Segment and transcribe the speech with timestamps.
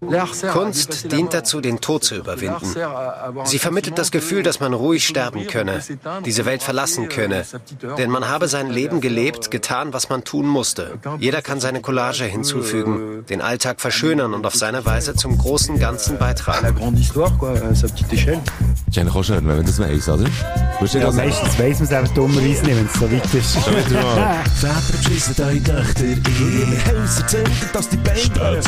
[0.00, 2.66] Kunst dient dazu, den Tod zu überwinden.
[3.44, 5.80] Sie vermittelt das Gefühl, dass man ruhig sterben könne,
[6.26, 7.44] diese Welt verlassen könne.
[7.96, 10.98] Denn man habe sein Leben gelebt, getan, was man tun musste.
[11.18, 16.18] Jeder kann seine Collage hinzufügen, den Alltag verschönern und auf seine Weise zum großen Ganzen
[16.18, 16.66] beitragen.
[18.88, 20.26] Ist eigentlich auch schön, wenn man das weiss, oder?
[20.92, 23.56] Ja, meistens weiss man es einfach dummerweise nicht, wenn es so weit ist.
[24.60, 26.22] Väter beschissen eure Töchter in
[26.86, 28.60] Häuser zünden, dass die Beine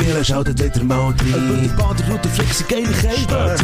[0.00, 1.16] Modeisogelen schaltet wieder mal rein
[1.62, 3.56] Die Baderroute flexen geile Kälte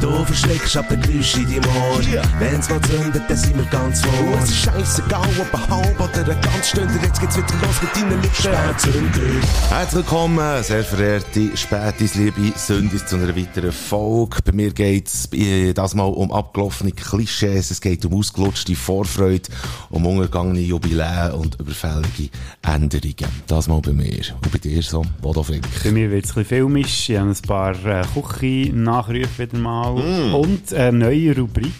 [0.00, 2.00] Du verschreckst ab den Geräusch in deinem Ohr
[2.38, 6.32] Wenn's mal zündet, dann sind wir ganz vor Es ist scheissegal, ob ein halb oder
[6.32, 8.34] ein ganz Stunde Jetzt geht's wieder los mit deinen Lippen.
[8.34, 14.38] Spätzünder Herzlich willkommen, sehr verehrte Spätis, liebe Sündis, zu einer weiteren Folge.
[14.44, 19.50] Bei mir geht's äh, das mal um abgelaufene Klischees, es geht um ausgelutschte Vorfreude,
[19.90, 22.30] um untergangene Jubiläen und überfällige
[22.62, 23.42] Änderungen.
[23.46, 24.22] Das mal bei mir.
[24.42, 25.84] Und bei dir so, Bodo Frick.
[25.84, 27.10] Bei mir wird es ein bisschen filmisch.
[27.10, 30.32] Ich habe ein paar äh, Küche-Nachrufe wieder mal.
[30.32, 31.72] Und eine neue Rubrik.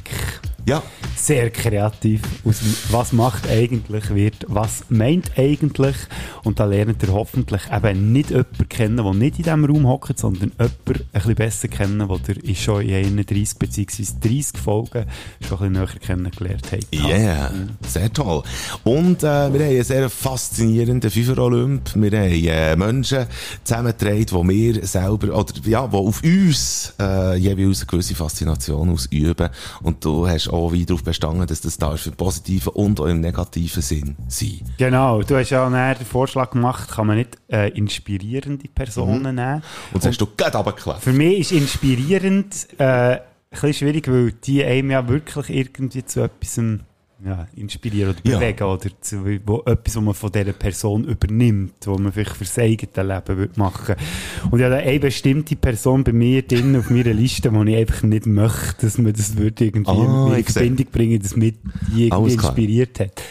[0.67, 0.83] Ja,
[1.15, 2.23] Sehr kreativ.
[2.45, 5.97] Aus Was macht eigentlich wird Was meint eigentlich?
[6.43, 10.19] Und da lernt ihr hoffentlich eben nicht jemanden kennen, der nicht in diesem Raum hockt,
[10.19, 14.05] sondern jemanden ein bisschen besser kennen, der ihr schon in 31 bzw.
[14.23, 15.05] 30 Folgen
[15.47, 16.95] schon ein bisschen näher kennengelernt habt.
[16.95, 17.53] Yeah,
[17.87, 18.43] sehr toll.
[18.85, 21.95] Und äh, wir haben einen sehr faszinierenden FIFA-Olymp.
[21.95, 23.27] Wir haben äh, Menschen
[23.65, 29.51] zusammengetragen, die wir selber, oder ja, die auf uns äh, jeweils eine gewisse Faszination ausüben.
[29.83, 33.21] Und du hast auch wie darauf bestanden, dass das darf im positiven und auch im
[33.21, 34.61] negativen Sinn sein.
[34.79, 39.63] Genau, du hast ja näher den Vorschlag gemacht, kann man nicht äh, inspirierende Personen nehmen.
[39.93, 41.01] Und das hast du gerade runtergeklebt.
[41.01, 46.23] Für mich ist inspirierend äh, ein bisschen schwierig, weil die einem ja wirklich irgendwie zu
[46.23, 46.61] etwas
[47.25, 48.39] ja, inspirieren oder Ja.
[48.39, 52.45] bewegen oder zu, wo, etwas, was man von dieser Person übernimmt, wo man vielleicht für
[52.45, 53.95] sein eigenes Leben würde machen
[54.51, 58.27] Und da eine bestimmte Person bei mir drin auf meiner Liste, die ich einfach nicht
[58.27, 60.45] möchte, dass man das würde irgendwie Ah, in.
[60.45, 61.55] Verbindung bringen, dass mich
[61.95, 63.23] die irgendwie inspiriert hat.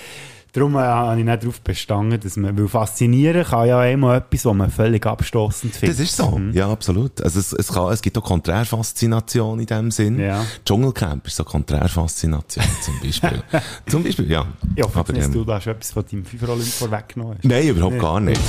[0.54, 4.46] Darum äh, habe ich nicht darauf bestanden, dass man, weil faszinieren kann ja einmal etwas,
[4.46, 5.98] was man völlig abstoßend findet.
[5.98, 6.38] Das ist so.
[6.38, 6.54] Mhm.
[6.54, 7.24] Ja, absolut.
[7.24, 10.20] Also es, es, kann, es gibt auch Konträrfaszination in dem Sinn.
[10.20, 10.46] Ja.
[10.64, 13.42] Dschungelcamp ist so Konträrfaszination zum Beispiel.
[13.90, 14.46] zum Beispiel, ja.
[14.76, 17.46] Ja, aber ähm, du da schon etwas von deinem FIFA-Olymp vorweggenommen hast.
[17.46, 18.40] Nein, überhaupt gar nicht.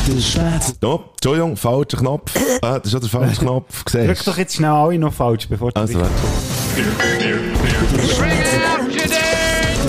[0.83, 2.35] No, Entschuldigung, falscher Knopf.
[2.55, 3.85] Äh, das ist schon der falsche Knopf.
[3.85, 6.15] Drück Siehst doch jetzt schnell alle noch falsch, bevor du Also, richtig-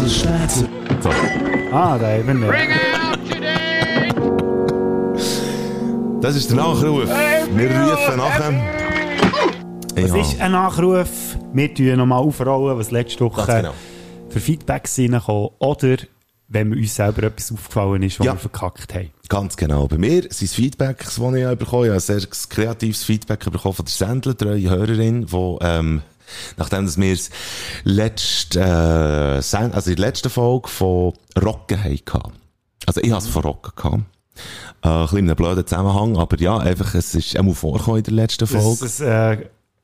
[0.09, 1.64] Spätzünder so.
[1.77, 2.53] Ah, da eben nicht.
[6.21, 7.09] Das ist der Nachruf.
[7.53, 8.53] Wir rufen nachher.
[9.93, 10.21] Es Ja.
[10.21, 11.09] ist ein Nachruf.
[11.51, 13.73] Wir tun nochmal aufrollen, was letzte Woche genau.
[14.29, 15.49] für Feedbacks reinkommen.
[15.59, 15.97] Oder
[16.47, 18.33] wenn uns selber etwas aufgefallen ist, was Ja.
[18.35, 19.09] wir verkackt haben.
[19.27, 19.87] Ganz genau.
[19.87, 21.57] Bei mir sind es Feedbacks, die ich bekommen habe.
[21.57, 26.01] Ich habe ein sehr kreatives Feedback bekommen von der Sendler, treue Hörerin, die, ähm,
[26.57, 27.29] nachdem dass wir es
[27.83, 32.33] letzte, äh, Sen- also in der letzten Folge von Rocken hatten.
[32.85, 34.03] Also ich habe es von Rocken gehabt.
[34.83, 38.03] Äh, ein bisschen in einem blöden Zusammenhang, aber ja, einfach, es ist einmal vorgekommen in
[38.03, 38.85] der letzten Dass Folge.
[38.85, 39.37] es äh,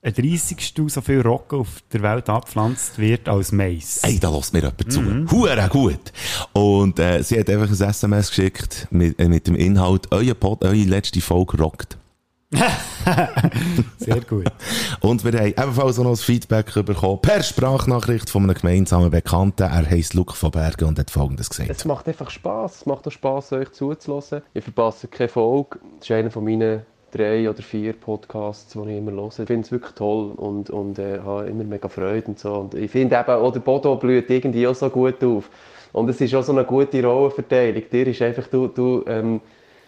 [0.04, 0.74] ein 30.
[0.88, 4.00] so viel Rocken auf der Welt abgepflanzt wird als Mais.
[4.04, 5.02] Ey, da lässt mir jemand zu.
[5.32, 6.12] Hure gut.
[6.54, 10.64] Und äh, sie hat einfach ein SMS geschickt mit, äh, mit dem Inhalt, euer Pod,
[10.64, 11.98] eure letzte Folge rockt.
[13.98, 14.46] Sehr gut.
[15.00, 19.64] Und wir haben ebenfalls auch noch das Feedback bekommen per Sprachnachricht von einem gemeinsamen Bekannten.
[19.64, 21.70] Er heisst Luke von Bergen und hat folgendes gesagt.
[21.70, 22.82] Es macht einfach Spaß.
[22.82, 24.42] Es macht auch Spaß, euch zuzulassen.
[24.54, 25.80] Ich verpasse keine Folge.
[26.00, 29.28] Das ist einer von meinen drei oder vier Podcasts, die ich immer höre.
[29.28, 32.54] Ich finde es wirklich toll und, und äh, habe immer mega Freude und so.
[32.54, 35.50] Und ich finde eben, auch der Bodo blüht irgendwie auch so gut auf.
[35.94, 37.84] Und es ist auch so eine gute Rollenverteilung.
[37.92, 39.42] Dir ist einfach, du, du ähm,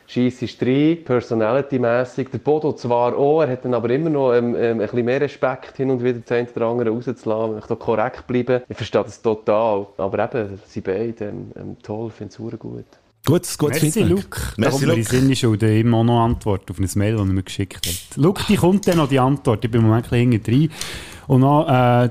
[0.07, 2.29] schießt rein, personality-mässig.
[2.31, 5.21] Der Bodo zwar auch, er hat dann aber immer noch ähm, ähm, ein bisschen mehr
[5.21, 8.61] Respekt hin und wieder das eine oder andere rauszulassen, ich da korrekt bleiben.
[8.67, 9.87] Ich verstehe das total.
[9.97, 12.85] Aber eben, sie beide, ähm, ähm, toll, finde es super gut.
[13.25, 14.17] Gutes, gutes Merci, Feedback.
[14.17, 14.41] Luke.
[14.57, 14.95] Merci, Luke.
[14.95, 17.87] den Sinn, ich schulde ihm auch noch Antwort auf ein Mail, das er mir geschickt
[17.87, 18.17] hat.
[18.17, 19.63] Luke, die kommt dann noch die Antwort.
[19.63, 20.71] Ich bin im Moment ein bisschen hinten drin.
[21.27, 22.09] Und noch, äh,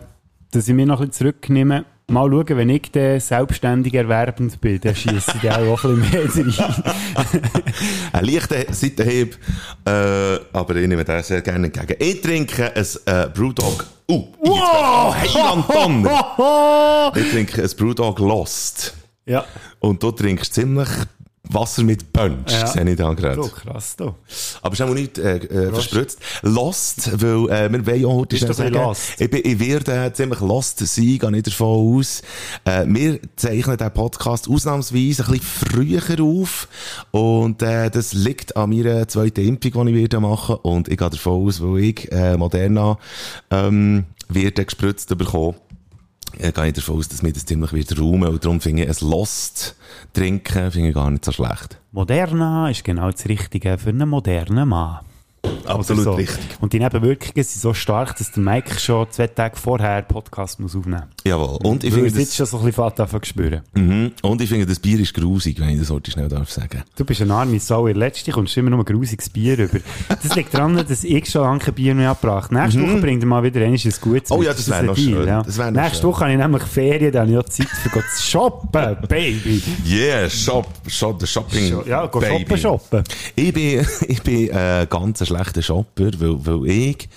[0.53, 1.85] dass ich mich noch ein bisschen zurücknehme.
[2.13, 6.47] Mal schauen, wenn ich dann selbstständig erwerbend bin, dann schiesse ich dann auch ein bisschen
[6.47, 7.43] mehr rein.
[8.13, 9.39] Ein leichter Seitenhieb,
[9.87, 11.97] äh, aber ich nehme den sehr gerne entgegen.
[11.99, 13.87] Ich trinke ein äh, Brewdog.
[14.11, 15.15] Uh, wow!
[15.15, 17.13] Heiland Donner!
[17.17, 18.95] Ich trinke ein Brewdog Lost.
[19.25, 19.45] ja.
[19.81, 20.89] Und du trinkst ziemlich
[21.55, 22.67] Wasser mit Punch, Ja.
[22.67, 23.37] sehe ich da gerade.
[23.37, 24.15] Du, krass, du.
[24.63, 26.19] Aber es ist auch nicht äh, äh, verspritzt.
[26.43, 29.21] Lost, weil äh, wir wollen auch heute schnell sagen, lost?
[29.21, 32.23] ich, bin, ich werde ziemlich lost sein, gehe nicht davon aus.
[32.65, 36.69] Äh, wir zeichnen den Podcast ausnahmsweise ein bisschen früher auf
[37.11, 41.11] und äh, das liegt an meiner zweiten Impfung, die ich werde machen und ich gehe
[41.11, 42.99] davon aus, weil ich äh, Moderna
[43.51, 45.55] ähm, werde gespritzt bekommen.
[46.39, 49.03] Äh, gehe ich davon aus, dass mir das ziemlich wieder räumen und darum finde ich
[49.03, 49.77] ein Lost
[50.13, 51.79] trinken finde ich gar nicht so schlecht.
[51.93, 55.01] Moderna ist genau das Richtige für einen modernen Mann.
[55.67, 56.13] Absolut so.
[56.13, 56.39] richtig.
[56.61, 60.75] Und die Nebenwirkungen sind so stark, dass der Mike schon zwei Tage vorher Podcast muss
[60.77, 61.25] aufnehmen muss.
[61.25, 61.59] Jawohl.
[61.63, 63.61] Und ich finde er jetzt das, schon so ein bisschen Fahrt davon spüren.
[63.75, 64.13] mhm.
[64.23, 66.83] und ich finde das Bier ist grusig, wenn ich das heute schnell darf sagen.
[66.97, 67.87] Du bist eine arme Sau.
[67.89, 69.79] Ihr letzte kommst du immer nur grusiges Bier über.
[70.09, 73.27] Das liegt daran, dass ich schon lange kein Bier mehr abgebracht Nächste Woche bringt er
[73.27, 74.21] mal wieder ein gutes Mhm.
[74.31, 75.27] Oh ja, das wär ist ein noch schön.
[75.27, 76.11] Das wär noch Nächste schön.
[76.11, 79.63] Woche habe ich nämlich Ferien, dann habe ich auch Zeit für zu shoppen, Baby.
[79.87, 81.73] Yeah, shop, shop, the shopping.
[81.73, 82.57] Scho- Ja, go baby.
[82.57, 83.05] shoppen, shoppen.
[83.37, 87.09] Ich bin, ich bin äh, ganz ein schlechter Shopper, weil, weil ich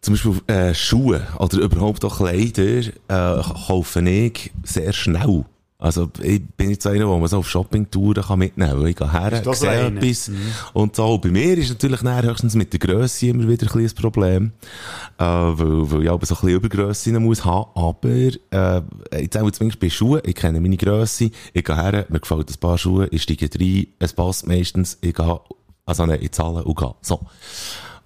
[0.00, 5.44] zum Beispiel äh, Schuhe oder überhaupt auch Kleider äh, kaufe ich sehr schnell.
[5.82, 8.86] Also ich bin so einer, der man so auf Shoppingtouren kann mitnehmen kann.
[8.86, 10.30] Ich gehe her, Ist das so sehe etwas
[10.74, 11.18] und so.
[11.18, 14.52] Bei mir ist natürlich dann höchstens mit der Grösse immer wieder ein kleines Problem,
[15.18, 17.70] äh, weil, weil ich aber so ein bisschen Übergrösse muss haben.
[17.74, 18.82] Aber äh,
[19.22, 22.60] jetzt auch zumindest bei Schuhen, ich kenne meine Grösse, ich gehe her, mir gefällt ein
[22.60, 25.40] paar Schuhe, ich steige rein, es passt meistens, ich gehe,
[25.84, 26.94] also nein, ich zahle und gehe.
[27.00, 27.20] So.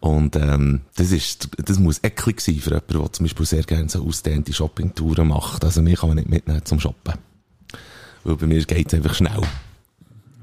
[0.00, 3.88] Und ähm, das, ist, das muss eklig sein für jemanden, der zum Beispiel sehr gerne
[3.88, 5.64] so ausdehnte Shoppingtouren macht.
[5.64, 7.14] Also mich kann man nicht mitnehmen zum Shoppen.
[8.24, 9.40] Weil bei mir geht es einfach schnell.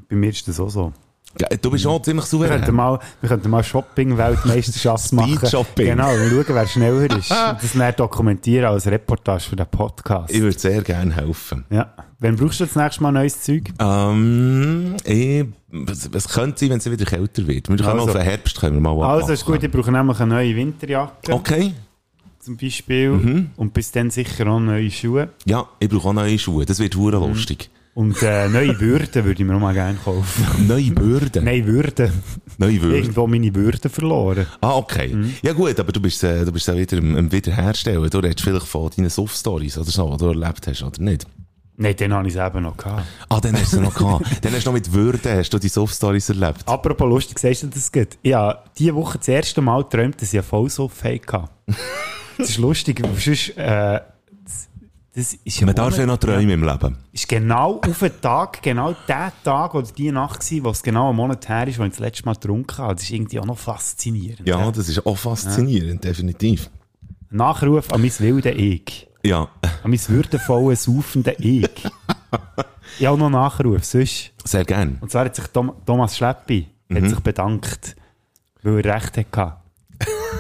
[0.10, 0.94] Bei mir ist das auch so.
[1.42, 2.76] Ja, du bist schon ziemlich Wir könnten souverän.
[2.76, 5.38] mal, wir könnten mal Shopping-Weltmeisterschaft machen.
[5.38, 5.86] Speed-Shopping.
[5.88, 7.32] Genau, und schauen, wer schneller ist.
[7.32, 10.32] Und das dann dokumentieren als Reportage für den Podcast.
[10.32, 11.66] Ich würde sehr gerne helfen.
[11.70, 11.94] Ja.
[12.20, 13.72] Wann brauchst du das nächste Mal neues Zeug?
[13.80, 17.68] Ähm, ich, was, was könnte sein, wenn es wieder kälter wird?
[17.68, 18.04] Wir können Also.
[18.06, 20.56] auf den Herbst können wir mal was Also, ist gut, ich brauche nämlich eine neue
[20.56, 21.34] Winterjacke.
[21.34, 21.74] Okay.
[22.40, 23.10] Zum Beispiel.
[23.10, 23.50] Mhm.
[23.58, 25.30] Und bis dann sicher auch neue Schuhe.
[25.46, 26.66] Ja, ich brauche auch neue Schuhe.
[26.66, 27.24] Das wird hure Mhm.
[27.95, 30.68] Und äh, neue Würden würde ich mir auch mal gerne kaufen.
[30.68, 31.45] Neue Bürden.
[31.45, 32.12] Nein, Würden.
[32.57, 32.98] Neue Würde.
[32.98, 34.48] Irgendwo meine Würden verloren.
[34.62, 35.10] Ah, okay.
[35.13, 35.36] Mhm.
[35.44, 38.10] Ja gut, aber du bist, äh, du bist ja wieder im, im Wiederherstellen.
[38.10, 41.28] Du redest vielleicht von deinen Soft-Stories oder so, die du erlebt hast, oder nicht?
[41.75, 43.04] Nein, den habe ich es eben noch gehabt.
[43.30, 44.25] Ah, dann hast du noch gehabt.
[44.42, 46.68] dann hast du noch mit Würde, hast du die Soft-Stories erlebt.
[46.68, 48.18] Apropos lustig, sagst du das gut?
[48.24, 51.50] Ja, diese Woche das erste Mal geträumt, dass ich einen Vollsuff hatte.
[52.36, 54.01] Das ist lustig, sonst, äh,
[55.15, 56.98] das, ist ja Man darf ja noch träumen im Leben.
[57.12, 61.10] ist genau auf den Tag, genau der Tag oder die Nacht gewesen, wo es genau
[61.10, 62.95] einen Monat her ist, wo ich das letzte Mal getrunken habe.
[62.95, 64.48] Das ist irgendwie auch noch faszinierend.
[64.48, 66.69] Ja, das ist auch faszinierend, definitiv.
[67.30, 69.07] Nachruf an mein wilde Ich.
[69.25, 69.48] Ja,
[69.83, 71.63] An mein würdevolle, saufende Ich.
[73.00, 74.31] ich habe auch noch Nachruf, sonst.
[74.44, 74.98] sehr gern.
[75.00, 76.98] Und zwar hat sich Thomas Schleppi Mhm.
[76.98, 77.95] hat sich bedankt,
[78.62, 79.56] weil er recht hatte.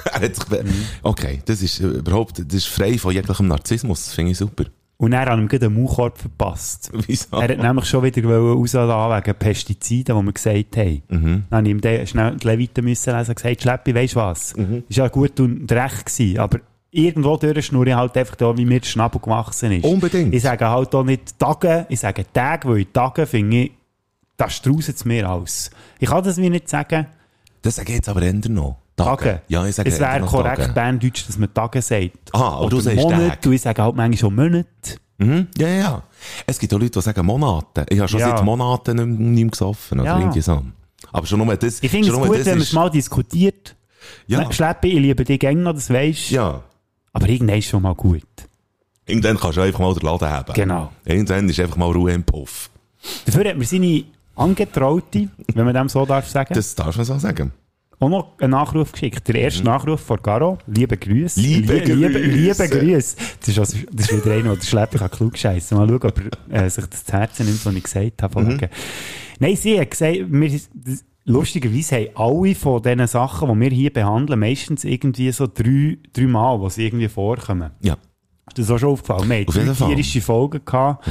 [0.05, 0.63] Er hat sich be-
[1.01, 4.05] Okay, das ist äh, überhaupt, das ist frei von jeglichem Narzissmus.
[4.05, 4.65] Das finde ich super.
[4.97, 6.89] Und er hat ihm gerade einen Maulkorb verpasst.
[6.93, 7.37] Wieso?
[7.37, 11.01] Er hat nämlich schon wieder rauslassen wegen Pestiziden, die wir gesagt haben.
[11.09, 11.43] Mhm.
[11.49, 14.19] Dann habe ich ihm den schnell die Levite müssen lesen und gesagt, Schleppi, weisst du
[14.19, 14.55] was?
[14.55, 14.83] Mhm.
[14.87, 16.59] Ist ja gut und recht gewesen, aber
[16.91, 19.83] irgendwo durch schnurre ich halt einfach da, wie mir der Schnabel gewachsen ist.
[19.83, 20.33] Unbedingt.
[20.33, 23.71] Ich sage halt auch nicht Tage, ich sage Tage, weil ich Tage finde ich,
[24.37, 25.69] das strauset mir aus.
[25.99, 27.07] Ich kann das wie nicht sagen,
[27.61, 28.77] Das sage ich jetzt aber eher noch.
[28.95, 29.23] Tage.
[29.23, 29.41] Tage.
[29.47, 30.73] Ja, ich sage es wäre korrekt.
[30.73, 32.11] Berndeutsch, dass man Tage sagt.
[32.33, 33.49] Ah, aber du Oder sagst Monat, Tage.
[33.49, 34.65] und ich sage halt manchmal schon Monat.
[35.17, 35.47] Mhm.
[35.57, 36.03] Ja, ja, ja.
[36.45, 37.85] Es gibt auch Leute, die sagen Monate.
[37.89, 38.35] Ich habe schon Ja.
[38.35, 39.99] seit Monaten nicht, nicht mehr gesoffen.
[39.99, 40.19] Oder Ja.
[40.19, 40.63] irgendwie so.
[41.11, 41.81] Aber schon nur das.
[41.81, 43.75] Ich finde es gut, wenn man es mal diskutiert.
[44.27, 44.51] Ja.
[44.51, 46.35] Schleppi, ich liebe dich gerne das weisst du.
[46.35, 46.63] Ja.
[47.13, 48.23] Aber irgendwann ist schon mal gut.
[49.05, 50.53] Irgendwann kannst du einfach mal den Laden haben.
[50.53, 50.91] Genau.
[51.05, 52.69] Irgendwann ist einfach mal Ruhe im Puff.
[53.25, 54.03] Dafür hat mir seine
[54.35, 57.51] Angetraute, wenn man dem so darf sagen, Das darfst du so sagen.
[58.03, 59.27] Auch noch einen Nachruf geschickt.
[59.27, 60.57] Der erste Nachruf von Garo.
[60.67, 61.39] Liebe Grüße.
[61.39, 61.45] Mhm.
[61.45, 62.65] Liebe Liebe, Grüße.
[62.65, 63.15] liebe Grüße.
[63.39, 65.77] Das ist, also, das ist wieder einer, der Schleppi kann klug scheißen.
[65.77, 68.41] Mal schauen, ob er äh, sich das zu Herzen nimmt, was ich gesagt habe.
[68.41, 68.59] Mhm.
[69.39, 70.59] Nein, sie hat gesagt, wir,
[71.25, 76.27] lustigerweise haben alle von diesen Sachen, die wir hier behandeln, meistens irgendwie so drei, drei
[76.27, 77.71] Mal, sie irgendwie vorkommen.
[77.81, 77.97] Ja.
[78.47, 79.29] Ist das auch schon aufgefallen?
[79.29, 81.07] Wir Auf tierische Folgen gehabt.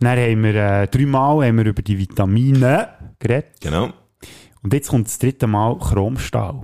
[0.00, 2.88] Dann haben wir äh, dreimal haben wir über die Vitamine
[3.18, 3.60] geredet.
[3.60, 3.92] Genau.
[4.62, 6.62] Und jetzt kommt das dritte Mal Chromstahl.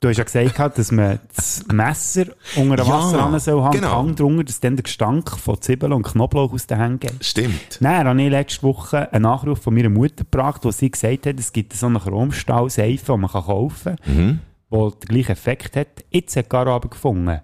[0.00, 3.72] Du hast ja gesagt, gehabt, dass man das Messer unter der Ja, Wasserhahn soll haben,
[3.72, 3.96] genau.
[3.96, 7.24] Hang drunter, dass dann der Gestank von Zwiebeln und Knoblauch aus den Händen geht.
[7.24, 7.78] Stimmt.
[7.80, 11.40] Dann habe ich letzte Woche einen Nachruf von meiner Mutter gebracht, wo sie gesagt hat,
[11.40, 14.38] es gibt so eine Chromstahl-Seife, die man kaufen kann, Mhm.
[14.70, 15.88] die den gleichen Effekt hat.
[16.10, 17.40] Jetzt hat Caro aber gefunden,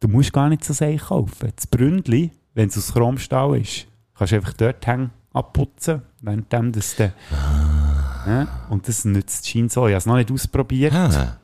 [0.00, 1.52] du musst gar nicht so Seife kaufen.
[1.54, 3.86] Das Bründli, wenn es aus Chromstahl ist,
[4.16, 7.12] kannst du einfach dort hängen abputzen, währenddem das dann...
[7.30, 8.13] Ah.
[8.26, 9.86] Ja, und das nützt scheint so.
[9.86, 10.92] Ich habe es noch nicht ausprobiert.
[10.92, 11.38] Ah.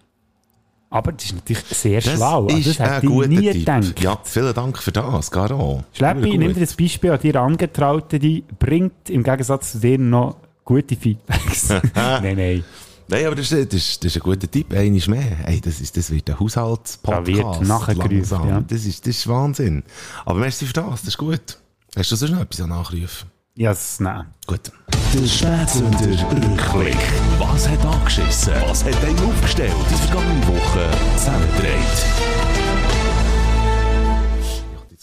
[0.92, 2.46] Aber das ist natürlich sehr das schlau.
[2.46, 3.54] Also, das hätte ich nie Tipp.
[3.60, 4.00] gedacht.
[4.00, 5.84] Ja, vielen Dank für das, Garo.
[5.92, 10.36] Schleppi, nimm dir das Beispiel an dir Angetraute, die bringt im Gegensatz zu dir noch
[10.64, 11.68] gute Feedbacks.
[11.94, 12.64] nein, nein.
[13.06, 14.72] Nein, aber das ist, das ist, das ist ein guter Tipp.
[14.72, 15.20] Eines mehr.
[15.44, 17.28] Hey, das, ist, das wird ein Haushaltspodcast.
[17.28, 18.60] Da wird nachgerufen, ja.
[18.60, 19.84] Das ist, das ist Wahnsinn.
[20.24, 21.58] Aber merci für das, das ist gut.
[21.96, 23.29] Hast du sonst noch etwas nachrufen?
[23.56, 24.26] Ja, nein.
[24.46, 24.70] Gut.
[25.12, 25.98] Der Spätsünder
[26.30, 26.96] Rückblick.
[27.38, 28.54] Was hat angeschissen?
[28.68, 29.74] Was hat einen aufgestellt?
[29.90, 32.30] Die vergangene Woche zusammengedreht.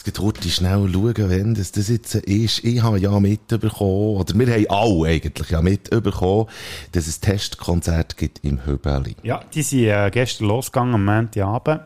[0.05, 2.63] Jetzt heute schnell schauen, wenn das, das jetzt ist.
[2.63, 6.47] Ich habe ja mitbekommen, oder wir haben alle eigentlich ja mitbekommen,
[6.93, 9.17] dass es Testkonzert gibt im Höbeli.
[9.23, 11.81] Ja, die sind äh, gestern losgegangen am Montagabend.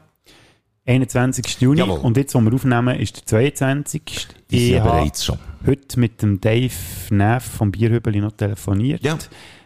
[0.85, 1.61] 21.
[1.61, 1.79] Juni.
[1.79, 1.99] Jawohl.
[1.99, 4.27] Und jetzt, wo wir aufnehmen, ist der 22.
[4.49, 5.37] Die sind bereits schon.
[5.65, 6.73] heute mit dem Dave
[7.09, 9.03] Neff vom Bierhübeli noch telefoniert.
[9.03, 9.17] Ja.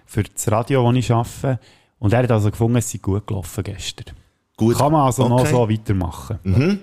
[0.05, 1.59] Für das Radio, das ich arbeite.
[1.99, 4.15] Und er hat also gefunden, es sei gut gelaufen gestern.
[4.57, 4.77] Gut.
[4.77, 5.31] Kann man also okay.
[5.31, 6.39] noch so weitermachen.
[6.43, 6.79] Mhm.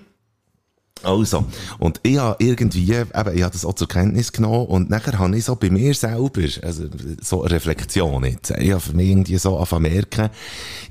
[1.02, 1.44] Also,
[1.78, 5.36] und ich habe irgendwie, eben, ich habe das auch zur Kenntnis genommen und nachher habe
[5.36, 6.84] ich so bei mir selber, also
[7.20, 10.30] so eine Reflexion jetzt, ich habe für mich irgendwie so angefangen merken,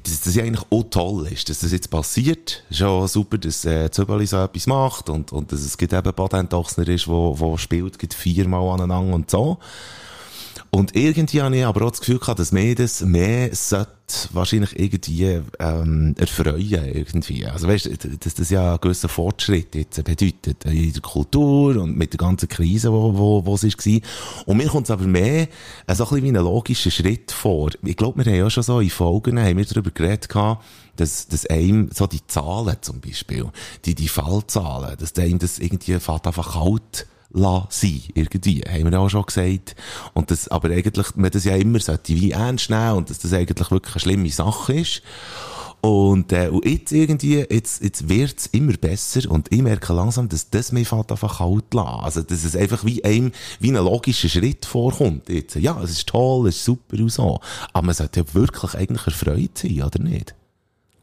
[0.04, 2.64] dass das eigentlich auch toll ist, dass das jetzt passiert.
[2.70, 6.88] Ja super, dass äh, Zöbeli so etwas macht und, und dass es gibt eben Patentochsner
[6.88, 9.58] ist, wo, wo spielt, gibt viermal aneinander und so.
[10.74, 13.92] Und irgendwie habe ich aber auch das Gefühl gehabt, dass mir das mehr sollte
[14.32, 17.46] wahrscheinlich irgendwie ähm, erfreuen irgendwie.
[17.46, 17.90] Also weißt,
[18.24, 22.48] dass das ja einen gewissen Fortschritt jetzt bedeutet in der Kultur und mit der ganzen
[22.48, 24.02] Krise, wo, wo, wo es war.
[24.46, 25.50] Und mir kommt es aber mehr
[25.88, 27.72] äh, so ein bisschen wie ein logischer Schritt vor.
[27.84, 30.64] Ich glaube, wir haben ja schon so in Folgen haben wir darüber geredet gehabt,
[30.96, 33.50] dass, dass einem so die Zahlen zum Beispiel,
[33.84, 39.10] die, die Fallzahlen, dass einem das irgendwie fast einfach kalt sein, irgendwie, haben wir auch
[39.10, 39.76] schon gesagt.
[40.14, 43.34] Und das, aber eigentlich, man das ja immer sollte wie ernst nehmen und dass das
[43.34, 45.02] eigentlich wirklich eine schlimme Sache ist.
[45.82, 50.52] Und, äh, und jetzt irgendwie, jetzt, jetzt wird's immer besser und ich merke langsam, dass
[50.52, 52.04] das mir fast einfach kalt lassen.
[52.04, 55.28] Also, dass es einfach wie einem, wie ein logischer Schritt vorkommt.
[55.30, 57.40] Jetzt, ja, es ist toll, es ist super und so.
[57.74, 60.36] Aber man sollte ja wirklich eigentlich erfreut sein, oder nicht?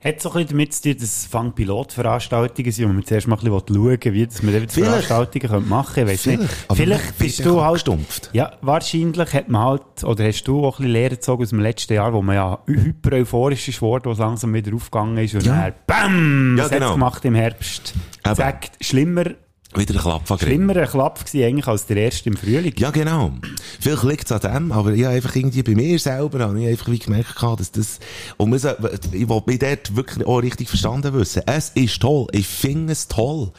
[0.05, 3.27] Hat so ein bisschen damit zu tun, dass es Fang Pilotveranstaltungen sind, wo man zuerst
[3.27, 6.09] mal ein bisschen schauen wie dass man eben Veranstaltungen machen.
[6.09, 7.75] Ich Vielleicht, Vielleicht bist du halt...
[7.75, 8.31] Gestumpft.
[8.33, 11.59] Ja, wahrscheinlich hat man halt, oder hast du auch ein bisschen Lehre gezogen aus dem
[11.59, 15.35] letzten Jahr, wo man ja hyper euphorisch ist worden, wo es langsam wieder aufgegangen ist
[15.35, 15.71] und ja.
[15.71, 16.57] dann BAM!
[16.59, 16.93] Ja, genau.
[16.93, 17.93] gemacht im Herbst.
[18.23, 19.25] Zack, schlimmer
[19.75, 22.73] wieder ein Klapp von Schlimmer ein Klapp eigentlich als der erste im Frühling.
[22.79, 23.33] Ja, genau.
[23.81, 26.69] Vielleicht liegt es an dem, aber ich habe einfach irgendwie bei mir selber, habe ich
[26.69, 27.99] einfach wie gemerkt, dass das,
[28.39, 31.43] und muss, ich will mich dort wirklich auch richtig verstanden wissen.
[31.45, 32.29] Es ist toll.
[32.33, 33.51] Ich finde es toll.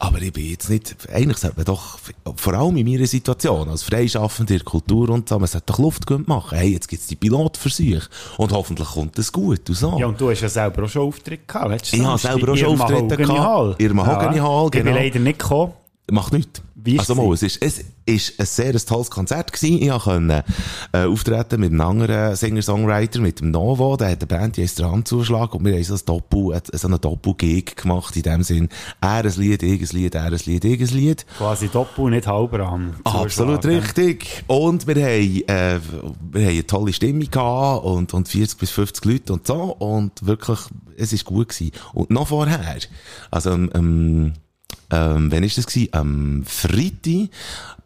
[0.00, 1.98] Aber ich bin jetzt nicht, eigentlich sollte man doch,
[2.36, 6.58] vor allem in meiner Situation, als Freischaffender Kultur und so, man sollte doch Luft machen.
[6.58, 8.08] Hey, jetzt gibt es die Pilotversuche.
[8.38, 9.96] Und hoffentlich kommt es gut und so.
[9.98, 11.92] Ja, und du hast ja selber auch schon Auftritte gehabt.
[11.92, 13.80] Ich habe selber auch schon Auftritte gehabt.
[13.80, 14.90] In Mahogany Hall, genau.
[14.90, 15.72] Ich bin leider nicht gekommen.
[16.10, 16.60] Macht nichts.
[16.74, 19.80] Wie also mal, es ist, es ist ein sehr tolles Konzert gewesen.
[19.80, 20.44] Ich konnte
[20.92, 23.96] äh, auftreten mit einem anderen Singer-Songwriter, mit dem Novo.
[23.96, 25.54] Der hat eine Band, die heißt der Handzuschlag.
[25.54, 28.68] Und wir haben so ein Doppel, so einen Doppel-Gig gemacht, in dem Sinn,
[29.00, 31.24] er ein Lied, ich ein Lied, er ein Lied, ich ein Lied.
[31.38, 32.96] Quasi Doppel, nicht halber an.
[33.04, 34.44] Absolut richtig.
[34.46, 35.80] Und wir haben, äh,
[36.32, 39.74] wir haben eine tolle Stimmung gehabt und, und 40 bis 50 Leute und so.
[39.78, 40.58] Und wirklich,
[40.98, 41.72] es ist gut gewesen.
[41.94, 42.76] Und noch vorher,
[43.30, 44.34] also, ähm,
[44.94, 45.88] ähm, wann ist das gewesen?
[45.92, 47.28] Am Freitag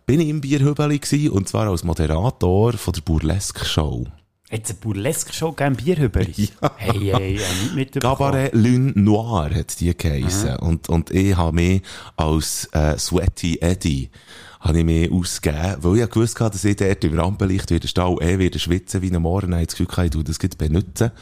[0.07, 4.07] bin ich im Bierhübeli gewesen, und zwar als Moderator von der Burlesque-Show.
[4.50, 6.49] Jetzt eine Burlesque-Show gegeben, Bierhübeli?
[6.62, 6.73] Ja.
[6.77, 10.57] Hey, hey, hey, nicht mit Cabaret Lune Noir hat die geheissen.
[10.57, 11.83] Und, und ich habe mich
[12.17, 14.11] als äh, Sweaty Eddie
[14.61, 18.17] habe ich mich ausgegeben, weil ich gewusst hatte, dass ich dort im Rampenlicht wieder stehe,
[18.21, 21.12] eh wieder schwitzen wie ein Morgen, ich das Gefühl, ich das benutzen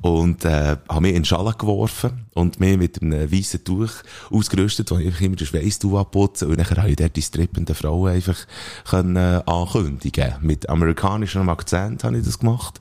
[0.00, 3.90] und äh, habe mich in Schale geworfen und mich mit einem weißen Tuch
[4.30, 7.74] ausgerüstet, wo ich einfach immer den Schweiß abputzen und dann habe ich dort die strippenden
[7.74, 8.38] Frauen einfach
[8.88, 10.34] können, äh, ankündigen.
[10.40, 12.80] Mit amerikanischem Akzent habe ich das gemacht.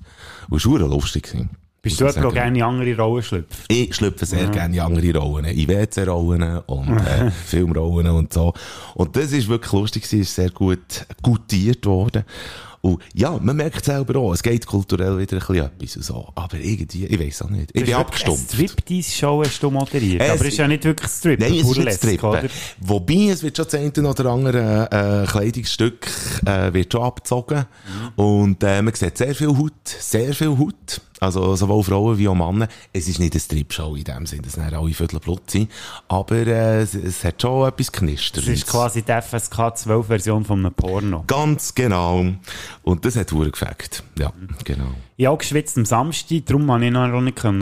[0.49, 1.35] Und es war lustig.
[1.81, 3.65] Bist du jemand, der gerne in andere Rollen schlüpft?
[3.67, 4.49] Ich schlüpfe sehr ja.
[4.49, 5.45] gerne in andere Rollen.
[5.45, 8.53] In WC-Rollen und äh, Filmrollen und so.
[8.95, 12.23] Und das ist wirklich lustig, ist sehr gut gutiert worden.
[12.87, 16.31] Und ja, man merkt selber auch, es geht kulturell wieder ein bisschen etwas und so.
[16.35, 17.71] Aber irgendwie, ich weiß auch nicht.
[17.73, 18.53] Ich bin abgestumpft.
[18.53, 20.21] Striptease-Show hast du moderiert.
[20.21, 21.39] Es aber es ist ja nicht wirklich Strip.
[21.39, 22.21] Nein, es ist nicht Strip.
[22.79, 26.07] Wobei, es wird schon das eine oder andere äh, Kleidungsstück
[26.45, 27.65] äh, wird schon abgezogen.
[28.15, 28.23] Mhm.
[28.23, 31.01] Und äh, man sieht sehr viel Haut, sehr viel Haut.
[31.19, 32.67] Also sowohl Frauen wie auch Männer.
[32.93, 35.71] Es ist nicht eine Stripshow in dem Sinne, dass dann alle Viertel Blut sind.
[36.07, 38.43] Aber äh, es, es hat schon etwas knistert.
[38.43, 41.23] Das ist quasi die FSK 12 Version von einem Porno.
[41.25, 42.25] Ganz genau.
[42.83, 44.03] Und das hat Uhr gefällt.
[44.19, 44.31] Ja,
[44.63, 44.91] genau.
[45.15, 47.61] Ich habe geschwitzt am Samstag, darum konnte ich noch nicht kommen.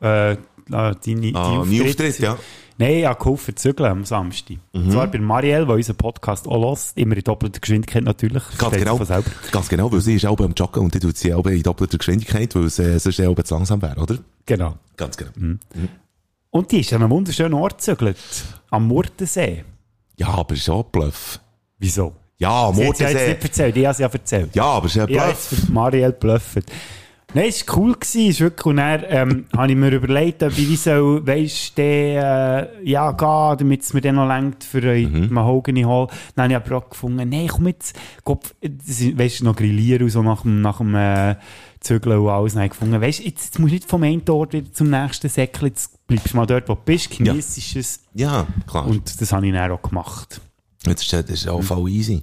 [0.00, 0.36] Äh,
[0.70, 2.36] deine, die Ah, mein Auftritt, ja.
[2.80, 4.56] Nein, ich habe geholfen zügeln am Samstag.
[4.72, 4.84] Mhm.
[4.86, 6.92] Und zwar bei Marielle, die unseren Podcast auch hört.
[6.94, 8.42] Immer in doppelter Geschwindigkeit natürlich.
[8.56, 8.98] Ganz genau.
[9.52, 11.98] Ganz genau, weil sie ist auch am Joggen und die tut sie auch in doppelter
[11.98, 14.16] Geschwindigkeit, weil es äh, sonst auch zu langsam wäre, oder?
[14.46, 14.76] Genau.
[14.96, 15.30] Ganz genau.
[16.48, 18.16] Und die ist an einem wunderschönen Ort gezügelt.
[18.70, 19.64] Am Murtensee.
[20.16, 21.38] Ja, aber es ist auch ein Bluff.
[21.78, 22.14] Wieso?
[22.38, 23.28] Ja, Sie hat ja jetzt Mordensee.
[23.34, 24.56] nicht erzählt, ich habe es ja erzählt.
[24.56, 25.38] Ja, aber es ist ein Ich habe Bluff.
[25.66, 26.64] für Marielle bluffet.
[27.32, 27.94] Nein, es war cool.
[27.94, 31.78] Gewesen, ist wirklich, und dann ähm, habe ich mir überlegt, ob ich wie soll, weisst
[31.78, 35.28] du, äh, ja, gehen, damit es mir dann noch längt für mhm.
[35.30, 36.08] Mahogany Hall.
[36.34, 37.94] Dann habe ich aber auch gefunden, nein, komm jetzt,
[38.60, 41.36] ist, weisst du, noch grillieren und so nach dem, nach dem äh,
[41.80, 42.54] Zügeln und alles.
[42.54, 44.72] Dann habe ich gefunden, weisst du, jetzt, jetzt musst du nicht vom einen Ort wieder
[44.72, 48.00] zum nächsten Säckchen, jetzt bleibst du mal dort, wo du bist, genießt es.
[48.14, 48.86] Ja, klar.
[48.86, 50.40] Und das habe ich dann auch gemacht.
[50.86, 52.22] Jetzt ist, das auch voll easy.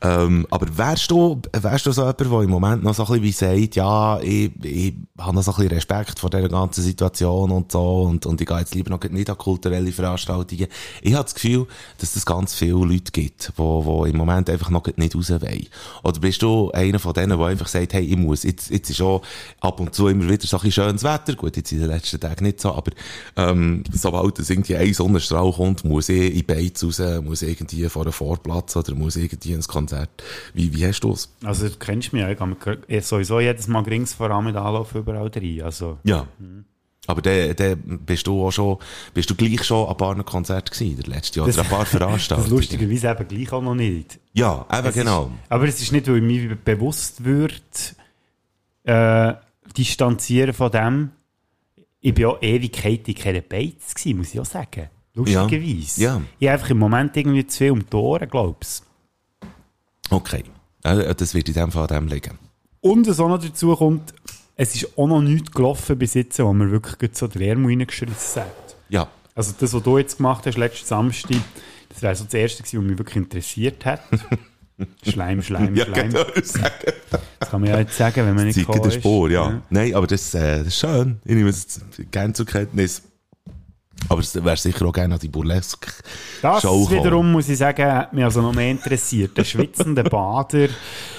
[0.00, 3.52] Ähm, aber wärst du, wärst du so jemand, der im Moment noch so ein bisschen
[3.52, 7.50] wie sagt, ja, ich, ich habe noch so ein bisschen Respekt vor dieser ganzen Situation
[7.50, 10.68] und so und, und ich gehe jetzt lieber noch nicht an kulturelle Veranstaltungen.
[11.02, 11.66] Ich habe das Gefühl,
[11.98, 15.66] dass es ganz viele Leute gibt, die, die im Moment einfach noch nicht raus wollen.
[16.02, 19.02] Oder bist du einer von denen, der einfach sagt, hey, ich muss, jetzt, jetzt ist
[19.02, 19.20] auch
[19.60, 22.18] ab und zu immer wieder so ein bisschen schönes Wetter, gut, jetzt in den letzten
[22.18, 22.92] Tagen nicht so, aber
[23.36, 28.02] ähm, sobald es irgendwie ein Sonnenstrahl kommt, muss ich in Beiz raus, muss irgendwie vor
[28.02, 30.10] einem Vorplatz oder muss irgendwie ins Konzert.
[30.54, 31.34] Wie, wie hast du es?
[31.44, 32.30] Also, du kennst mich ja,
[32.88, 35.62] ich sowieso jedes Mal rings voran mit Anlauf überall rein.
[35.62, 36.26] Also, Ja.
[37.08, 38.78] Aber der, der bist du auch schon,
[39.12, 41.70] bist du gleich schon an ein paar Konzerten gewesen, der letzte Jahr, oder an ein
[41.70, 42.50] paar das Veranstaltungen?
[42.50, 44.20] lustigerweise eben gleich auch noch nicht.
[44.34, 45.24] Ja, eben Es genau.
[45.24, 47.54] Ist, aber es ist nicht, weil ich mir bewusst würde,
[48.84, 49.34] äh,
[49.76, 51.10] distanzieren von dem.
[52.00, 54.88] Ich bin auch Ewigkeit in keiner Beiz muss ich auch sagen.
[55.14, 56.00] Lustigerweise.
[56.00, 56.14] Ja.
[56.16, 56.22] Ja.
[56.38, 58.82] Ich habe einfach im Moment irgendwie zu viel um die Ohren, glaub's.
[60.10, 60.44] Okay.
[60.82, 62.38] Das wird in dem Fall dem liegen.
[62.80, 64.12] Und was auch noch dazu kommt,
[64.56, 68.42] es ist auch noch nichts gelaufen bis jetzt, wo man wirklich so den Ärmel reingeschrissen
[68.42, 68.76] hat.
[68.88, 69.08] Ja.
[69.34, 71.36] Also das, was du jetzt gemacht hast, letzten Samstag,
[71.88, 74.02] das wäre so das Erste gewesen, was mich wirklich interessiert hat.
[75.08, 76.10] Schleim, Schleim, Ja, Schleim.
[76.10, 76.24] genau.
[76.34, 76.52] Das
[77.50, 78.98] kann man ja jetzt sagen, wenn man nicht Zeige gekommen der.
[78.98, 79.62] Spur, ja.
[79.70, 81.20] Nein, aber das, äh, das ist schön.
[81.24, 83.02] Ich nehme es gerne zur Kenntnis.
[84.08, 85.88] Aber es wäre sicher auch gerne an die Burlesque
[86.42, 86.98] Das Show kommen.
[87.04, 89.36] wiederum, muss ich sagen, hat mich also noch mehr interessiert.
[89.36, 90.68] Der schwitzende Bader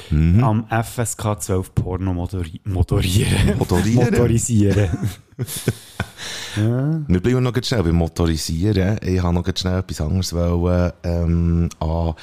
[0.09, 0.43] Mhm.
[0.43, 3.57] am FSK 12 Porno moderi moderieren.
[3.59, 4.89] Motorisieren?
[6.55, 7.05] Motorisieren.
[7.07, 8.99] Wir bleiben noch schnell beim Motorisieren.
[9.01, 12.13] Ich habe noch schnell etwas anderes wollen, ähm, an,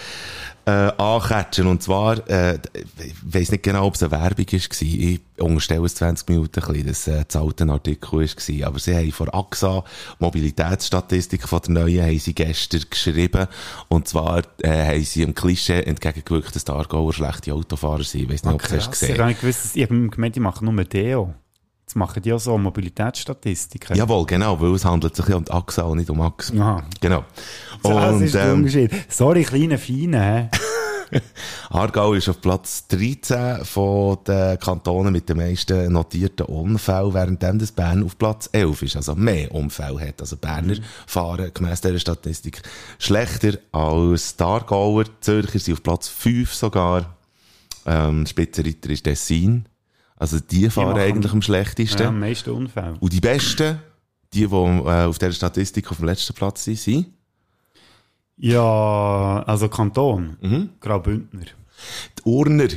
[0.67, 1.67] äh, ankatschen.
[1.67, 4.83] Und zwar, äh, ich weiss nicht genau, ob es eine Werbung war.
[4.83, 8.67] Ich unterstelle es 20 Minuten ein bisschen, dass äh, das alte Artikel war.
[8.67, 9.85] Aber sie haben von AXA
[10.19, 13.47] Mobilitätsstatistik von der neuen haben sie gestern geschrieben.
[13.89, 18.23] Und zwar äh, haben sie dem Klischee entgegengewirkt, dass die Aargauer schlechte Autofahrer sind.
[18.23, 20.37] Ich weiss nicht, ob du hast ich gesehen habe nicht gewusst, dass ich habe gemeint,
[20.37, 21.35] die machen nur Deo.
[21.91, 23.97] Jetzt machen die auch so Mobilitätsstatistiken.
[23.97, 26.55] Jawohl, genau, weil es handelt sich ja um die AXA und nicht um AXA.
[26.55, 26.85] Aha.
[27.01, 27.25] Genau.
[27.83, 28.89] das ist der ähm.
[29.09, 30.51] Sorry, kleine Feine.
[31.71, 37.73] Aargau ist auf Platz 13 von den Kantonen mit den meisten notierten Unfällen, während das
[37.73, 40.21] Bern auf Platz 11 ist, also mehr Unfälle hat.
[40.21, 40.77] Also Berner
[41.09, 42.63] fahren gemäss dieser Statistik
[43.01, 45.03] schlechter als die Aargauer.
[45.03, 47.17] Die Zürcher sind auf Platz 5 sogar.
[47.85, 49.65] Ähm, Spitzenreiter ist Tessin.
[50.21, 52.03] Also die fahren machen- eigentlich am schlechtesten.
[52.03, 52.95] Ja, am meisten Unfälle.
[53.01, 53.81] Und die Besten,
[54.33, 57.07] die, die äh, auf dieser Statistik auf dem letzten Platz sind, sind
[58.37, 60.37] Ja, also Kanton.
[60.41, 60.69] Mhm.
[60.81, 61.47] Graubündner.
[62.19, 62.69] die Urner.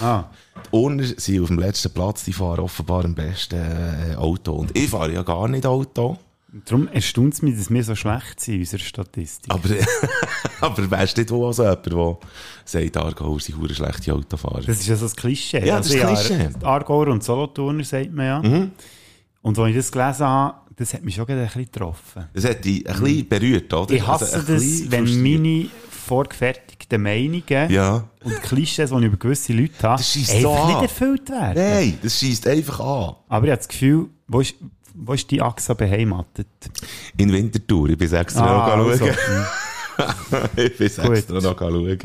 [0.00, 0.24] Ah,
[0.72, 4.52] Die Urner sind auf dem letzten Platz, die fahren offenbar am besten äh, Auto.
[4.54, 6.16] Und ich fahre ja gar nicht Auto.
[6.64, 9.52] Darum erstaunt es mich, dass wir so schlecht sind in unserer Statistik.
[9.52, 9.68] Aber,
[10.60, 12.16] aber wärst du nicht auch so jemand, der
[12.64, 14.62] sagt, Aargauer sind hure schlechte Autofahrer?
[14.62, 15.64] Das ist ja so das Klischee.
[15.66, 16.48] Ja, das ist ja, Klischee.
[16.48, 16.64] Mhm.
[16.64, 18.68] Aargauer und Solothurner sagt man ja.
[19.42, 22.24] Und als ich das gelesen habe, das hat mich schon ein bisschen getroffen.
[22.34, 23.94] Das hat dich ein bisschen berührt, oder?
[23.94, 28.04] Ich hasse Also ein das, wenn meine vorgefertigten Meinungen Ja.
[28.22, 30.68] und Klischees, die ich über gewisse Leute habe, Das so einfach an.
[30.68, 31.54] nicht erfüllt werden.
[31.62, 33.14] Nein, das schießt einfach an.
[33.28, 34.54] Aber ich habe das Gefühl, wo ist,
[34.96, 36.46] wo ist die AXA beheimatet?
[37.16, 39.06] In Winterthur, ich bin extra Ah, noch also.
[39.06, 40.48] schauen.
[40.56, 41.98] ich bin extra noch schauen.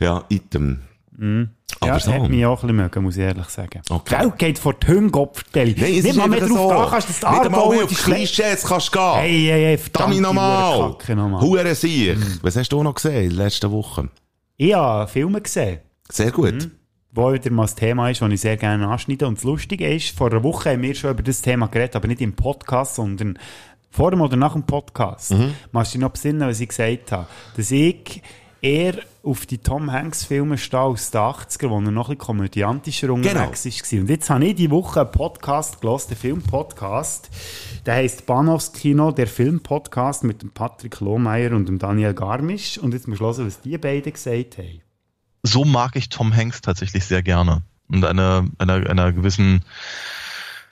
[0.00, 0.80] Ja, Item.
[1.80, 2.12] Aber ja, so.
[2.12, 3.82] hat mich auch ein bisschen mögen, muss ich ehrlich sagen.
[3.90, 4.16] Okay.
[4.18, 5.74] Geld geht vor die Hüngopfverteilung.
[5.78, 6.68] Nein, es Nicht mal mehr drauf so.
[6.70, 8.34] da kannst, einmal Aargauer mehr auf die schlecht...
[8.34, 9.14] Klischees kannst du gehen.
[9.14, 11.40] Hey, hey, hey, Damit verdammte nochmal.
[11.40, 12.16] Hure sich.
[12.42, 14.10] Was hast du noch gesehen in den letzten Wochen?
[14.56, 15.80] Ich habe Filme gesehen.
[16.08, 16.70] Sehr gut.
[17.12, 19.26] Wo wieder mal das Thema ist, das ich sehr gerne anschneide.
[19.26, 22.08] Und das Lustige ist, vor einer Woche haben wir schon über das Thema geredet, aber
[22.08, 23.38] nicht im Podcast, sondern
[23.90, 25.32] vor dem oder nach dem Podcast.
[25.32, 25.54] Mhm.
[25.70, 27.26] Machst du dich noch besinnen, was ich gesagt habe?
[27.56, 28.22] Dass ich
[28.62, 28.94] eher
[29.24, 33.12] auf die Tom Hanks Filme stehe aus den 80er, wo er noch ein bisschen komödiantischer
[33.12, 33.74] unterwegs genau.
[33.74, 34.00] war.
[34.00, 37.28] Und jetzt habe ich die Woche einen Podcast gelesen, den Filmpodcast.
[37.84, 42.78] Der heisst Bahnhofskino, der Filmpodcast mit dem Patrick Lohmeier und dem Daniel Garmisch.
[42.78, 44.81] Und jetzt muss ich hören, was die beiden gesagt haben.
[45.42, 47.62] So mag ich Tom Hanks tatsächlich sehr gerne.
[47.88, 49.62] Und einer, einer, einer gewissen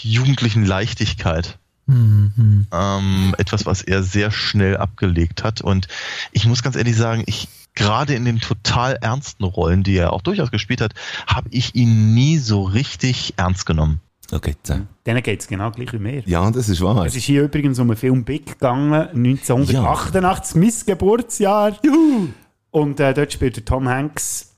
[0.00, 1.59] jugendlichen Leichtigkeit.
[1.87, 2.66] Mhm.
[2.72, 5.61] Ähm, etwas, was er sehr schnell abgelegt hat.
[5.61, 5.88] Und
[6.33, 10.22] ich muss ganz ehrlich sagen, ich, gerade in den total ernsten Rollen, die er auch
[10.22, 10.94] durchaus gespielt hat,
[11.26, 14.00] habe ich ihn nie so richtig ernst genommen.
[14.33, 14.78] Okay, so.
[15.04, 16.22] Denen geht es genau gleich wie mir.
[16.26, 17.04] Ja, das ist wahr.
[17.04, 20.61] Es ist hier übrigens um den Film Big gegangen, 1988, ja.
[20.61, 21.78] mein Geburtsjahr.
[21.83, 22.28] Juhu!
[22.70, 24.49] Und äh, dort spielt Tom Hanks,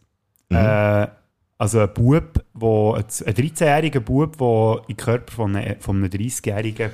[0.52, 0.58] mhm.
[0.58, 1.08] äh,
[1.58, 6.10] also ein Bub, wo, ein 13-jähriger Bub, der in den Körper von einem, von einem
[6.10, 6.90] 30-jährigen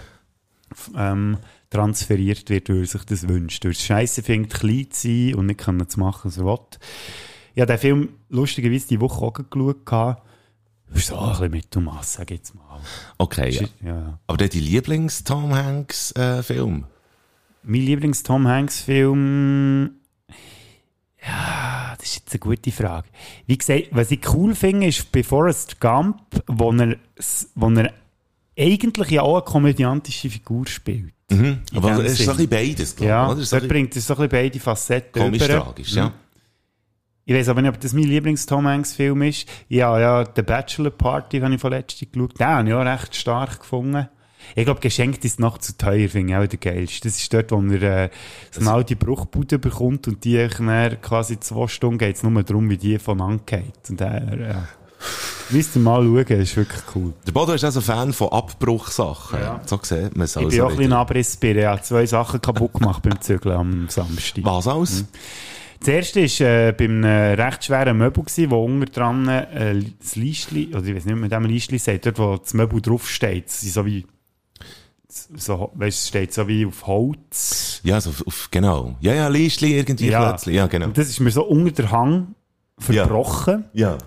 [0.97, 1.39] ähm,
[1.71, 3.65] transferiert wird, weil er sich das wünscht.
[3.65, 6.59] Weil es scheiße findet, klein zu sein und nicht können zu machen, was er will.
[7.55, 10.23] Ich habe den Film lustigerweise die Woche auch geschaut.
[10.95, 12.81] So ein bisschen mit Thomas, sag jetzt mal.
[13.19, 13.69] Okay, ja.
[13.85, 14.19] ja.
[14.27, 16.85] Aber der die Lieblings-Tom Hanks-Film?
[16.85, 16.87] Äh,
[17.63, 19.91] mein Lieblings-Tom Hanks-Film...
[21.27, 23.09] Ja, das ist jetzt eine gute Frage.
[23.47, 26.97] Wie gesagt, was ich cool finde, ist bei Forrest Gump, wo er,
[27.55, 27.93] wo er
[28.59, 31.13] eigentlich ja auch eine komödiantische Figur spielt.
[31.31, 31.61] Mhm.
[31.75, 33.43] Aber es ist so ein bisschen beides, glaube Ja, oder?
[33.43, 36.07] So bringt es so ein bisschen beide Facetten Komisch-tragisch, ja.
[36.07, 36.13] Mhm.
[37.25, 39.47] Ich weiß aber nicht, ob das mein Lieblings-Tom Hanks-Film ist.
[39.69, 42.41] Ja, ja, The Bachelor Party habe ich von letztem geschaut.
[42.41, 44.09] Den habe ich auch recht stark gefunden.
[44.55, 47.09] Ich glaube, geschenkt ist noch zu teuer, finde ich auch der geilste.
[47.09, 48.11] Das ist dort, wo er äh,
[48.51, 52.71] so eine alte Bruchbude bekommt und die dann quasi zwei Stunden geht es nur darum,
[52.71, 53.91] wie die von angeht.
[53.91, 54.69] Und er, ja.
[55.51, 57.15] Müsst ihr mal schauen, ist wirklich cool.
[57.27, 59.41] Der Bodo ist also Fan von Abbruchsachen.
[59.41, 59.61] Ja.
[59.65, 61.61] So sieht man es Ich bin auch ein bisschen Abrissbirne.
[61.61, 64.45] Ich habe zwei Sachen kaputt gemacht beim Zügeln am Samstag.
[64.45, 65.03] Was aus?
[65.03, 65.09] Mhm.
[65.81, 70.17] Das erste war äh, bei einem recht schweren Möbel, gewesen, wo unter dran äh, das
[70.17, 73.49] Leistli, oder ich weiß nicht, mehr, mit dem Leistli sagt, dort, wo das Möbel draufsteht,
[73.49, 74.05] so wie
[75.37, 77.81] so, weißt, es steht so wie auf Holz.
[77.83, 78.97] Ja, so auf, genau.
[79.01, 80.37] Ja, ja, Leistli irgendwie ja.
[80.47, 80.87] Ja, genau.
[80.87, 82.35] Und das ist mir so unter der Hang
[82.79, 83.65] verbrochen.
[83.73, 83.93] Ja.
[83.93, 83.99] ja.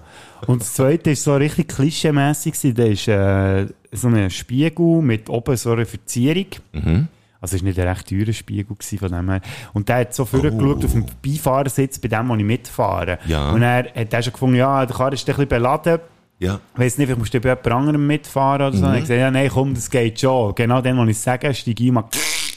[0.48, 2.56] Und das zweite war so richtig klischeemässig.
[2.74, 6.48] Da ist äh, so ein Spiegel mit oben so einer Verzierung.
[6.74, 7.08] Mhm.
[7.42, 9.42] Also es war nicht ein recht teurer Spiegel von dem her.
[9.74, 10.86] Und der hat so vorgeschaut oh.
[10.86, 13.18] auf dem Beifahrersitz, bei dem, wo ich mitfahre.
[13.26, 13.52] Ja.
[13.52, 16.00] Und er hat er schon gefunden, ja, der Karre ist ein bisschen beladen.
[16.42, 16.60] Ja.
[16.74, 18.84] Ich weiss nicht, ich muss bei jemand anderem mitfahren oder so.
[18.84, 18.90] Mhm.
[18.90, 20.56] Und ich gesagt, ja, nein, komm, das geht schon.
[20.56, 22.04] Genau dann, wo ich sage, steige ich ein,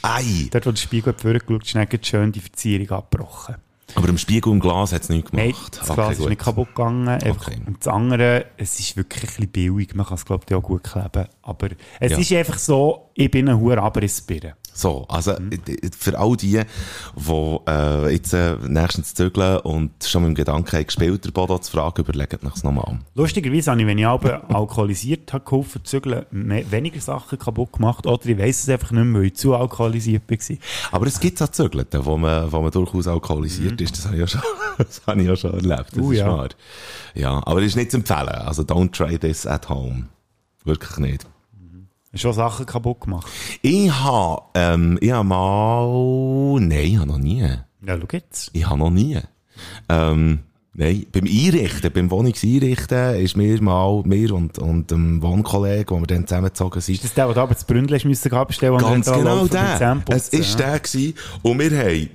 [0.01, 0.49] Ei.
[0.51, 3.55] Dort, wo der Spiegel vorgeschaut ist, ist schön die Verzierung abgebrochen.
[3.93, 5.45] Aber im Spiegel und Glas hat es nichts gemacht?
[5.47, 7.07] Nein, das Glas okay, ist nicht kaputt gegangen.
[7.07, 7.61] Okay.
[7.65, 9.93] Und das andere, es ist wirklich ein bisschen billig.
[9.93, 11.27] Man kann es, glaube ich, auch gut kleben.
[11.43, 11.69] Aber
[11.99, 12.17] es ja.
[12.17, 14.55] ist einfach so, ich bin ein hoher Abrissbirne.
[14.77, 15.51] So, also mhm.
[15.97, 16.61] für all die,
[17.15, 21.57] die äh, jetzt äh, nächstens zügeln und schon mit dem Gedanken haben, gespielt, der Bodo
[21.59, 23.05] zu fragen, überlegt euch das nochmal an.
[23.15, 28.05] Lustigerweise habe ich, wenn ich aber alkoholisiert habe geholfen zu zügeln, weniger Sachen kaputt gemacht
[28.05, 30.57] oder ich weiss es einfach nicht mehr, weil ich zu alkoholisiert war.
[30.91, 33.85] Aber es gibt auch Zügeln, wo man, wo man durchaus alkoholisiert mhm.
[33.85, 34.41] ist, das habe ich ja schon,
[34.77, 36.27] das habe ich ja schon erlebt, das uh, ist ja.
[36.27, 36.49] wahr.
[37.13, 40.07] Ja, aber es ist nicht zu empfehlen, also don't try this at home.
[40.65, 41.25] Wirklich nicht.
[42.15, 43.27] Schon Sachen kaputt gemacht?
[43.61, 47.41] Ich habe, ähm, ich habe mal, nein, ich habe noch nie.
[47.41, 48.49] Ja, schau jetzt.
[48.53, 49.19] Ich habe noch nie.
[49.89, 50.39] Ähm,
[50.77, 56.07] Nein, beim Einrichten, beim Wohnungseinrichten ist mir mal, mir und, und dem Wohnkollegen, wo wir
[56.07, 56.95] dann zusammengezogen sind.
[56.95, 60.03] Ist das der, der da aber das Bründel müssen abstellen Ganz genau der.
[60.09, 60.71] Es ist ja.
[60.71, 61.13] der gewesen.
[61.43, 62.09] Und wir haben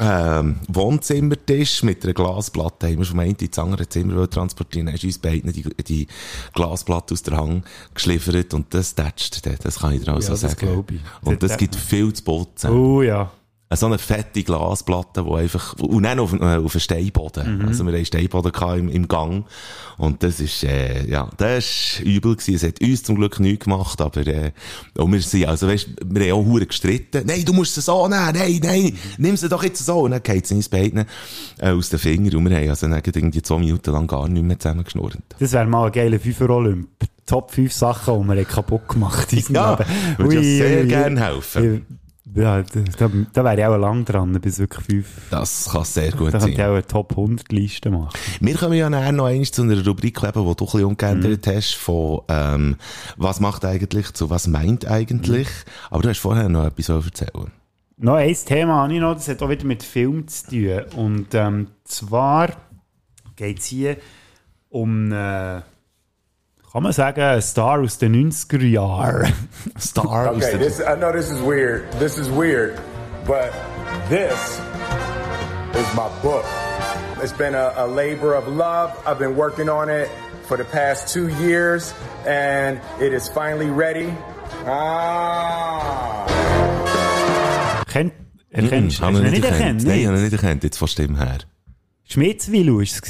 [0.00, 4.86] ähm, Wohnzimmertisch mit einer Glasplatte haben wir vom einen ins andere Zimmer transportieren.
[4.86, 6.06] Dann hast du uns beiden die, die
[6.54, 9.40] Glasplatte aus der Hang geschliffert und das tätscht.
[9.64, 10.86] Das kann ich dir auch so sagen.
[11.22, 12.70] Und das gibt viel zu putzen.
[12.70, 13.30] Oh ja
[13.76, 17.58] so eine fette Glasplatte, die einfach, und dann auf, äh, auf einen Steinboden.
[17.58, 17.68] Mhm.
[17.68, 19.44] Also wir hatten Steinboden im, im Gang.
[19.98, 22.54] Und das ist, äh, ja, das ist übel gewesen.
[22.54, 24.52] Es hat uns zum Glück nichts gemacht, aber, äh,
[24.96, 27.24] und wir sind, also weißt, wir haben auch hure gestritten.
[27.26, 28.32] Nein, du musst sie so nehmen.
[28.32, 30.00] Nein, nein, nimm sie doch jetzt so.
[30.00, 31.04] Und dann geht es uns beiden,
[31.58, 32.36] äh, aus den Fingern.
[32.36, 35.18] Und wir haben also dann irgendwie zwei Minuten lang gar nicht mehr zusammengeschnurrt.
[35.38, 36.88] Das wäre mal ein geiler Fünfer-Olymp.
[37.26, 39.54] Top 5 Sachen, die wir kaputt gemacht haben.
[39.54, 39.78] Ja,
[40.16, 41.84] würde ich sehr gerne helfen.
[42.34, 45.06] Ja, da, da wäre ich auch lang dran, bis wirklich fünf.
[45.30, 46.40] Das kann sehr gut da sein.
[46.40, 48.10] Da könnte ich auch eine Top 100 Liste machen.
[48.40, 51.46] Wir kommen ja nachher noch einmal zu einer Rubrik leben, die du ein bisschen umgeändert
[51.46, 51.50] mhm.
[51.50, 52.76] hast, von, ähm,
[53.16, 55.48] was macht eigentlich zu was meint eigentlich.
[55.48, 55.70] Mhm.
[55.90, 57.50] Aber du hast vorher noch etwas erzählen.
[57.96, 60.82] Noch ein Thema habe ich noch, das hat auch wieder mit Film zu tun.
[60.96, 62.50] Und, ähm, zwar
[63.34, 63.96] geht es hier
[64.68, 65.62] um, äh,
[66.72, 69.32] kann man sagen, ein Star aus den 90er Jahren.
[69.78, 71.90] Star okay, this, I know this is weird.
[71.98, 72.78] This is weird.
[73.26, 73.52] But
[74.08, 74.60] this
[75.74, 76.44] is my book.
[77.22, 78.92] It's been a, a labor of love.
[79.06, 80.10] I've been working on it
[80.46, 81.94] for the past two years,
[82.26, 84.12] and it is finally ready.
[84.66, 86.26] Ah.
[87.86, 88.12] Kennt,
[88.50, 89.00] erkennst?
[89.00, 89.84] Hast du nicht erkannt?
[89.84, 91.38] Nein, ich habe ihn nicht erkannt, jetzt von Stimme her.
[92.04, 93.00] Schmitzwillu war es.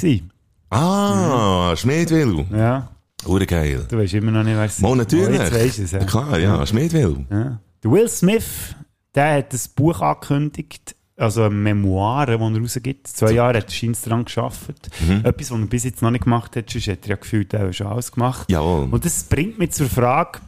[0.69, 2.45] Ah, Schmiedwillu.
[2.51, 2.89] Ja,
[3.29, 3.85] Urgeil.
[3.89, 4.81] du weißt immer noch nicht, wer es ist.
[4.81, 5.39] Mal natürlich.
[5.39, 5.99] Jetzt weisst du es, ja.
[5.99, 7.25] Klar, ja, Schmiedwillu.
[7.29, 7.59] Ja.
[7.83, 8.75] Der Will Smith,
[9.15, 13.07] der hat ein Buch angekündigt, also eine Memoire, die er rausgibt.
[13.07, 14.89] Zwei Jahre hat er scheinbar daran gearbeitet.
[15.05, 15.25] Mhm.
[15.25, 17.67] Etwas, was er bis jetzt noch nicht gemacht hat, sonst hat er ja gefühlt, er
[17.67, 18.49] hat schon alles gemacht.
[18.49, 18.87] Jawohl.
[18.89, 20.39] Und das bringt mich zur Frage,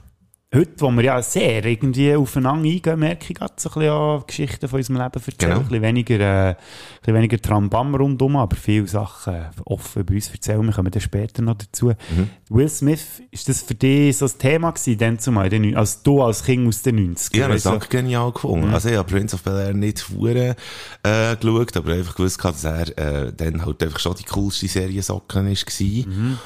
[0.54, 4.28] heute, wo wir ja sehr irgendwie aufeinander eingehen, merke ich gerade so ein bisschen auch
[4.28, 5.36] Geschichten von unserem Leben erzählen.
[5.38, 5.56] Genau.
[5.56, 6.56] Ein bisschen weniger, äh, ein
[7.00, 10.66] bisschen weniger Trambam rundum, aber viele Sachen offen über uns erzählen.
[10.66, 11.88] Wir kommen dann später noch dazu.
[11.88, 12.30] Mhm.
[12.50, 16.22] Will Smith, ist das für dich so ein Thema gewesen, dann zumal, den als du
[16.22, 17.30] als Kind aus den 90ern?
[17.34, 17.60] Ich habe du?
[17.60, 18.74] sack genial gefunden.
[18.74, 20.56] Also ich habe Prince of Bel-Air nicht hure
[21.04, 25.02] äh, geschaut, aber einfach gewusst, dass er äh, dann halt einfach schon die coolste Serie
[25.02, 26.38] Socken ist gewesen.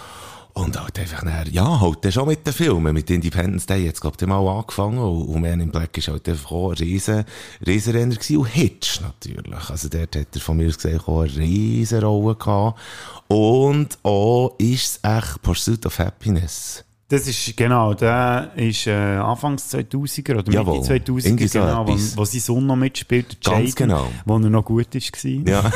[0.58, 4.00] Und halt einfach nachher, ja, halt dann schon mit den Filmen, mit Independence Day jetzt,
[4.00, 7.26] glaub ich, mal angefangen und, und Man in Black ist halt einfach auch ein riesen,
[7.68, 9.70] riesen Renner gewesen und Hitch natürlich.
[9.70, 12.80] Also dort hat er von mir gesehen auch eine riesen Rolle gehabt.
[13.28, 16.86] Und auch ist es echt Pursuit of Happiness.
[17.10, 21.92] Das ist, genau, der ist äh, Anfangs 2000er oder Mitte 2000er, irgendwie so genau, wo,
[21.92, 24.08] wo sein Sohn noch mitspielt, Jaden, genau.
[24.26, 25.46] wo er noch gut ist gewesen.
[25.48, 25.70] Ja,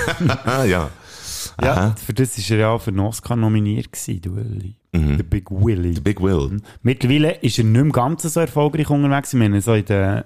[0.65, 0.89] ja.
[1.63, 4.75] Ja, für das ist er ja auch für den Oscar nominiert gewesen, der Willy.
[4.93, 5.93] Der Big Willy.
[5.95, 6.59] The Big Will.
[6.81, 9.33] Mittlerweile ist er nicht mehr ganz so erfolgreich unterwegs.
[9.33, 10.23] Ich meine, so in den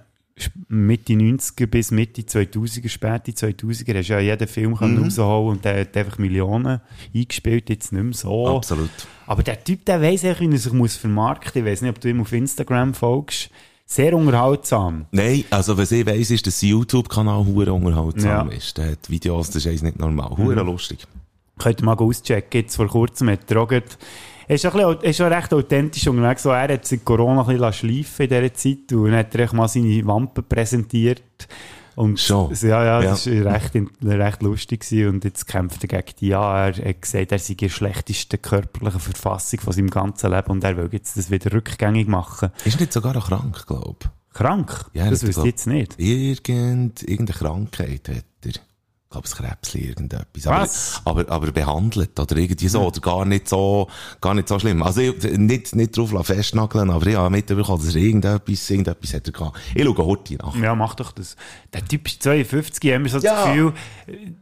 [0.68, 5.66] Mitte 90er bis Mitte 2000er, späte 2000er, hast du ja jeden Film können rausholen und
[5.66, 6.82] der hat einfach Millionen
[7.14, 8.48] eingespielt, jetzt nicht mehr so.
[8.58, 8.90] Absolut.
[9.28, 11.68] Aber der Typ, der weiss eigentlich, wie er sich muss vermarkten muss.
[11.68, 13.50] Ich weiss nicht, ob du ihm auf Instagram folgst.
[13.86, 15.06] Sehr unterhaltsam.
[15.12, 18.56] Nein, also was ich weiss, ist, dass sein YouTube-Kanal hure unterhaltsam Ja.
[18.58, 18.78] ist.
[18.78, 20.36] Der hat Videos, das ist nicht normal.
[20.38, 21.00] Hure lustig.
[21.60, 22.62] Könnt ihr mal auschecken.
[22.62, 23.72] Jetzt vor kurzem hat er auch
[24.46, 26.44] er ist, ein bisschen, er ist schon recht authentisch unterwegs.
[26.44, 29.42] So, er hat seit Corona ein bisschen schleifen in dieser Zeit und dann hat er
[29.46, 31.24] echt mal seine Wampen präsentiert.
[31.96, 32.54] Und Schon.
[32.56, 33.10] Ja, ja, Ja.
[33.12, 33.72] das war recht,
[34.04, 35.10] recht lustig gewesen.
[35.10, 36.68] und jetzt kämpft er gegen die Ja.
[36.68, 40.64] Er hat gesagt, er sei in der schlechtesten körperlichen Verfassung von seinem ganzen Leben und
[40.64, 42.50] er will jetzt das wieder rückgängig machen.
[42.66, 44.00] Ist nicht sogar auch krank, glaube
[44.34, 44.86] Krank?
[44.94, 45.94] Ja, das ich wüsste ich jetzt nicht.
[45.98, 46.50] ich.
[46.50, 48.54] Irgend, irgendeine Krankheit hat er.
[49.16, 50.46] Ich glaube, ein Krebsli, irgendetwas.
[50.46, 51.02] Was?
[51.06, 53.88] Aber, aber, aber behandelt, oder irgendwie so, oder gar nicht so,
[54.22, 54.82] gar nicht so schlimm.
[54.82, 59.28] Also, ich, nicht, nicht drauf festnageln, aber ich habe mitbekommen, dass er irgendetwas, irgendetwas hat
[59.28, 59.60] er gehabt.
[59.76, 60.56] Ich schaue heute nach.
[60.56, 61.36] Ja, mach doch das.
[61.74, 63.36] Der Typ ist 52, haben wir so Ja.
[63.36, 63.74] das Gefühl,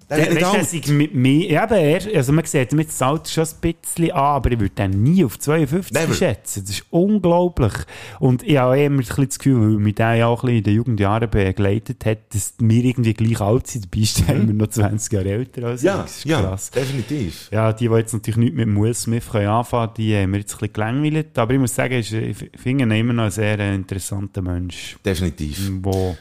[0.09, 3.01] Der der, weißt, der sei mit mir, ja, aber er, also man sieht mit das
[3.01, 6.13] Alter schon ein bisschen an, aber ich würde den nie auf 52 Never.
[6.13, 6.61] schätzen.
[6.63, 7.73] Das ist unglaublich.
[8.19, 10.57] Und ich habe immer ein bisschen das Gefühl, weil mich der ja auch ein bisschen
[10.59, 13.85] in den Jugendjahren begleitet hat, dass wir irgendwie gleich alt sind.
[13.85, 16.03] Dabei ist immer noch 20 Jahre älter als ich.
[16.03, 16.71] Das ist krass.
[16.71, 17.49] definitiv.
[17.51, 20.59] Ja, die, die jetzt natürlich nicht mit Will Smith anfangen die haben mir jetzt ein
[20.59, 21.37] bisschen gelangweilt.
[21.37, 25.71] Aber ich muss sagen, ist, ich finde ihn immer noch ein sehr interessanter Mensch Definitiv.
[25.81, 26.17] wo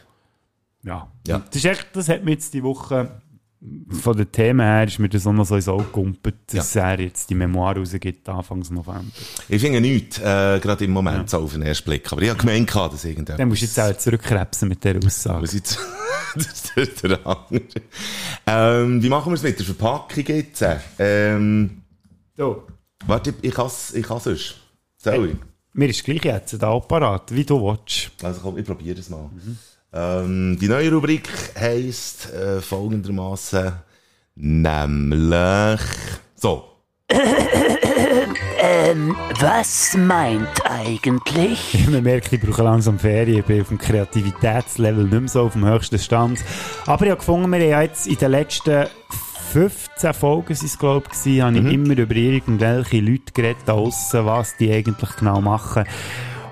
[0.82, 1.38] ja, Ja.
[1.38, 3.20] Das, ist echt, das hat mir jetzt die Woche
[3.90, 6.98] von den Themen her ist mir das auch noch so ins Auge gegumpelt, dass er
[6.98, 9.04] jetzt die Memoir rausgibt, Anfang November.
[9.50, 12.10] Ich finde nichts, äh, gerade im Moment so auf den ersten Blick.
[12.10, 13.36] Aber ich habe gemeint, dass irgendetwas...
[13.36, 15.42] Dann musst du jetzt auch zurückkrebsen mit dieser Aussage.
[15.42, 15.78] Was jetzt?
[16.34, 17.62] das ist der andere.
[18.46, 20.64] Ähm, wie machen wir es mit der Verpackung jetzt?
[20.98, 21.82] Ähm,
[22.38, 22.66] So,
[23.06, 24.54] warte, ich kann es ich kann's sonst.
[24.96, 25.36] Sorry.
[25.74, 28.10] mir ist gleich jetzt der Apparat, wie du willst.
[28.22, 29.28] Also komm, ich probiere es mal.
[29.92, 33.72] Ähm, die neue Rubrik heisst äh, folgendermaßen
[34.36, 35.80] nämlich
[36.36, 36.64] so.
[39.40, 41.86] Was meint eigentlich?
[41.90, 45.54] Man merkt, ich brauche langsam Ferien, ich bin auf dem Kreativitätslevel nicht mehr so auf
[45.54, 46.40] dem höchsten Stand.
[46.86, 48.86] Aber ich habe gefunden, wir haben ja jetzt in den letzten
[49.52, 54.56] 15 Folgen, sind es glaube ich, habe ich immer über irgendwelche Leute geredet aussen, was
[54.56, 55.84] die eigentlich genau machen.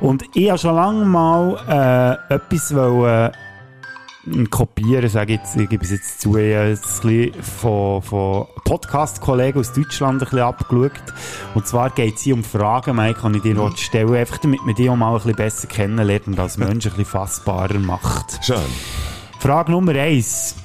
[0.00, 5.68] Und ich habe schon lange mal äh, etwas wollen, äh, kopieren, sage ich jetzt, ich
[5.68, 10.24] gebe es jetzt zu, ich habe jetzt ein bisschen von, von Podcast-Kollegen aus Deutschland ein
[10.24, 10.92] bisschen abgeschaut.
[11.54, 13.76] Und zwar geht es hier um Fragen, Mike, kann ich dir mhm.
[13.76, 16.90] stellen, einfach damit man die auch mal ein bisschen besser kennenlernt und als Mensch ein
[16.90, 18.44] bisschen fassbarer macht.
[18.44, 18.58] Schön.
[19.40, 20.56] Frage Nummer eins.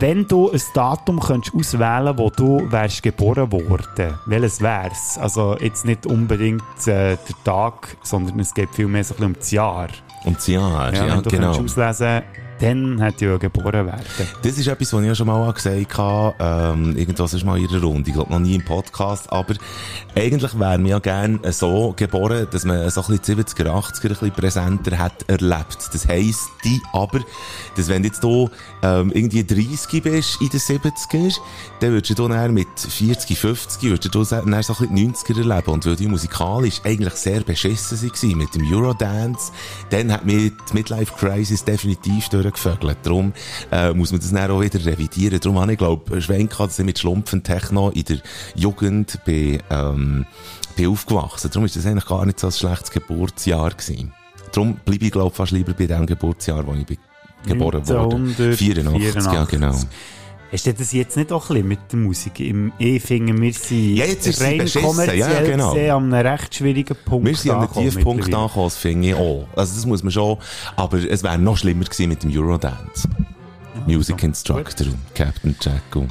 [0.00, 5.18] Wenn du ein Datum könntest auswählen wo du wärst geboren worden, welches wär's?
[5.18, 9.38] Also jetzt nicht unbedingt äh, der Tag, sondern es geht vielmehr so ein bisschen um
[9.38, 9.88] das Jahr.
[10.24, 11.52] Und das Jahr, ja, Ja, wenn du genau.
[11.52, 12.22] könntest auslesen,
[12.60, 14.04] dann hätte ich ja geboren werden.
[14.42, 17.64] Das ist etwas, was ich ja schon mal gesagt habe, ähm, irgendwas ist mal in
[17.64, 19.54] ihrer Runde, ich glaube noch nie im Podcast, aber
[20.14, 24.08] eigentlich wäre mir ja gerne so geboren, dass man so ein bisschen 70er, 80er ein
[24.08, 25.78] bisschen präsenter hat erlebt.
[25.92, 27.20] Das heisst, die aber,
[27.76, 28.50] dass wenn du jetzt hier
[28.84, 31.38] ähm, irgendwie 30 bist in den 70er,
[31.80, 35.70] dann würdest du dann mit 40, 50, würdest du dann so ein die 90er erleben.
[35.70, 39.52] Und weil die musikalisch eigentlich sehr beschissen waren mit dem Eurodance,
[39.88, 42.98] dann hat mir die Midlife Crisis definitiv durchgevögelt.
[43.02, 43.32] Darum
[43.72, 45.40] äh, muss man das dann auch wieder revidieren.
[45.40, 48.18] Darum habe ich, glaube Schwenk hat mit Schlumpfen Techno in der
[48.54, 50.26] Jugend bei, ähm,
[50.76, 51.50] bin aufgewachsen.
[51.50, 54.12] Darum ist das eigentlich gar nicht so ein schlechtes Geburtsjahr gewesen.
[54.52, 56.98] Darum bleibe ich, glaube fast lieber bei dem Geburtsjahr, wo ich bin
[57.46, 58.52] geboren wurde.
[58.56, 59.74] 84, ja, genau.
[60.54, 62.38] Hast du das jetzt nicht auch ein bisschen mit der Musik?
[62.38, 65.72] Im E finden wir sind ja, jetzt ist rein kommerziell ja, genau.
[65.72, 69.14] gesehen an einem recht schwierigen Punkt Wir sind an einem Tiefpunkt angekommen, das finde ich
[69.14, 69.48] auch.
[69.56, 70.38] Also das muss man schon,
[70.76, 73.08] aber es wäre noch schlimmer gewesen mit dem Eurodance.
[73.86, 76.10] Music Instructor und Captain Jack und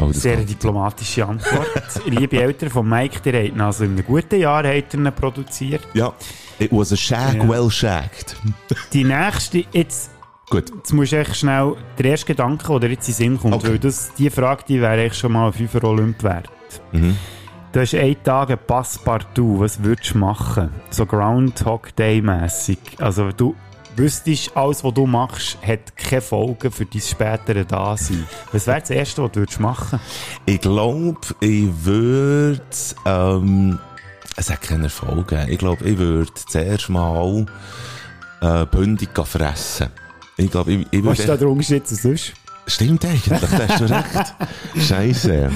[0.00, 1.68] Oh, Sehr diplomatische Antwort.
[2.06, 5.82] Liebe Eltern von Mike, die haben also in einem guten Jahr hat er produziert.
[5.92, 6.14] Ja,
[6.58, 7.46] it was a shag ja.
[7.46, 8.34] well shagged.
[8.94, 10.10] Die nächste, jetzt
[10.52, 10.70] Gut.
[10.76, 13.68] Jetzt musst du echt schnell der erste Gedanke, der jetzt in den Sinn kommt, okay.
[13.68, 16.50] weil das, die Frage, die wäre echt schon mal ein 5 Olymp wert.
[16.92, 17.16] Mhm.
[17.72, 20.68] Du hast einen Tag ein Passepartout, was würdest du machen?
[20.90, 22.78] So Groundhog Day-mässig.
[22.98, 23.54] Also du
[23.96, 28.26] wüsstest, alles, was du machst, hat keine Folgen für dein spätere Dasein.
[28.52, 30.00] Was wäre das Erste, was du würdest machen
[30.44, 32.60] Ich glaube, ich würde...
[33.06, 33.78] Ähm,
[34.36, 35.48] es hat keine Folgen.
[35.48, 37.46] Ich glaube, ich würde zuerst mal
[38.42, 39.88] äh, bündig fressen.
[40.36, 42.32] Ich glaube, ich, ich Was ist da der Unterschied zu sonst?
[42.66, 44.34] Stimmt eigentlich, da hast du recht.
[44.88, 45.50] Scheiße.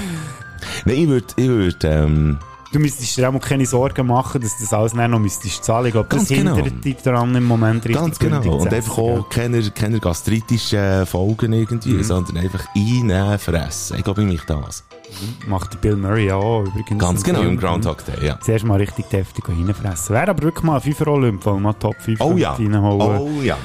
[0.84, 2.38] Nein, ich würde, ich würde, ähm,
[2.72, 5.86] Du müsstest dir auch keine Sorgen machen, dass du das alles noch müsstest zahlen.
[5.86, 6.56] Ich glaube, das genau.
[6.56, 8.42] hindert dich daran im Moment richtig Ganz genau.
[8.42, 12.02] Und einfach auch keine, keine gastritischen Folgen irgendwie, mhm.
[12.02, 13.96] sondern einfach einnehmen, fressen.
[13.96, 14.84] Ich glaube, ich mich das.
[15.08, 15.50] Mhm.
[15.50, 16.98] Macht Bill Murray auch übrigens.
[16.98, 18.38] Ganz genau, im Groundhog Day, ja.
[18.40, 20.14] Zuerst mal richtig deftig reinfressen.
[20.14, 22.52] Wäre aber wirklich mal ein 5 Olymp, weil mal Top 5 oh, ja.
[22.52, 23.18] reinholen.
[23.18, 23.56] Oh ja.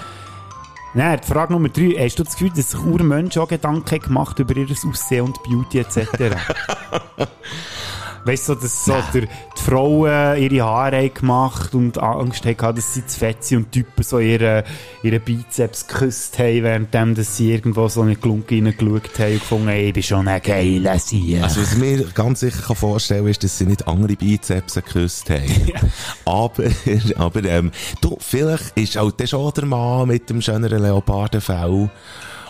[0.94, 1.96] Nein, die Frage Nummer drei.
[1.98, 5.80] Hast du das Gefühl, dass sich Urmenschen auch Gedanken gemacht über ihr Aussehen und Beauty
[5.80, 6.08] etc.?
[8.26, 13.06] Weißt du, dass so der, die Frauen ihre Haare gemacht und Angst hatten, dass sie
[13.06, 14.64] zu fett sind und die Typen so ihre,
[15.02, 19.70] ihre Bizeps geküsst haben, währenddem dass sie irgendwo so eine Glunke reingeschaut haben und gefunden
[19.70, 21.42] haben, ich bin schon ein geiler Sieg.
[21.42, 25.30] Also was ich mir ganz sicher vorstellen kann, ist, dass sie nicht andere Bizeps geküsst
[25.30, 25.42] haben.
[26.26, 26.64] aber,
[27.16, 31.90] aber ähm, du, vielleicht ist auch der schon der Mann mit dem schöneren Leopardenfell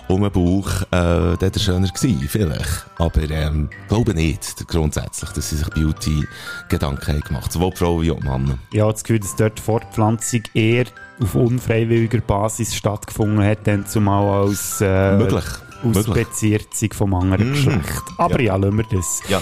[0.08, 2.86] um den Bauch, äh, der schöner gewesen, vielleicht.
[2.98, 7.52] Aber, ähm, glaube nicht, grundsätzlich, dass sie sich Beauty-Gedanken haben gemacht.
[7.52, 8.58] Sowohl Frauen wie auch Männer.
[8.74, 10.86] Ja, das Gefühl, dass dort die Fortpflanzung eher
[11.20, 15.46] auf unfreiwilliger Basis stattgefunden hat, dann zumal als, äh, Möglich.
[15.84, 17.54] Ausbeziehung vom anderen mhm.
[17.54, 18.04] Geschlecht.
[18.18, 18.54] Aber ja.
[18.54, 19.22] ja, lassen wir das.
[19.28, 19.42] Ja.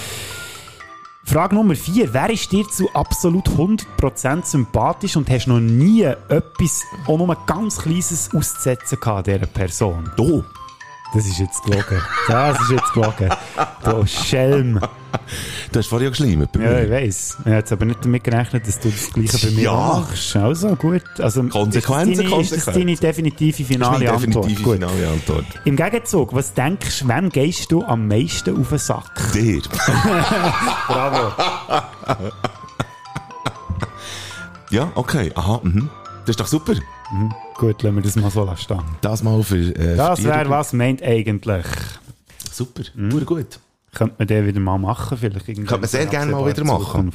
[1.30, 2.12] Frage Nummer 4.
[2.12, 7.36] Wer ist dir zu absolut 100% sympathisch und hast noch nie etwas, auch nur ein
[7.46, 10.10] ganz kleines auszusetzen gehabt dieser Person?
[10.16, 10.42] Du?
[11.12, 12.00] Das ist jetzt gelogen.
[12.28, 13.28] Das ist jetzt gelogen.
[13.84, 14.80] Du Schelm.
[15.72, 16.70] Du hast vorher ja geschleimt bei mir.
[16.70, 17.36] Ja, ich weiss.
[17.40, 19.72] Ich habe jetzt aber nicht damit gerechnet, dass du das Gleiche bei mir ja.
[19.72, 20.36] machst.
[20.36, 21.02] Also gut.
[21.18, 22.54] Also, Konsequenzen, ist, Konsequenzen.
[22.56, 24.92] ist das deine definitive finale das ist definitive Antwort?
[24.92, 25.46] finale Antwort.
[25.64, 29.32] Im Gegenzug, was denkst du, wem gehst du am meisten auf den Sack?
[29.34, 29.62] Dir.
[30.86, 31.32] Bravo.
[34.70, 35.32] ja, okay.
[35.34, 35.90] Aha, mhm.
[36.20, 36.74] Das ist doch super.
[37.12, 37.34] Mhm.
[37.56, 38.82] Gut, lassen wir das mal so stehen.
[39.00, 39.74] Das mal für.
[39.76, 41.66] Äh, das wäre was meint eigentlich.
[42.50, 43.24] Super, mhm.
[43.26, 43.58] gut.
[43.92, 47.10] Könnte man den wieder mal machen, vielleicht Könnte man sehr gerne mal wieder machen.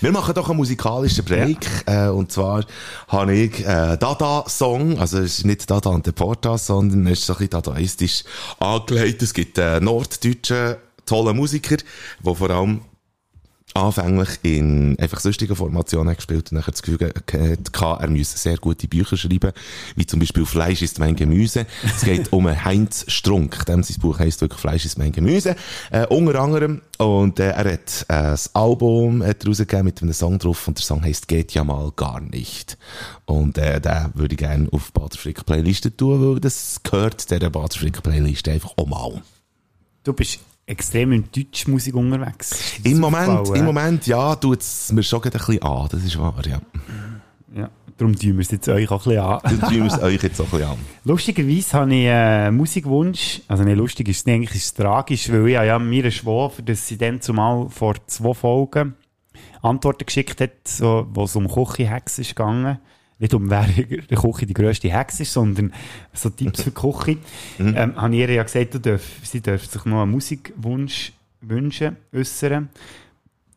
[0.00, 1.58] Wir machen doch einen musikalischen Break.
[1.86, 2.08] Ja.
[2.08, 2.64] Äh, und zwar
[3.06, 7.34] habe ich äh, Dada-Song, also es ist nicht Dada und Deportas, sondern es ist so
[7.34, 8.24] ein bisschen dadaistisch
[8.58, 9.22] angelegt.
[9.22, 12.80] Es gibt äh, norddeutsche tolle Musiker, die vor allem
[13.74, 18.88] anfänglich in einfach sonstigen Formationen gespielt und nachher das Gefühl gehabt, er müsse sehr gute
[18.88, 19.52] Bücher schreiben,
[19.96, 21.66] wie zum Beispiel Fleisch ist mein Gemüse.
[21.84, 25.56] Es geht um Heinz Strunk, dem sein Buch heisst wirklich Fleisch ist mein Gemüse,
[25.90, 26.82] äh, unter anderem.
[26.98, 30.84] Und äh, er hat äh, das Album hat rausgegeben mit einem Song drauf und der
[30.84, 32.78] Song heisst Geht ja mal gar nicht.
[33.26, 38.02] Und äh, den würde ich gerne auf Baderfrick Playliste tun, weil das gehört der Baderfrick
[38.02, 39.22] Playliste einfach auch mal.
[40.04, 42.78] Du bist extrem in Deutschmusik unterwegs.
[42.84, 46.34] Im Moment, Im Moment, ja, tut es mir schon ein bisschen an, das ist wahr,
[46.46, 46.60] ja.
[47.54, 49.40] Ja, darum tun wir es jetzt euch auch ein bisschen an.
[49.42, 50.78] Darum tun wir es euch jetzt auch ein bisschen an.
[51.04, 55.46] Lustigerweise habe ich einen Musikwunsch, also nicht lustig, ist es eigentlich ist es tragisch, weil
[55.48, 58.94] ich ja mir geschworen dass sie dann zumal vor zwei Folgen
[59.62, 62.78] Antworten geschickt hat, so, wo es um Küchenhex ist gegangen
[63.18, 65.72] nicht um wer in der Küche die grösste Hex ist, sondern
[66.12, 67.16] so Tipps für die Küche,
[67.58, 67.74] Mhm.
[67.76, 71.96] ähm, habe ich ihr ja gesagt, du darf, sie dürfte sich noch einen Musikwunsch wünschen,
[72.12, 72.68] äußern.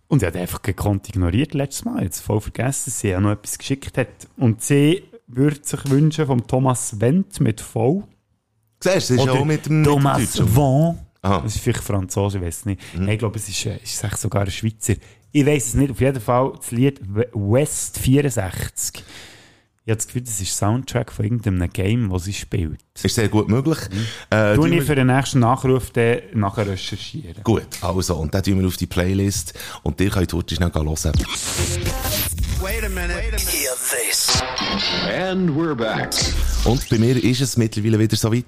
[0.07, 2.03] Und sie hat einfach gekonnt ignoriert letztes Mal.
[2.03, 4.09] Jetzt voll vergessen, dass sie ja noch etwas geschickt hat.
[4.36, 8.03] Und sie würde sich wünschen vom Thomas Wendt mit V.
[8.84, 10.39] Siehst du, das ist ja Oder auch mit dem Thomas.
[11.22, 11.41] Aha.
[11.41, 12.82] Das ist vielleicht Franzose, ich weiß es nicht.
[12.93, 13.01] Mhm.
[13.05, 14.95] Nein, ich glaube, es ist, äh, ist sogar ein Schweizer.
[15.32, 15.91] Ich weiß es nicht.
[15.91, 19.03] Auf jeden Fall das Lied We- West 64.
[19.84, 22.80] Ich habe das Gefühl, das ist Soundtrack von irgendeinem Game, das sie spielt.
[23.02, 23.80] Ist sehr gut möglich.
[24.30, 24.56] Äh, Mhm.
[24.56, 27.44] Tu tun ich für den nächsten Nachruf dann nachher recherchieren.
[27.44, 31.14] Gut, also, und dann tun wir auf die Playlist und ihr könnt heute schnell hören.
[32.62, 34.42] Hear this.
[35.10, 36.12] And we're back.
[36.64, 38.46] Und bei mir ist es mittlerweile wieder so weit.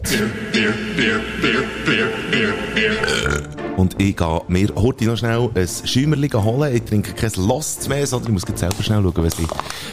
[3.76, 6.76] Und ich gehe mir heute noch schnell ein Schäumerli holen.
[6.76, 9.48] Ich trinke kein Lost mehr, sondern ich muss jetzt selber schnell schauen, was ich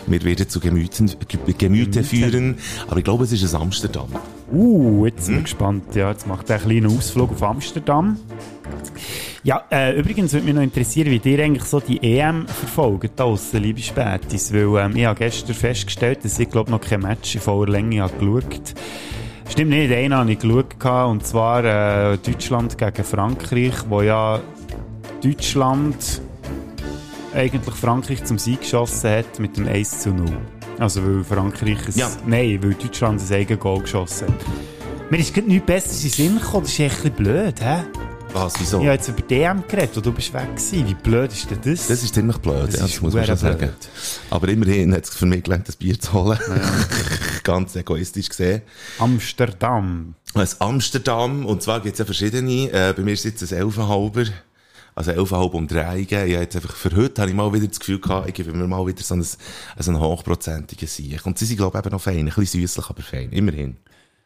[0.06, 2.58] mir wieder zu Gemüten, Ge- Gemüte führen.
[2.88, 4.08] Aber ich glaube, es ist ein Amsterdam.
[4.52, 5.94] Uh, jetzt bin ich gespannt.
[5.94, 8.18] Ja, jetzt macht er einen kleinen Ausflug auf Amsterdam.
[9.42, 13.24] Ja, äh, übrigens würde mich noch interessieren, wie ihr eigentlich so die EM verfolgt da
[13.24, 14.52] draussen, liebe Spätis.
[14.52, 18.02] Weil ähm, ich habe gestern festgestellt, dass ich glaube noch kein Match in voller Länge
[18.02, 18.74] habe geschaut
[19.50, 20.76] Stimmt nicht, einen habe ich geschaut,
[21.10, 24.40] und zwar äh, Deutschland gegen Frankreich, wo ja
[25.22, 26.22] Deutschland
[27.34, 30.26] eigentlich Frankreich zum Sieg geschossen hat mit dem 1 zu 0.
[30.78, 32.08] Also weil Frankreich ein, Ja.
[32.26, 35.10] Nein, weil Deutschland ein eigenes Goal geschossen hat.
[35.10, 37.60] Mir ist gerade nichts Besseres in den Sinn gekommen, das ist echt ein bisschen blöd,
[37.60, 37.76] hä?
[38.32, 38.78] Was, wieso?
[38.78, 40.86] Ich habe jetzt über DM geredet, wo du bist weg gewesen.
[40.88, 41.88] Wie blöd ist denn das?
[41.88, 43.58] Das ist ziemlich blöd, Das ja, das muss man schon sagen.
[43.58, 43.88] blöd.
[44.30, 46.38] Aber immerhin hat es für mich gelernt, das Bier zu holen.
[47.42, 48.62] Ganz egoistisch gesehen.
[48.98, 50.14] Amsterdam.
[50.34, 52.70] Ein Amsterdam, und zwar gibt es ja verschiedene.
[52.70, 54.24] Äh, bei mir ist jetzt ein Elfenhalber.
[54.94, 56.00] Also elfenhalb Umdrehungen.
[56.00, 58.52] Ich habe jetzt einfach, für heute habe ich mal wieder das Gefühl gehabt, ich gebe
[58.52, 59.38] mir mal wieder so ein, so
[59.90, 61.24] einen hochprozentigen Sieg.
[61.26, 62.18] Und sie sind, glaube ich, eben noch fein.
[62.18, 63.30] Ein bisschen süßlich, aber fein.
[63.32, 63.76] Immerhin.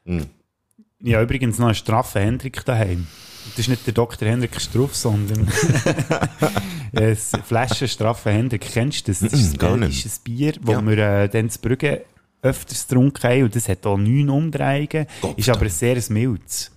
[0.05, 3.07] Ich habe übrigens noch einen straffen Hendrik daheim.
[3.51, 4.29] Das ist nicht der Dr.
[4.29, 5.47] Hendrik Struff, sondern
[6.95, 8.63] ein Flasche straffen Hendrik.
[8.73, 9.21] Kennst du das?
[9.21, 10.83] Das ist gar ein belgisches Bier, wo Ja.
[10.87, 12.05] wir äh, dann zu Brügge
[12.43, 13.43] öfters getrunken haben.
[13.45, 15.07] Und das hat auch neun Umdrehungen.
[15.37, 16.71] Ist aber ein sehr mildes.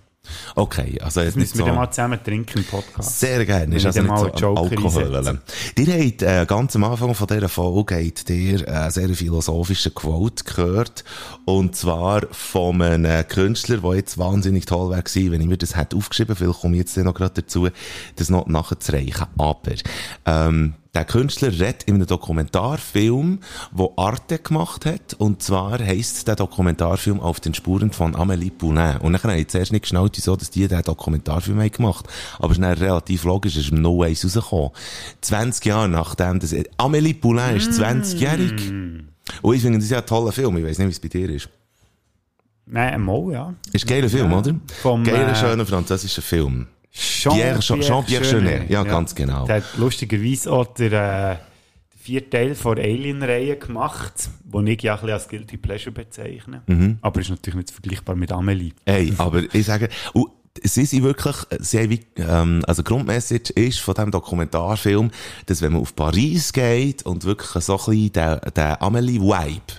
[0.55, 1.65] Okay, also jetzt nicht so...
[1.65, 3.19] dann mal zusammen trinken im Podcast.
[3.19, 3.75] Sehr gerne.
[3.75, 5.39] Ist also nicht so einen Joker Alkohol.
[5.77, 10.43] Ihr habt äh, ganz am Anfang von dieser Folge habt ihr äh, sehr philosophische Quote
[10.43, 11.03] gehört.
[11.45, 15.75] Und zwar von einem Künstler, der jetzt wahnsinnig toll wäre gewesen, wenn ich mir das
[15.75, 16.35] hätte aufgeschrieben.
[16.35, 17.69] Vielleicht komme ich jetzt noch gerade dazu,
[18.15, 19.27] das noch nachzureichen.
[19.37, 19.73] Aber,
[20.25, 23.39] ähm, der Künstler redet in einem Dokumentarfilm,
[23.71, 25.13] wo Arte gemacht hat.
[25.19, 28.97] Und zwar heisst der Dokumentarfilm auf den Spuren von Amélie Poulain.
[28.97, 32.07] Und dann habe ich zuerst nicht geschnallt, wieso, dass die den Dokumentarfilm haben gemacht
[32.39, 34.71] Aber es ist dann relativ logisch, es ist im No Ways rausgekommen.
[35.21, 38.71] 20 Jahre nachdem das, Amélie Poulain ist 20-jährig.
[39.43, 40.57] Und ich finde, das ist ja ein toller Film.
[40.57, 41.47] Ich weiß nicht, wie es bei dir ist.
[42.65, 43.53] Nein, mal, ja.
[43.71, 44.55] Ist ein geiler Film, oder?
[44.81, 46.65] Vom, Geiler, äh, schöner französischer Film.
[46.97, 48.69] Jean-Pierre Jean- Jeunet.
[48.69, 49.45] Ja, ganz genau.
[49.45, 50.91] Der hat lustigerweise auch der,
[51.31, 51.35] äh,
[51.93, 56.61] den vierten Teil von Alien-Reihe gemacht, den ich ja ein bisschen als Guilty Pleasure bezeichne.
[56.67, 56.97] Mhm.
[57.01, 58.71] Aber ist natürlich nicht vergleichbar mit Amelie.
[58.85, 60.27] Ey, aber ich sage, und
[60.63, 65.11] sie sind wirklich, sie haben ähm, also Grundmessage ist von diesem Dokumentarfilm,
[65.45, 69.73] dass wenn man auf Paris geht und wirklich so ein bisschen den, den Amelie-Vibe,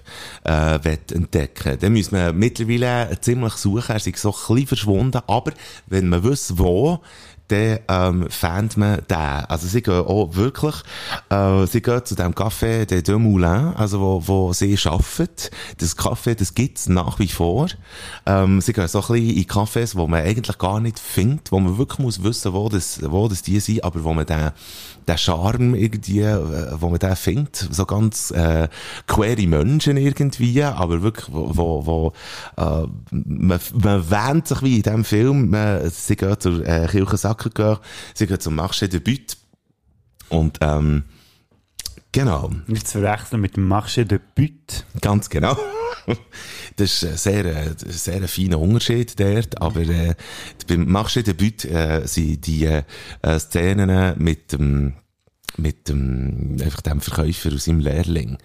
[0.44, 5.20] äh, will entdecken, dann muss man mittlerweile ziemlich suchen, er ist so ein bisschen verschwunden,
[5.26, 5.52] aber
[5.86, 7.00] wenn man wüsste, wo,
[7.48, 9.16] dann ähm, fand man den.
[9.16, 10.76] Also sie gehen auch wirklich,
[11.30, 15.50] äh, sie gehen zu dem Café de Deux Moulins, also wo, wo sie arbeiten.
[15.78, 17.68] Das Café, das gibt's nach wie vor.
[18.26, 21.58] Ähm, sie gehen so ein bisschen in Cafés, wo man eigentlich gar nicht findet, wo
[21.60, 24.50] man wirklich muss wissen, wo das, wo das die sind, aber wo man den,
[25.08, 28.68] den Charme irgendwie, äh, wo man den findet, so ganz äh,
[29.06, 32.12] queere Menschen irgendwie, aber wirklich, wo, wo, wo
[32.56, 37.16] äh, man, man wähnt sich wie in diesem Film, man, sie gehen zur äh, Kirche
[37.16, 37.80] Sacré-Cœur,
[38.14, 39.36] sie gehen zum Marché de But
[40.28, 41.04] und ähm,
[42.12, 44.84] genau, Nicht zu verwechseln mit dem Marché de But.
[45.00, 45.56] ganz genau.
[46.76, 50.14] Das ist ein sehr, äh, sehr ein feiner Unterschied dort, aber äh,
[50.68, 52.82] beim Marché de But äh, sind die äh,
[53.38, 54.94] Szenen mit dem
[55.56, 58.38] mit dem, einfach dem Verkäufer aus seinem Lehrling.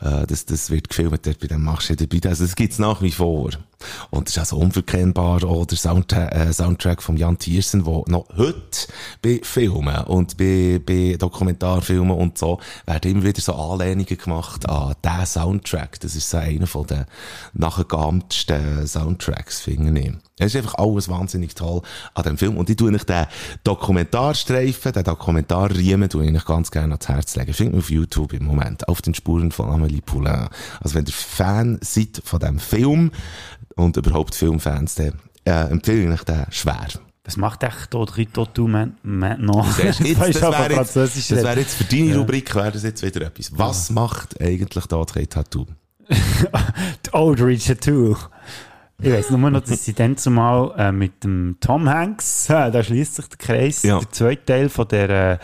[0.00, 2.26] Äh, das, das wird gefilmt dort bei dem Marché de But.
[2.26, 3.50] Also das gibt's nach wie vor.
[4.10, 8.26] Und das ist also unverkennbar auch der Soundtra äh, Soundtrack von Jan Thiersen, der noch
[8.36, 8.88] heute
[9.20, 14.94] bei Filmen und bei, bei Dokumentarfilmen und so werden immer wieder so Anlehnungen gemacht an
[15.04, 16.00] diesen Soundtrack.
[16.00, 17.04] Das ist so einer von den
[17.52, 20.12] nachgeahmtesten Soundtracks, finde ich.
[20.36, 21.82] Es ist einfach alles wahnsinnig toll
[22.14, 22.56] an dem Film.
[22.56, 23.26] Und ich tue euch den
[23.62, 27.52] Dokumentarstreifen, den Dokumentarriemen, tue ich euch ganz gerne ans Herz legen.
[27.54, 28.88] Findet auf YouTube im Moment.
[28.88, 30.48] Auf den Spuren von Amélie Poulain.
[30.80, 33.12] Also wenn ihr Fan seid von diesem Film
[33.76, 36.88] und überhaupt Filmfans, dann äh, empfehle ich euch den schwer.
[37.22, 39.66] Was macht echt Audrey Tautou maintenant?
[39.78, 42.16] Das, jetzt, das du, wäre jetzt, das wär jetzt für deine Ja.
[42.18, 43.56] Rubrik wäre das jetzt wieder etwas.
[43.56, 45.66] Was macht eigentlich Audrey Tattoo?
[46.10, 48.16] Die Audrey Tautou.
[49.02, 52.82] Ich weiss nur noch, dass sie dann zumal äh, mit dem Tom Hanks, äh, da
[52.82, 53.98] schließt sich der Kreis, Ja.
[53.98, 55.38] der zweite Teil von der, äh,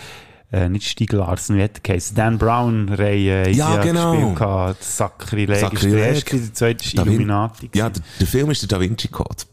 [0.53, 2.17] äh, nicht Stieg Larsen, wie hat der geheißen?
[2.17, 4.13] Dan Brown-Reihe, Ja, sie genau.
[4.13, 4.83] gespielt gehabt.
[4.85, 7.71] Sakrileg ist der erste, der zweite ist Illuminati.
[7.75, 9.45] Ja, der, der Film ist der Da Vinci Code.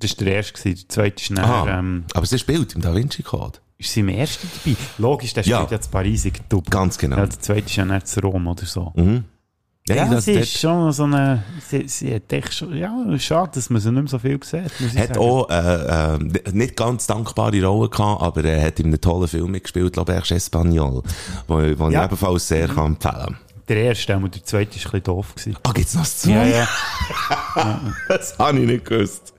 [0.00, 3.22] Das war der erste, der zweite ist nachher, ähm, Aber sie spielt im Da Vinci
[3.22, 3.58] Code.
[3.78, 4.76] ist sie im ersten dabei?
[4.98, 5.58] Logisch, der Ja.
[5.58, 6.28] spielt ja zu Paris.
[6.70, 7.16] Ganz genau.
[7.16, 8.92] Ja, der zweite ist ja nicht zu Rom oder so.
[8.96, 9.24] Mhm.
[9.96, 13.70] Ja, das, sie ist schon so eine, sie, sie hat echt schon, ja, schade, dass
[13.70, 16.18] man sie nicht mehr so viel sieht, hat auch äh, äh,
[16.52, 21.02] nicht ganz dankbare Rolle gehabt, aber er hat in einem tollen Film mitgespielt, L'Auberge Espagnol,
[21.46, 21.88] wo Ja.
[22.00, 23.36] ich ebenfalls sehr kann empfehlen
[23.68, 25.56] Der erste, aber der zweite ist ein bisschen doof gewesen.
[25.62, 26.30] Ah, gibt's noch zwei?
[26.32, 26.68] Ja, ja.
[28.08, 29.32] Das habe ich nicht gewusst.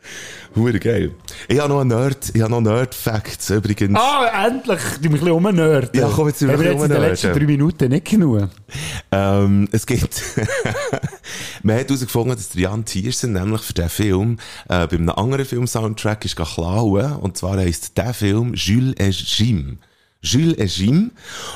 [0.55, 1.11] Hure geil.
[1.47, 3.97] Ich habe noch einen Nerd, ich habe noch Nerd-Facts übrigens.
[3.97, 4.79] Ah, endlich!
[5.01, 5.89] Du mich ein bisschen umnörden.
[5.93, 8.49] Ja, komm, jetzt Haben wir ein jetzt in bisschen den letzten drei Minuten nicht genug.
[9.11, 10.21] Ähm, es gibt,
[11.63, 14.37] man hat herausgefunden, dass Jan Thiersen nämlich für diesen Film
[14.67, 19.77] äh, bei einem anderen Film-Soundtrack ist klauen und zwar heisst der Film Jules et Jim.
[20.23, 21.11] Jules et Jim.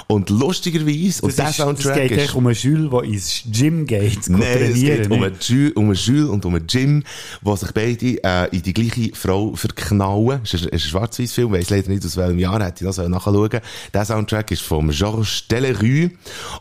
[0.07, 2.35] Und lustigerweise, und Das, der ist, das Soundtrack geht ist...
[2.35, 5.23] um einen Jules, der ins Gym geht, Nein, es geht um nicht?
[5.23, 7.03] einen, Jules, um einen Jules und um einen Jim,
[7.41, 10.41] die sich beide äh, in die gleiche Frau verknallen.
[10.43, 12.95] Es ist, ein- es ist ein Schwarz-Weiß-Film, weiss leider nicht aus welchem Jahr, hätte ich
[12.95, 13.59] das nachschauen
[13.93, 16.11] Der Soundtrack ist von Georges Delerue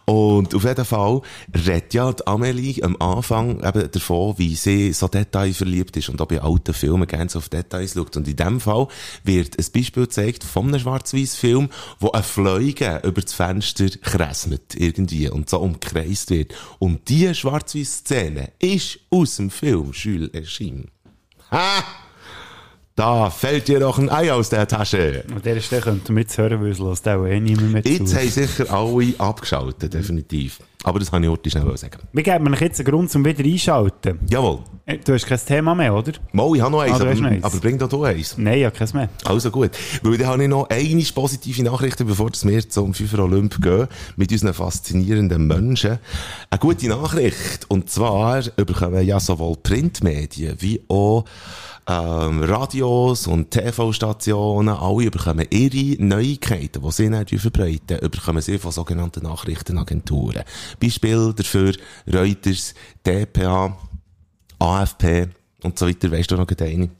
[0.04, 1.22] und auf jeden Fall
[1.54, 6.32] redet ja die Amélie am Anfang eben davon, wie sie so detailverliebt ist und ob
[6.32, 8.16] in alten Filmen gerne so auf Details schaut.
[8.16, 8.88] Und in dem Fall
[9.24, 11.70] wird ein Beispiel gezeigt von einem Schwarz-Weiß-Film,
[12.00, 16.54] wo ein Fliege über das Fenster kräsmet irgendwie und so umkreist wird.
[16.78, 20.86] Und diese Schwarz-Weiß-Szene ist aus dem Film Jules Jim.
[21.50, 22.03] Ha!
[22.96, 25.24] Da fällt dir doch ein Ei aus der Tasche.
[25.34, 27.88] An dieser Stelle könnten wir jetzt hören, weil es lässt auch eh niemand mehr zu.
[27.88, 30.60] Jetzt haben sicher alle abgeschaltet, definitiv.
[30.84, 31.98] Aber das habe ich heute schnell sagen.
[32.12, 34.20] Wir geben euch jetzt einen Grund, um wieder einschalten.
[34.30, 34.60] Jawohl.
[34.86, 36.12] Äh, Du hast kein Thema mehr, oder?
[36.32, 37.44] Mal, ich habe noch eins, Ah, hast noch aber, eins.
[37.44, 38.38] aber bring doch du eins.
[38.38, 39.08] Nein, ja, keins mehr.
[39.24, 39.70] Also gut.
[40.02, 44.30] Weil dann habe ich noch eine positive Nachricht, bevor wir zum FIFA Olymp gehen, mit
[44.30, 45.98] unseren faszinierenden Menschen.
[46.48, 47.64] Eine gute Nachricht.
[47.68, 51.24] Und zwar bekommen ja sowohl Printmedien wie auch
[51.86, 58.72] ähm, Radios und TV-Stationen, alle bekommen ihre Neuigkeiten, die sie dann verbreiten, bekommen sie von
[58.72, 60.44] sogenannten Nachrichtenagenturen.
[60.80, 61.74] Beispiel dafür
[62.12, 62.74] Reuters,
[63.06, 63.76] DPA,
[64.58, 65.28] AFP
[65.62, 66.10] und so weiter.
[66.10, 66.90] Weißt du noch eine?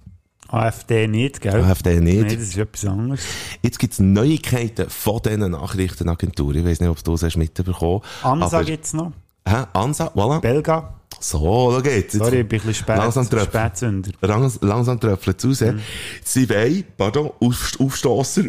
[0.49, 1.63] AfD nicht, gell?
[1.65, 2.21] AfD nicht.
[2.21, 3.21] Nein, das ist etwas anderes.
[3.63, 6.59] Jetzt gibt's Neuigkeiten von diesen Nachrichtenagenturen.
[6.59, 9.13] Ich weiß nicht, ob du das hast mitbekommen ANSA aber- gibt's noch.
[9.47, 9.65] Hä?
[9.75, 10.41] Ansa, voilà.
[10.41, 10.95] Belga.
[11.21, 12.15] So, da geht's.
[12.15, 13.25] Jetzt Sorry, ich bin ein bisschen spät, Langsam.
[13.27, 14.11] Spätzünder.
[14.21, 15.73] Langs, langsam tröpfelt es raus.
[15.73, 15.81] Mhm.
[16.23, 18.43] Sie wollen, pardon, auf, Aufstosser,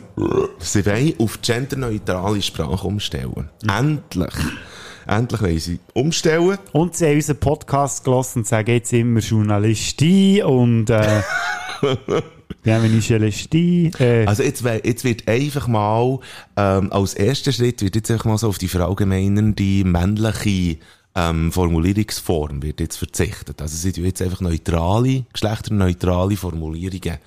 [0.60, 3.50] sie wollen auf genderneutrale Sprache umstellen.
[3.64, 3.70] Mhm.
[3.70, 4.34] Endlich.
[5.08, 6.58] Endlich wollen sie umstellen.
[6.74, 11.22] Und sie haben unseren Podcast gelassen und sagen jetzt immer Journalistin und äh,
[12.64, 13.92] Bienvenue Celestin.
[14.00, 16.20] Äh, Also jetzt, jetzt wird einfach mal,
[16.58, 20.78] ähm, als erster Schritt wird jetzt einfach mal so auf die verallgemeinernde männliche
[21.16, 23.62] ähm, Formulierungsform wird jetzt verzichtet.
[23.62, 27.18] Also sie tun jetzt einfach neutrale, geschlechterneutrale Formulierungen,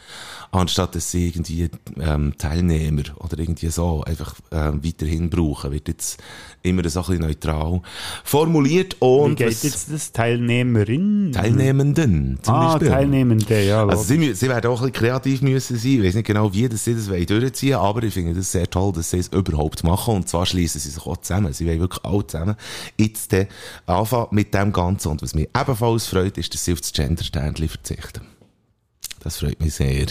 [0.51, 1.69] anstatt dass sie irgendwie
[2.01, 6.23] ähm, Teilnehmer oder irgendwie so einfach ähm, weiterhin brauchen, wird jetzt
[6.63, 7.81] immer so ein bisschen neutral
[8.25, 10.13] formuliert wie und geht was- jetzt das?
[10.13, 11.33] Teilnehmerin?
[11.33, 12.89] Teilnehmenden zum ah, Beispiel.
[12.89, 13.87] Teilnehmende, ja.
[13.87, 15.93] Also sie, sie werden auch ein bisschen kreativ müssen sein.
[15.93, 18.69] Ich weiß nicht genau, wie das sie das wollen durchziehen aber ich finde das sehr
[18.69, 20.17] toll, dass sie es überhaupt machen.
[20.17, 21.53] Und zwar schließen sie sich auch zusammen.
[21.53, 22.57] Sie wollen wirklich alle zusammen
[22.99, 23.35] jetzt
[23.87, 25.09] anfangen mit dem Ganzen.
[25.09, 28.23] Und was mich ebenfalls freut, ist, dass sie auf das Gender-Sternchen verzichten.
[29.21, 30.07] Das freut mich sehr.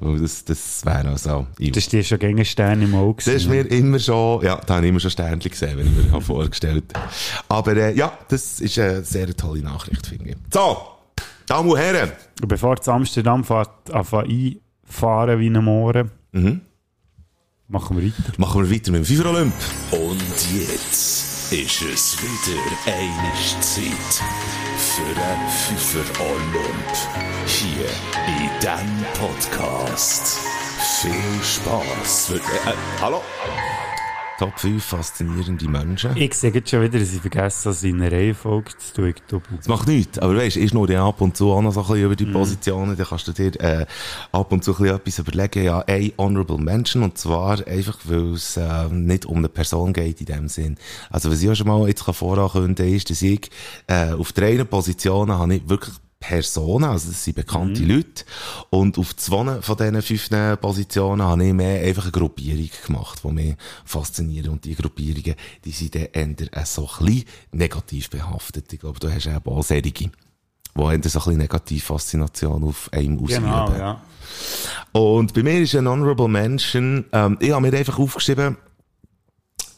[0.00, 1.46] Weil das, das wäre also...
[1.58, 3.22] das ist dir schon gegen Sterne im Auge.
[3.24, 5.92] Das ist mir immer schon, ja, da habe ich immer schon Sternchen gesehen, wenn ich
[5.92, 7.08] mir das vorgestellt habe.
[7.48, 10.36] Aber äh, ja, das ist eine sehr tolle Nachricht, finde ich.
[10.52, 10.76] So,
[11.46, 12.12] Damen und Herren.
[12.40, 16.60] Und bevor du zu Amsterdam fährt, anfangen einfahren wie ein Mohren, Mhm.
[17.68, 18.32] machen wir weiter.
[18.36, 19.54] Machen wir weiter mit dem FIFA Olymp.
[19.90, 20.22] Und
[20.58, 23.32] jetzt ist es wieder eine
[23.62, 24.22] Zeit
[24.76, 26.94] für ein Pfeifer Olymp.
[27.46, 27.86] Hier
[28.26, 30.40] in diesem Podcast.
[31.00, 32.26] Viel Spaß.
[32.26, 33.22] Für, äh, hallo?
[34.38, 36.16] Top 5 faszinierende Menschen.
[36.16, 39.42] Ich sehe jetzt schon wieder, dass ich vergessen habe, seine Reihenfolge zu tun.
[39.56, 40.20] Das macht nichts.
[40.20, 42.26] Aber weißt, ist nur ja ab und zu auch noch so ein bisschen über die
[42.26, 43.86] Positionen, dann kannst du dir äh,
[44.30, 45.64] ab und zu ein bisschen etwas überlegen.
[45.64, 50.20] Ja, ein Honorable Mention, und zwar einfach, weil es äh, nicht um eine Person geht
[50.20, 50.76] in dem Sinn.
[51.10, 53.50] Also was ich auch schon mal jetzt kann vorankündigen ist, dass ich
[53.88, 58.24] äh, auf drei Positionen habe ich wirklich Personen, also das sind bekannte Leute.
[58.70, 63.32] Und auf zwei von diesen fünf Positionen habe ich mehr einfach eine Gruppierung gemacht, die
[63.32, 64.48] mich fasziniert.
[64.48, 68.72] Und die Gruppierungen, die sind dann eher so ein bisschen negativ behaftet.
[68.72, 70.10] Ich glaube, du hast eben auch solche, die eher
[70.74, 73.44] so ein bisschen Negativfaszination auf einem ausüben.
[73.44, 74.02] genau, ja.
[74.92, 78.56] Und bei mir ist ein Honorable Mention, ähm, ich habe mir einfach aufgeschrieben,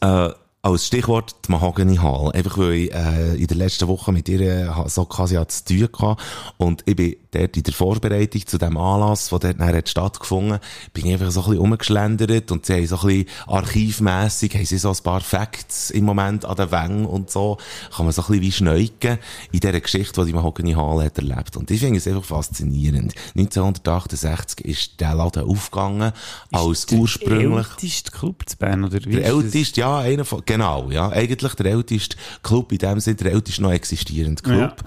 [0.01, 0.29] äh,
[0.63, 2.31] als Stichwort die Mahogany Hall.
[2.33, 5.65] Einfach weil ich äh, in der letzten Woche mit ihr äh, so quasi an zu
[5.65, 6.21] tun hatte.
[6.57, 10.59] Und ich bin dort in der Vorbereitung zu dem Anlass, der dort nachher hat stattgefunden
[10.93, 14.65] bin ich einfach so ein bisschen rumgeschlendert und sie haben so ein bisschen archivmässig, haben
[14.65, 17.57] sie so ein paar Facts im Moment an den Wängen und so,
[17.95, 19.17] kann man so ein bisschen wie schneuken
[19.51, 21.57] in dieser Geschichte, die die Mahogany Hall hat erlebt.
[21.57, 23.13] Und ich finde es einfach faszinierend.
[23.35, 26.11] 1968 ist der Laden aufgegangen,
[26.51, 27.67] als ursprünglich...
[27.67, 31.09] Der älteste Club zu Bern, oder wie Der ist älteste, ja, einer von, genau, ja.
[31.09, 34.83] Eigentlich der älteste Club, in dem Sinne der älteste noch existierende Club.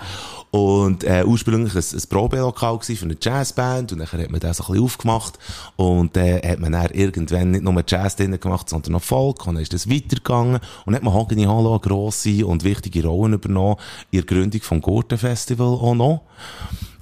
[0.51, 3.93] Und, äh, ursprünglich ein, ein Probelokal gewesen für eine Jazzband.
[3.93, 5.39] Und dann hat man das so ein bisschen aufgemacht.
[5.77, 9.47] Und, äh, hat man dann irgendwann nicht nur Jazz drinnen gemacht, sondern noch Folk.
[9.47, 10.61] Und dann ist das weitergegangen.
[10.85, 13.77] Und dann hat man Hageni Hallo eine grosse und wichtige Rolle übernommen
[14.11, 16.21] in der Gründung vom Gurten Festival auch noch.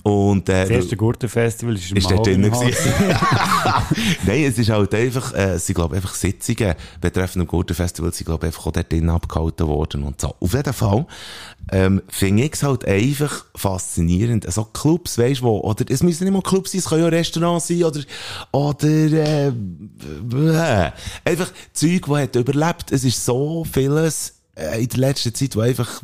[0.03, 2.51] Und, äh, Das erste Gurtenfestival ist ist dort drinnen.
[4.27, 8.47] Nein, es ist halt einfach, äh, sind, glaube einfach Sitzungen betreffend dem Gurtenfestival, sind, glaube
[8.47, 10.35] einfach auch dort drinnen abgehalten worden und so.
[10.41, 11.07] Auf jeden Fall,
[11.71, 14.53] ähm, finde ich es halt einfach faszinierend.
[14.53, 17.09] So Clubs, weisst du, wo, oder, es müssen nicht mal Clubs sein, es können ja
[17.09, 18.01] Restaurants sein, oder,
[18.51, 20.91] oder, äh, äh,
[21.25, 22.91] einfach Zeug, das hat überlebt.
[22.91, 26.03] Es ist so vieles, äh, in der letzten Zeit, wo einfach,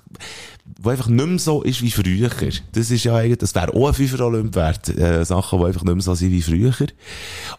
[0.80, 2.30] wo einfach nicht mehr so ist wie früher.
[2.72, 5.82] Das ist ja eigentlich, das wäre auch ein Fünfer Olymp wert, äh, Sachen, die einfach
[5.82, 6.74] nicht mehr so sind wie früher.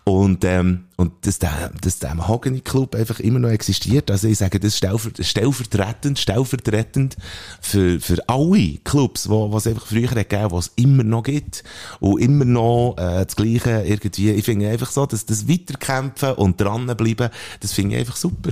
[0.04, 4.10] Und, ähm, und dass der, dass der Mahogany Club einfach immer noch existiert.
[4.12, 7.18] Also ich sage, das ist stellver stellvertretend, stellvertretend
[7.62, 11.64] für, für alle Clubs, wo, was einfach früher hat gegeben, was es immer noch gibt.
[12.00, 14.32] Und immer noch, äh, das Gleiche irgendwie.
[14.32, 17.30] Ich finde einfach so, dass das Weiterkämpfen und dranbleiben,
[17.60, 18.52] das finde ich einfach super.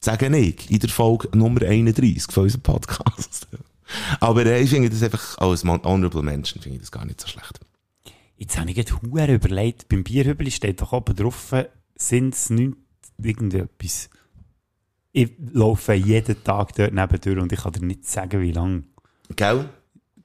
[0.00, 3.46] Sagen ich, in der Folge Nummer 31 von unserem Podcast.
[4.20, 7.28] Aber äh, ich finde das einfach, als Honorable Mention finde ich das gar nicht so
[7.28, 7.60] schlecht.
[8.36, 11.54] Jetzt habe ich gerade überlegt, beim Bierhübeli steht doch oben drauf,
[11.94, 12.74] sind es nicht
[13.18, 14.08] irgendetwas.
[15.12, 18.84] Ich laufe jeden Tag dort nebendurch und ich kann dir nicht sagen, wie lange.
[19.36, 19.68] Gell?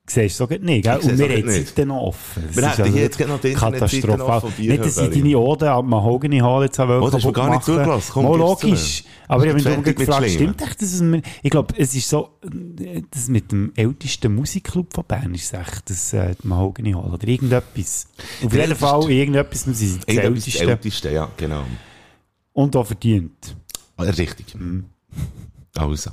[0.08, 0.98] Siehst du so nicht, gell?
[1.00, 1.52] Und wir haben die.
[1.52, 2.44] Seite noch offen.
[2.48, 4.44] Das Wir ist hätten also hier jetzt noch die katastrophal.
[4.60, 7.64] Nicht, dass ich deine Ode am Mahogany Hall jetzt habe Oh, das kaputt gar nicht
[7.64, 8.12] zugelassen.
[8.14, 9.04] Komm, Mal logisch.
[9.28, 12.30] Aber ich habe mich gefragt, stimmt echt, dass es mir, ich glaube, es ist so,
[13.10, 18.08] das mit dem ältesten Musikclub von Bern ist echt das äh, Mahogany Hall oder irgendetwas.
[18.44, 21.64] Auf jeden Fall irgendetwas, wir sind das älteste Älteste, ja, genau.
[22.54, 23.56] und auch verdient.
[23.98, 24.56] Ah, Richtig.
[25.76, 26.12] Also.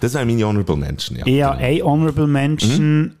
[0.00, 1.22] Das wäre meine Honorable Mention, ja.
[1.22, 1.50] Habe Genau.
[1.50, 3.14] eine Honorable Mention, Mhm.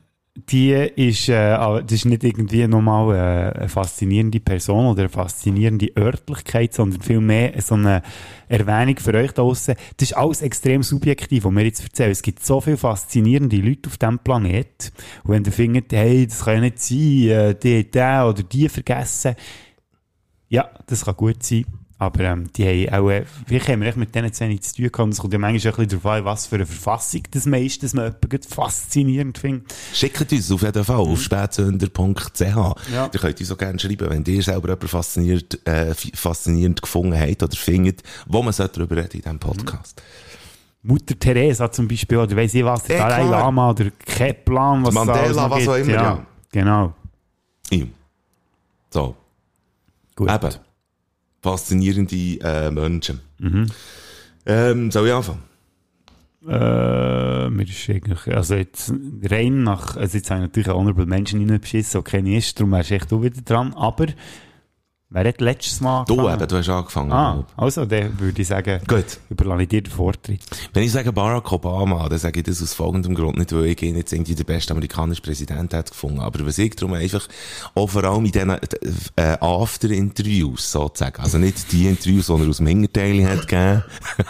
[0.46, 5.90] Die ist, äh, das ist nicht irgendwie nochmal äh, eine faszinierende Person oder eine faszinierende
[5.96, 8.02] Örtlichkeit, sondern vielmehr so eine
[8.48, 9.74] Erwähnung für euch da draussen.
[9.96, 12.12] Das ist alles extrem subjektiv, was wir jetzt erzählen.
[12.12, 14.92] Es gibt so viele faszinierende Leute auf diesem Planet.
[15.24, 18.68] Und wenn ihr findet, hey, das kann ja nicht sein, äh, die, den oder die
[18.68, 19.34] vergessen.
[20.48, 21.64] Ja, das kann gut sein.
[22.00, 25.04] Aber ähm, die haben auch, äh, vielleicht haben wir echt mit denen wenig zu tun.
[25.04, 27.44] Und es kommt ja manchmal auch ein bisschen darauf an, was für eine Verfassung das
[27.44, 29.74] man ist, dass man jemanden faszinierend findet.
[29.92, 32.40] Schickt uns auf jeden Fall auf spätsünder.ch.
[32.40, 32.74] Ja.
[33.12, 37.42] Ihr könnt uns auch gerne schreiben, wenn ihr selber jemanden faszinierend, äh, faszinierend gefunden habt
[37.42, 40.00] oder findet, wo man sollte darüber reden in diesem Podcast.
[40.82, 43.28] Mutter Teresa zum Beispiel, oder weiss ich was, der Ja, Dalai.
[43.28, 46.26] Lama, oder kein Plan, was Mandela, was auch immer, ja.
[46.52, 46.94] Genau.
[47.70, 47.84] Ja.
[48.90, 49.16] So.
[50.14, 50.30] Gut.
[50.30, 50.67] Eben.
[51.42, 53.20] Faszinierende äh, Menschen.
[53.38, 53.66] Mhm.
[54.46, 55.42] Ähm, soll ich anfangen?
[56.46, 58.92] Äh, mir ist eigentlich, also jetzt
[59.24, 62.72] rein nach, also jetzt habe ich natürlich Honorable Menschen reinbeschissen, so kenne ich ist, darum
[62.72, 64.06] wärst echt du wieder dran, aber
[65.10, 66.40] wer hat letztes Mal Du angefangen?
[66.40, 67.12] eben, du hast angefangen.
[67.12, 69.18] Ah, also dann würde ich sagen, Gut.
[69.30, 70.40] überlasse ich dir den Vortritt.
[70.74, 73.38] Wenn ich sage Barack Obama, dann sage ich das aus folgendem Grund.
[73.38, 76.20] Nicht, weil ich ihn jetzt irgendwie der beste amerikanische Präsident hat gefunden.
[76.20, 77.26] Aber was ich darum einfach,
[77.74, 78.50] auch vor allem in diesen,
[79.16, 81.22] äh, After-Interviews sozusagen.
[81.22, 83.82] Also nicht die Interviews, die er aus dem Hinterteil hat gegeben.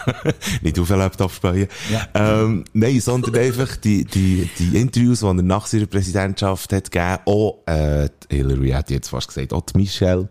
[0.61, 1.67] nicht auf den Laptop spielen.
[2.13, 7.17] Ähm, nein, sondern einfach die, die, die Interviews, die er nach seiner Präsidentschaft hat gegeben.
[7.25, 10.29] Auch, äh, Hillary hat jetzt fast gesagt, auch die Michelle.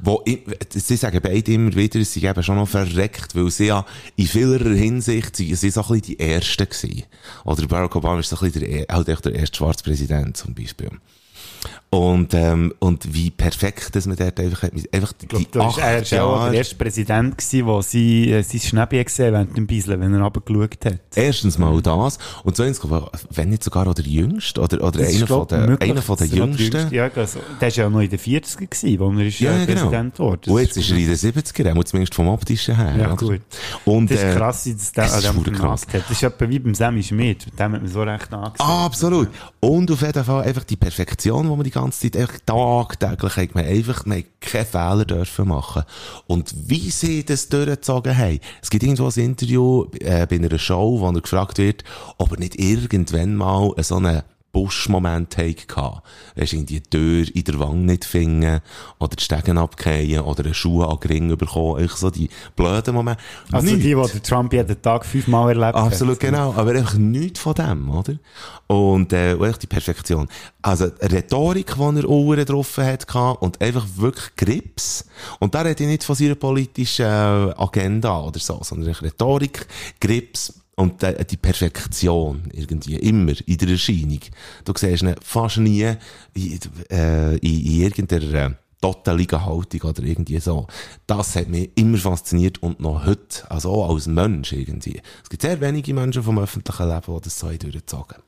[0.00, 0.24] Wo,
[0.70, 3.84] sie sagen beide immer wieder, sie eben schon noch verreckt, weil sie ja
[4.16, 7.04] in vieler Hinsicht, sie, sie so ein bisschen die Ersten gewesen.
[7.44, 10.54] Oder Barack Obama ist so ein bisschen der, halt echt der erste schwarze Präsident zum
[10.54, 10.90] Beispiel.
[11.94, 14.62] Und, ähm, und wie perfekt, dass man dort einfach,
[14.92, 18.42] einfach die, Ich glaube, er war ja auch der erste Präsident, gewesen, der sie, äh,
[18.42, 20.98] sein Schnäppi gesehen während dem Beiseln, wenn er runtergeschaut hat.
[21.14, 22.16] Erstens mal das.
[22.44, 22.80] Und zweitens,
[23.32, 26.94] wenn nicht sogar auch der Jüngste, oder, oder einer, von der, einer von der Jüngsten.
[26.94, 29.66] Ja, also, der war ja noch in den 40er gewesen, wo er ist Ja, äh,
[29.66, 29.80] genau.
[29.82, 30.50] Präsident wurde.
[30.50, 32.94] Und jetzt ist er in den 70er, auch zumindest vom optischen her.
[32.98, 33.16] Ja, oder?
[33.16, 33.40] gut.
[33.84, 35.82] Und, Das ist äh, krass, dass der das an ist dem krass.
[35.92, 36.04] hat.
[36.08, 37.44] Das ist etwa wie beim Sammy Schmidt.
[37.44, 38.66] Mit dem hat man so recht angesehen.
[38.66, 39.28] Absolut.
[39.60, 43.54] Und auf jeden Fall einfach die Perfektion, die man die ganze Zeit einfach tagtäglich hat,
[43.54, 45.82] man einfach, man keine Fehler dürfen machen.
[46.26, 48.40] Und wie sie das durchgezogen haben.
[48.62, 51.82] Es gibt irgendwo ein Interview, äh, bei einer Show, wo er gefragt wird,
[52.18, 54.22] ob er nicht irgendwann mal so einen
[54.52, 56.02] Busch-Moment hatte.
[56.36, 58.60] Weisst, irgendwie die Tür in der Wange nicht finden,
[58.98, 61.82] oder die Stegen abgehen, oder einen Schuh an den Ring bekommen.
[61.84, 63.22] Ich so die blöden Momente.
[63.50, 63.82] Also Nichts.
[63.82, 65.86] die, die der Trump jeden Tag fünfmal erlebt hat.
[65.86, 66.52] Absolut, genau.
[66.54, 68.14] Aber einfach nichts von dem, oder?
[68.66, 70.28] Und, äh, und echt die Perfektion.
[70.60, 75.06] Also, Rhetorik, die er Ohren getroffen hat, gehabt, und einfach wirklich Grips.
[75.40, 79.66] Und da rede ich nicht von seiner politischen äh, Agenda oder so, sondern Rhetorik,
[80.00, 84.18] Grips, und äh, die Perfektion irgendwie, immer in der Erscheinung.
[84.64, 85.94] Du siehst ihn fast nie
[86.34, 86.58] in,
[86.90, 90.66] äh, in, in irgendeiner äh, totaligen Haltung oder irgendwie so.
[91.06, 95.00] Das hat mich immer fasziniert und noch heute, also auch als Mensch irgendwie.
[95.22, 98.18] Es gibt sehr wenige Menschen vom öffentlichen Leben, die das so haben durchgezogen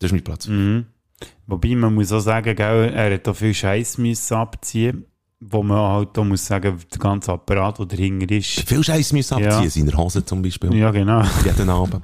[0.00, 0.48] Das ist mein Platz.
[0.48, 0.86] Mhm.
[1.46, 5.04] Wobei, man muss auch sagen, gell, er hat da viel Scheiß müssen abziehen,
[5.40, 8.68] wo man halt auch muss sagen, der ganze Apparat, der dahinter ist.
[8.68, 9.56] Viel Scheiß müssen Ja.
[9.58, 10.74] abziehen, seiner Hose zum Beispiel.
[10.74, 11.22] Ja, genau.
[11.44, 12.02] Jeden Abend.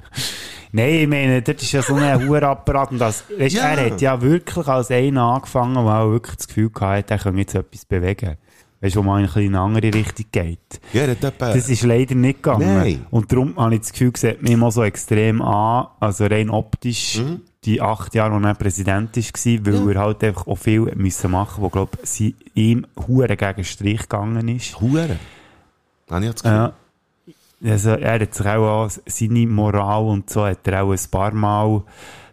[0.71, 3.63] Nein, ich meine, das ist ja so ein Hurapparat und das, weißt, Ja.
[3.73, 7.39] er hat ja wirklich als einer angefangen, der auch wirklich das Gefühl hatte, er könne
[7.41, 8.37] jetzt etwas bewegen.
[8.81, 10.59] Weißt du, wo man in eine andere Richtung geht.
[10.93, 12.75] Ja, etwa, Das ist leider nicht gegangen.
[12.77, 13.05] Nein.
[13.09, 17.19] Und darum habe ich das Gefühl, sieht mich immer so extrem an, also rein optisch,
[17.19, 17.41] Mhm.
[17.65, 21.63] Die acht Jahre, wo er Präsident war, weil er halt einfach auch viel müssen machen
[21.63, 24.79] wo, glaube ich, ihm hure gegen Strich gegangen ist.
[24.79, 25.17] Hure.
[26.09, 26.57] Habe ich das Gefühl.
[26.57, 26.73] Ja.
[27.71, 31.33] Also, er hat sich auch an seine Moral und so, hat er auch ein paar
[31.33, 31.83] Mal,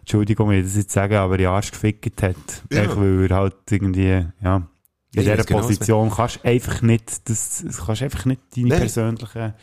[0.01, 2.35] Entschuldigung, wenn ich das jetzt sage, aber in den Arsch gefickt hat.
[2.71, 2.81] Ja.
[2.83, 4.65] Einfach, weil er halt irgendwie, ja, in
[5.11, 8.79] Ich dieser weiss genau, Position kannst du einfach nicht, das, kannst einfach nicht deine Nein.
[8.79, 9.53] persönlichen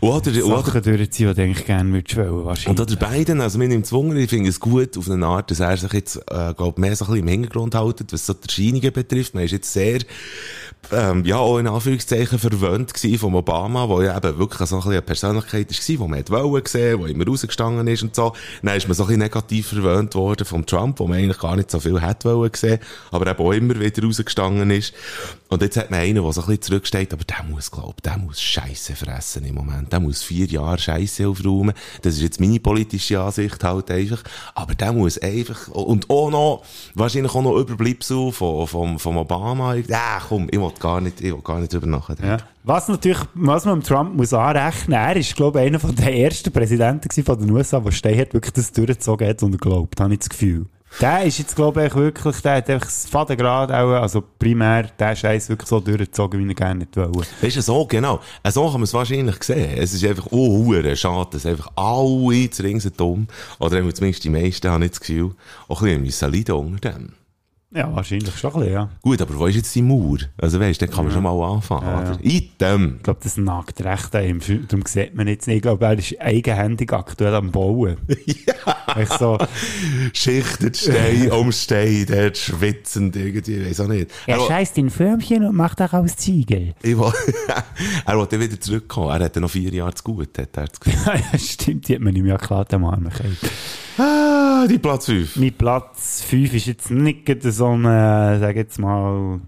[0.00, 2.82] Oder, oder, Sachen durchziehen, die du eigentlich gerne würdest wollen, Und wahrscheinlich.
[2.82, 5.60] oder beiden, also mir nimmt es Wunder, ich finde es gut auf eine Art, dass
[5.60, 8.48] er sich jetzt, äh, glaub, mehr so ein bisschen im Hintergrund haltet, was so die
[8.48, 9.34] Erscheinungen betrifft.
[9.34, 10.00] Man ist jetzt sehr,
[10.90, 14.78] ähm, ja, auch in Anführungszeichen verwöhnt gewesen vom Obama, wo ja eben wirklich so ein
[14.78, 18.14] bisschen eine Persönlichkeit ist gewesen, wo man hat wollen sehen, wo immer rausgestanden ist und
[18.14, 18.32] so.
[18.62, 21.56] Dann ist man so ein bisschen negativ verwöhnt worden vom Trump, wo man eigentlich gar
[21.56, 22.78] nicht so viel hätte wollen sehen,
[23.10, 24.94] aber eben auch immer wieder rausgestanden ist.
[25.48, 28.16] Und jetzt hat man einen, der so ein bisschen zurücksteht, aber der muss, glaub, der
[28.18, 29.92] muss Scheiße fressen im Moment.
[29.92, 31.72] Der muss vier Jahre Scheiße aufräumen.
[32.02, 34.22] Das ist jetzt meine politische Ansicht halt einfach.
[34.54, 36.62] Aber der muss einfach, und auch noch,
[36.94, 39.74] wahrscheinlich auch noch Überbleibsel von, vom, vom Obama.
[39.74, 42.26] Ja, komm, ich will gar nicht, ich will gar nicht drüber nachdenken.
[42.26, 42.38] Ja.
[42.64, 46.52] Was natürlich, was man Trump muss anrechnen, er ist, glaube ich, einer von der ersten
[46.52, 50.28] Präsidenten von den USA, der steht wirklich das durchgezogen hat und glaubt, habe ich das
[50.28, 50.66] Gefühl.
[51.00, 55.14] Der ist jetzt, glaube ich, wirklich, der hat einfach das Fadengrad auch, also primär, der
[55.14, 57.28] Scheiß wirklich so durchgezogen, wie er gerne nicht wollte.
[57.40, 58.20] Weißt du, so, genau.
[58.48, 59.78] So kann man es wahrscheinlich sehen.
[59.78, 63.28] Es ist einfach, oh, hure schade, dass einfach alle zu Ring sind dumm.
[63.60, 65.34] Oder zumindest die meisten haben nicht das Gefühl,
[65.68, 67.17] auch ein bisschen leiden unter dem.
[67.70, 68.88] Ja, wahrscheinlich schon ein bisschen, ja.
[69.02, 70.16] Gut, aber wo ist jetzt die Mauer?
[70.38, 72.12] Also weißt, dann kann man schon mal anfangen, Ja, oder?
[72.12, 72.18] ja.
[72.22, 72.94] Item.
[72.96, 74.40] Ich glaube, das nagt recht an ihm.
[74.68, 75.56] Darum sieht man jetzt nicht.
[75.56, 77.98] Ich glaube, er ist eigenhändig aktuell am Bauen.
[78.26, 78.54] ja.
[79.02, 79.36] Ich so,
[80.14, 84.10] Schichtet Stein um Stein, dort schwitzend irgendwie, weiss auch nicht.
[84.26, 86.74] er will- scheißt in Förmchen und macht daraus Ziegel.
[86.82, 87.12] ich will,
[88.06, 89.10] er wollte wieder zurückkommen.
[89.10, 91.00] Er hatte noch vier Jahre zu gut, hat er das Gefühl.
[91.32, 93.50] ja, stimmt, die hat man ihm ja klar Arm gekriegt.
[94.58, 95.36] Ah, die Platz 5.
[95.36, 99.40] Mein Platz 5 ist jetzt nicht so ein, äh, sag jetzt mal,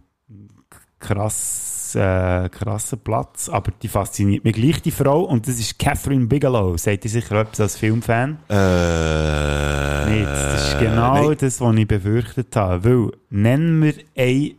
[1.00, 6.26] krass, äh, krasser Platz, aber die fasziniert mich gleich, die Frau, und das ist Catherine
[6.26, 6.76] Bigelow.
[6.76, 8.38] Seid ihr sicher etwas als Filmfan?
[8.48, 10.26] Äh, Nicht.
[10.26, 11.36] Das ist genau nein.
[11.40, 12.84] das, was ich befürchtet habe.
[12.84, 14.54] Weil, nennen wir eine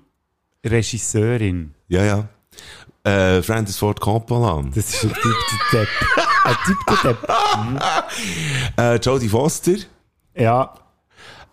[0.65, 1.75] Regisseurin.
[1.87, 2.27] Ja, ja.
[3.09, 4.65] Äh, Francis Ford Coppola.
[4.75, 5.35] Das ist ein Typ
[5.71, 5.89] der Depp.
[6.43, 7.29] Ein Typ der Depp.
[8.77, 9.77] Äh, Jodie Foster.
[10.35, 10.73] Ja,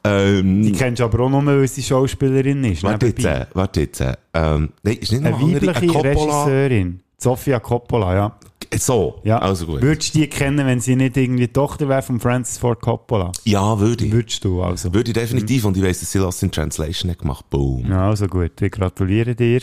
[0.05, 2.83] Ähm, die kennst du aber auch nur, weil sie Schauspielerin ist.
[2.85, 3.41] warte jetzt, nebenbei.
[3.41, 4.01] äh, warte jetzt.
[4.01, 5.67] Äh, ähm, nein, ist nicht Eine eine andere?
[5.67, 6.45] weibliche Coppola.
[6.45, 7.01] Regisseurin.
[7.19, 8.37] Sofia Coppola, ja.
[8.77, 9.39] So, Ja.
[9.39, 9.83] also gut.
[9.83, 13.33] Würdest du die kennen, wenn sie nicht irgendwie die Tochter wäre von Francis Ford Coppola?
[13.45, 14.13] ja, würde ich.
[14.13, 14.95] Würdest du also?
[14.95, 15.65] Würde ich definitiv.
[15.65, 17.51] Und ich weiss, dass sie Lost in Translation hat gemacht.
[17.51, 17.87] Boom.
[17.91, 19.61] Ja, also gut, ich gratuliere dir.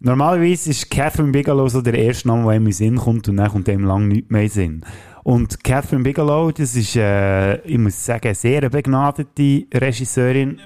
[0.00, 3.50] Normalerweise ist Catherine Bigelow so der erste Name, der ihm in Sinn kommt und dann
[3.50, 4.84] kommt ihm lang nichts mehr in Sinn.
[5.28, 10.58] Und Catherine Bigelow, das ist, äh, ich muss sagen, eine sehr begnadete Regisseurin.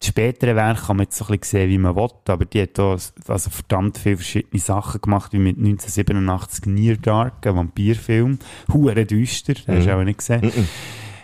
[0.00, 2.62] Die späteren Werke kann man jetzt so ein bisschen sehen, wie man will, aber die
[2.62, 2.96] hat auch
[3.26, 8.38] also verdammt viele verschiedene Sachen gemacht, wie mit 1987 Near Dark, ein Vampirfilm.
[8.72, 10.42] Hure düster, den hast du auch nicht gesehen.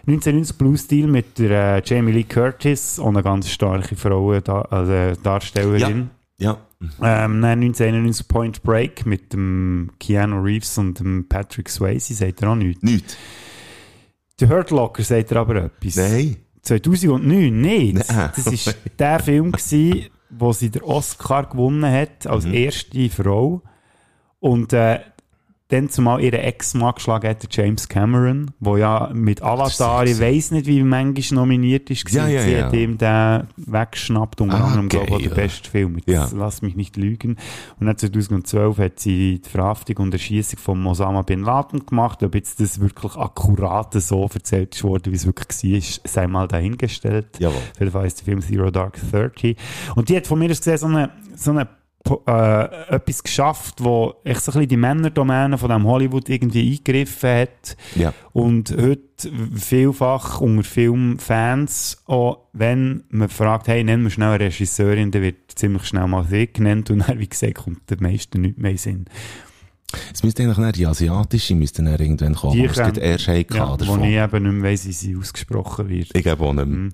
[0.08, 4.62] 1990 Blue Steel mit der äh, Jamie Lee Curtis, auch eine ganz starke Frau, da,
[4.62, 6.10] also Darstellerin.
[6.38, 6.56] Ja.
[6.80, 12.50] Ähm, dann 1991 Point Break mit dem Keanu Reeves und dem Patrick Swayze, sagt er
[12.50, 12.82] auch nichts.
[12.82, 13.16] Nichts.
[14.40, 15.96] Der Hurt Locker sagt er aber etwas.
[15.96, 16.36] Nein.
[16.62, 17.94] 2009, nicht.
[18.10, 18.30] Nein.
[18.34, 22.54] Das war der Film, gewesen, wo sie den Oscar gewonnen hat, als Mhm.
[22.54, 23.62] erste Frau.
[24.38, 25.00] Und äh,
[25.70, 30.50] dann zumal ihren Ex-Mann geschlagen hat, der James Cameron, wo ja mit Avatar, ich weiss
[30.50, 32.10] nicht, wie manchmal nominiert ist.
[32.10, 32.66] Ja, ja, sie ja.
[32.66, 35.96] hat ihm den weggeschnappt, unter Ah, anderem, glaube ich, der beste Film.
[35.96, 36.28] Jetzt Ja.
[36.36, 37.36] Lass mich nicht lügen.
[37.78, 42.22] Und dann 2012 hat sie die Verhaftung und Erschießung von Osama Bin Laden gemacht.
[42.22, 46.48] Ob jetzt das wirklich akkurat so erzählt ist worden, wie es wirklich war, sei mal
[46.48, 47.38] dahingestellt.
[47.38, 47.56] Jawohl.
[47.56, 49.56] Auf jeden Fall ist der Film Zero Dark Thirty.
[49.94, 51.68] Und die hat von mir aus gesehen so eine, so eine
[52.26, 57.30] äh, etwas geschafft, wo echt so ein bisschen die Männerdomäne von dem Hollywood irgendwie eingegriffen
[57.30, 57.76] hat.
[57.94, 58.12] Ja.
[58.32, 65.10] Und heute vielfach unter Filmfans, auch wenn man fragt, hey, nennen wir schnell eine Regisseurin,
[65.10, 68.58] dann wird ziemlich schnell mal sie genannt und dann, wie gesagt, kommt der meisten nicht
[68.58, 69.04] mehr Sinn.
[70.12, 72.54] Es müsste eigentlich nicht die asiatische, müsste dann irgendwann kommen.
[72.54, 74.04] Die es gibt erst einen Ja, wo davon.
[74.04, 76.14] ich eben nicht mehr weiss, wie sie ausgesprochen wird.
[76.14, 76.90] Ich glaube auch nicht mehr.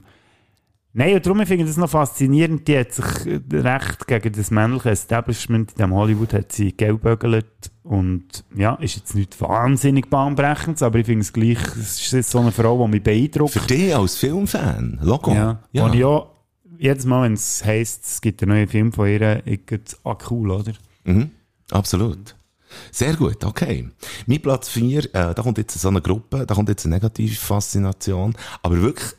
[0.99, 2.67] Nein, und darum finde ich das noch faszinierend.
[2.67, 3.05] Die hat sich
[3.53, 9.15] recht gegen das männliche Establishment in dem Hollywood hat sie gelbögelt und ja, ist jetzt
[9.15, 13.03] nicht wahnsinnig bahnbrechend, aber ich finde es gleich, es ist so eine Frau, die mich
[13.03, 13.53] beeindruckt.
[13.53, 15.35] Für dich als Filmfan, Logo.
[15.35, 15.85] Ja, ja.
[15.85, 16.31] Und ja,
[16.79, 19.81] jedes Mal, wenn es heisst, es gibt einen neuen Film von ihr, ich gehe,
[20.31, 20.73] cool, oder?
[21.05, 21.31] Mhm.
[21.73, 22.36] Absolut.
[22.91, 23.89] Sehr gut, okay.
[24.27, 27.35] Mein Platz 4, äh, da kommt jetzt so eine Gruppe, da kommt jetzt eine negative
[27.35, 29.11] Faszination, aber wirklich,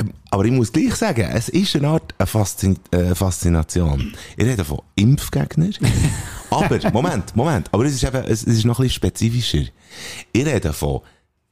[0.00, 4.12] ähm, aber ich muss gleich sagen, es ist eine Art eine Faszin äh, Faszination.
[4.36, 5.70] Ich rede von Impfgegner,
[6.50, 9.64] aber, Moment, Moment, aber es ist eben, es, es ist noch ein bisschen spezifischer.
[10.32, 11.00] Ich rede von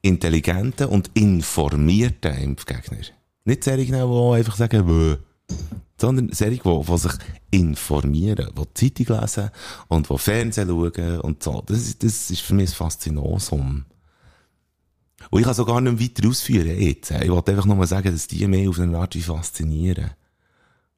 [0.03, 2.99] intelligenten und informierten Impfgegner.
[3.45, 5.17] Nicht solche, die einfach sagen, «Bäh»,
[6.01, 7.12] sondern solche, die, die sich
[7.51, 9.51] informieren, die Zeitung lesen
[9.88, 11.62] und die Fernsehen schauen und so.
[11.66, 13.84] Das ist, das ist für mich ein Faszinosum.
[15.30, 17.11] Und ich kann so gar nicht weiter ausführen jetzt.
[17.11, 20.11] Ich wollte einfach nur mal sagen, dass die mich auf eine Art wie faszinieren.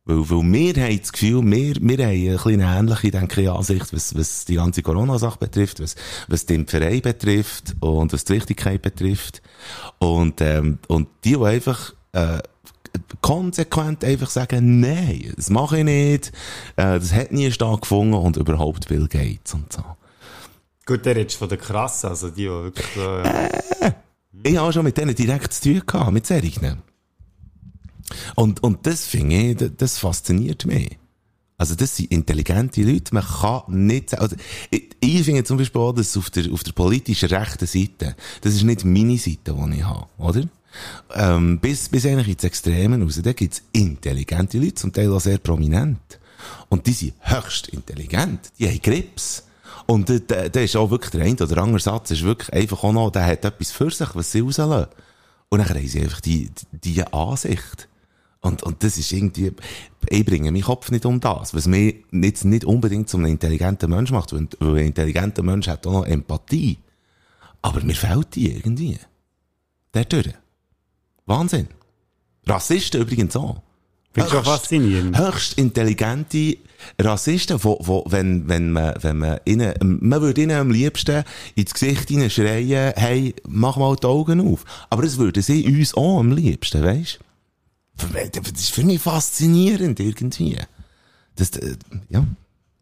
[0.05, 4.17] Weil, weil wir haben das Gefühl, wir, wir haben eine ähnliche, denke ich, Ansicht, was,
[4.17, 5.95] was die ganze Corona-Sache betrifft, was,
[6.29, 9.43] was die Impferei betrifft und was die Wichtigkeit betrifft.
[9.99, 12.39] Und, ähm, und die, die einfach, äh,
[13.21, 16.29] konsequent einfach sagen, nein, das mache ich nicht,
[16.77, 19.83] äh, das hat nie stattgefunden und überhaupt Bill Gates und so.
[20.85, 23.49] Gut, der redest von der Krasse, also die, die wirklich so, ja.
[24.45, 26.83] Ich habe schon mit denen direkt zu tun gehabt, mit solchen.
[28.35, 30.99] Und, und das finde ich, das, das fasziniert mich.
[31.57, 34.37] Also das sind intelligente Leute, man kann nicht sagen, also
[34.71, 38.55] ich, ich finde zum Beispiel auch, dass auf der, auf der politischen rechten Seite, das
[38.55, 40.43] ist nicht meine Seite, die ich habe, oder?
[41.15, 45.39] Ähm, bis, bis eigentlich ins Extremen raus, da gibt's intelligente Leute, zum Teil auch sehr
[45.39, 46.19] prominent.
[46.69, 49.45] Und die sind höchst intelligent, die haben Grips.
[49.87, 53.11] Und da ist auch wirklich der eine oder andere Satz, ist wirklich einfach auch noch,
[53.11, 54.91] der hat etwas für sich, was sie rauslassen.
[55.49, 57.89] Und dann haben sie einfach die, die, die Ansicht.
[58.41, 59.53] Und, und das ist irgendwie,
[60.09, 63.91] ich bringe meinen Kopf nicht um das, was mich jetzt nicht unbedingt zu einem intelligenten
[63.91, 66.79] Mensch macht, weil ein intelligenter Mensch hat auch noch Empathie.
[67.61, 68.99] Aber mir fehlt die irgendwie.
[69.95, 70.35] Der durch.
[71.33, 71.69] Wahnsinn.
[72.47, 73.63] Rassisten übrigens auch.
[74.13, 75.17] Findest du auch faszinierend?
[75.17, 76.59] Höchst intelligente
[76.99, 81.25] Rassisten, wo, wo, wenn, wenn man, wenn man ihnen, man würde ihnen am liebsten
[81.55, 84.65] ins Gesicht schreien, hey, mach mal die Augen auf.
[84.91, 87.21] Aber das würden sie uns auch am liebsten, weisst?
[87.97, 90.59] Das ist für mich faszinierend, irgendwie.
[91.37, 91.77] Das, äh,
[92.11, 92.27] ja,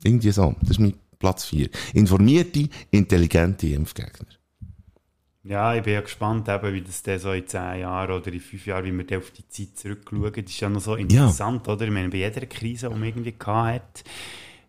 [0.02, 0.56] irgendwie so.
[0.62, 1.68] Das ist mein Platz 4.
[1.94, 4.26] Informierte, intelligente Impfgegner.
[5.42, 8.40] Ja, ich bin ja gespannt, eben, wie das dann so in 10 Jahren oder in
[8.40, 10.32] 5 Jahren, wie wir dann auf die Zeit zurückschauen.
[10.34, 11.86] Das ist ja noch so interessant, oder?
[11.86, 14.04] Ich meine, bei jeder Krise, die man irgendwie hat,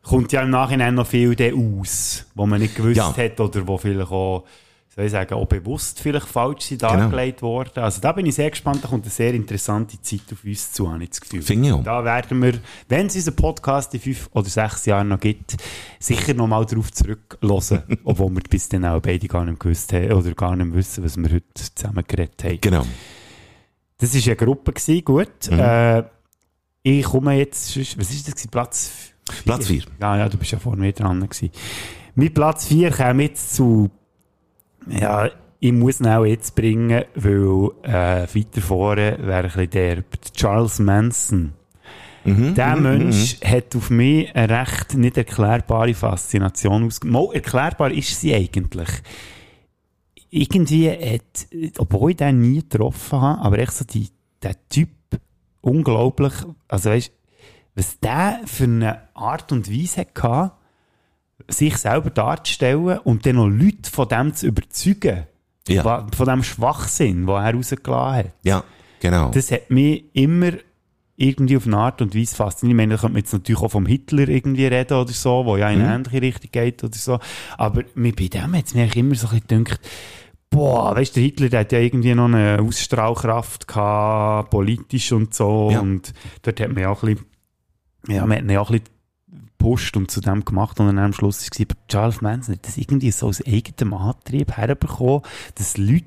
[0.01, 3.15] kommt ja im Nachhinein noch viel aus, wo man nicht gewusst Ja.
[3.15, 4.45] hat oder wo vielleicht auch
[4.93, 7.51] soll ich sagen, auch bewusst vielleicht falsch sind dargelegt genau.
[7.53, 7.79] worden.
[7.81, 10.91] Also da bin ich sehr gespannt, da kommt eine sehr interessante Zeit auf uns zu,
[10.91, 11.41] habe ich das Gefühl.
[11.41, 11.83] Finde ich auch.
[11.83, 15.55] Da werden wir, wenn es unseren Podcast in fünf oder sechs Jahren noch gibt,
[15.99, 20.33] sicher nochmal darauf zurückhören, obwohl wir bis dann auch beide gar nicht gewusst haben oder
[20.33, 22.59] gar nicht wissen, was wir heute zusammen geredet haben.
[22.59, 22.85] Genau.
[23.97, 25.49] Das war eine Gruppe, gewesen, gut.
[25.49, 25.59] Mhm.
[25.59, 26.03] Äh,
[26.83, 28.91] ich komme jetzt, was ist das, Platz
[29.45, 29.83] Platz 4.
[30.01, 31.51] Ja, ja, du bist ja vorne wieder dran gewesen.
[32.15, 33.89] Mit Platz 4 kommen jetzt zu
[34.87, 35.29] ja,
[35.59, 40.03] ich muss ihn auch jetzt bringen, weil äh, weiter vorne wäre ein bisschen der
[40.33, 41.53] Charles Manson.
[42.23, 43.47] Mhm, der mhm, Mensch mhm.
[43.47, 47.35] hat auf mich eine recht nicht erklärbare Faszination ausgemacht.
[47.35, 48.89] erklärbar ist sie eigentlich.
[50.29, 54.09] Irgendwie hat, obwohl ich den nie getroffen habe, aber echt so die,
[54.41, 54.89] der Typ
[55.61, 56.33] unglaublich,
[56.67, 57.11] also weißt,
[57.75, 60.51] was der für eine Art und Weise hatte,
[61.53, 65.23] sich selber darzustellen und dann noch Leute von dem zu überzeugen.
[65.67, 66.07] Ja.
[66.15, 68.33] Von dem Schwachsinn, den er rausgelassen hat.
[68.43, 68.63] Ja,
[68.99, 69.31] genau.
[69.31, 70.53] Das hat mich immer
[71.15, 72.73] irgendwie auf eine Art und Weise fasziniert.
[72.73, 75.55] Ich meine, da könnte man jetzt natürlich auch vom Hitler irgendwie reden oder so, wo
[75.57, 75.95] ja in eine mhm.
[75.95, 77.19] ähnliche Richtung geht oder so.
[77.57, 79.81] Aber bei dem hat es mir immer so ein bisschen gedacht,
[80.49, 85.33] boah, weißt du, der Hitler, der hat ja irgendwie noch eine Ausstrahlkraft gehabt, politisch und
[85.33, 85.69] so.
[85.71, 85.79] Ja.
[85.79, 87.25] Und dort hat man ja auch ein bisschen,
[88.07, 89.00] ja, man hat ja auch ein bisschen
[89.61, 92.77] gepusht und zu dem gemacht und dann am Schluss war aber Charles Manson hat das
[92.77, 95.21] irgendwie so aus eigenem Antrieb herbekommen,
[95.55, 96.05] dass Leute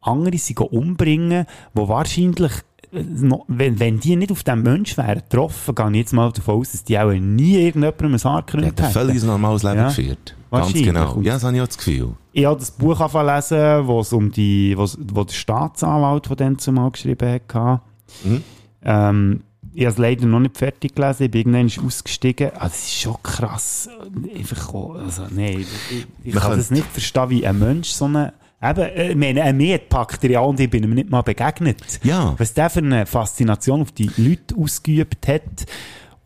[0.00, 2.52] andere sie umbringen, die wahrscheinlich
[2.92, 3.04] äh,
[3.48, 6.72] wenn, wenn die nicht auf den Mensch wären getroffen, gehe ich jetzt mal davon aus,
[6.72, 8.92] dass die auch nie irgendjemandem ein Haar gekrümmt hätten.
[8.92, 9.88] völlig normales Leben ja.
[9.88, 10.36] geführt.
[10.50, 11.20] Ganz genau.
[11.20, 12.14] Ja, das habe ich auch das Gefühl.
[12.32, 16.90] Ich habe das Buch lesen, wo es um die, wo der Staatsanwalt von dem zumal
[16.92, 17.80] geschrieben hat.
[18.24, 18.44] Mhm.
[18.82, 19.42] Ähm,
[19.76, 22.50] ich habe es leider noch nicht fertig gelesen, ich bin irgendwann ausgestiegen.
[22.52, 23.90] Also, das ist schon krass.
[24.34, 28.80] Einfach, also, nee, ich, ich kann das nicht verstehen, wie ein Mensch so eine, eben,
[28.80, 32.00] äh, ich meine, ein Met packt ja und ich bin ihm nicht mal begegnet.
[32.02, 32.34] Ja.
[32.38, 35.66] Was der für eine Faszination auf die Leute ausgeübt hat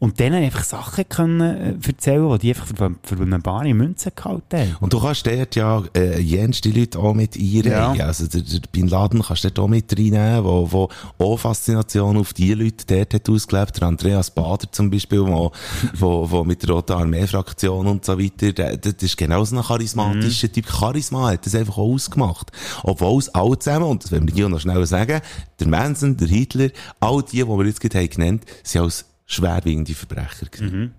[0.00, 4.10] und denen einfach Sachen können äh, erzählen, die die einfach für, für eine bare Münze
[4.10, 4.76] gehalten haben.
[4.80, 7.96] Und du kannst dort ja äh, jenste Leute auch mit einreihen.
[7.96, 8.06] Ja.
[8.06, 10.88] Also der, der Bin Laden kannst du dort auch mit reinnehmen, wo, wo
[11.18, 13.78] auch Faszination auf die Leute dort hat ausgelebt.
[13.78, 15.52] Der Andreas Bader zum Beispiel, wo,
[15.92, 19.62] wo, wo mit der Roten Armee-Fraktion und so weiter, der, das ist genau so ein
[19.62, 20.52] charismatischer mhm.
[20.54, 20.66] Typ.
[20.66, 22.50] Charisma hat das einfach auch ausgemacht.
[22.84, 25.20] Obwohl es alle zusammen, und das will wir hier noch schnell sagen,
[25.58, 26.70] der Manson, der Hitler,
[27.00, 30.46] all die, die wir jetzt gerade haben genannt, sind als schwerwiegende Verbrecher.
[30.60, 30.92] Mhm.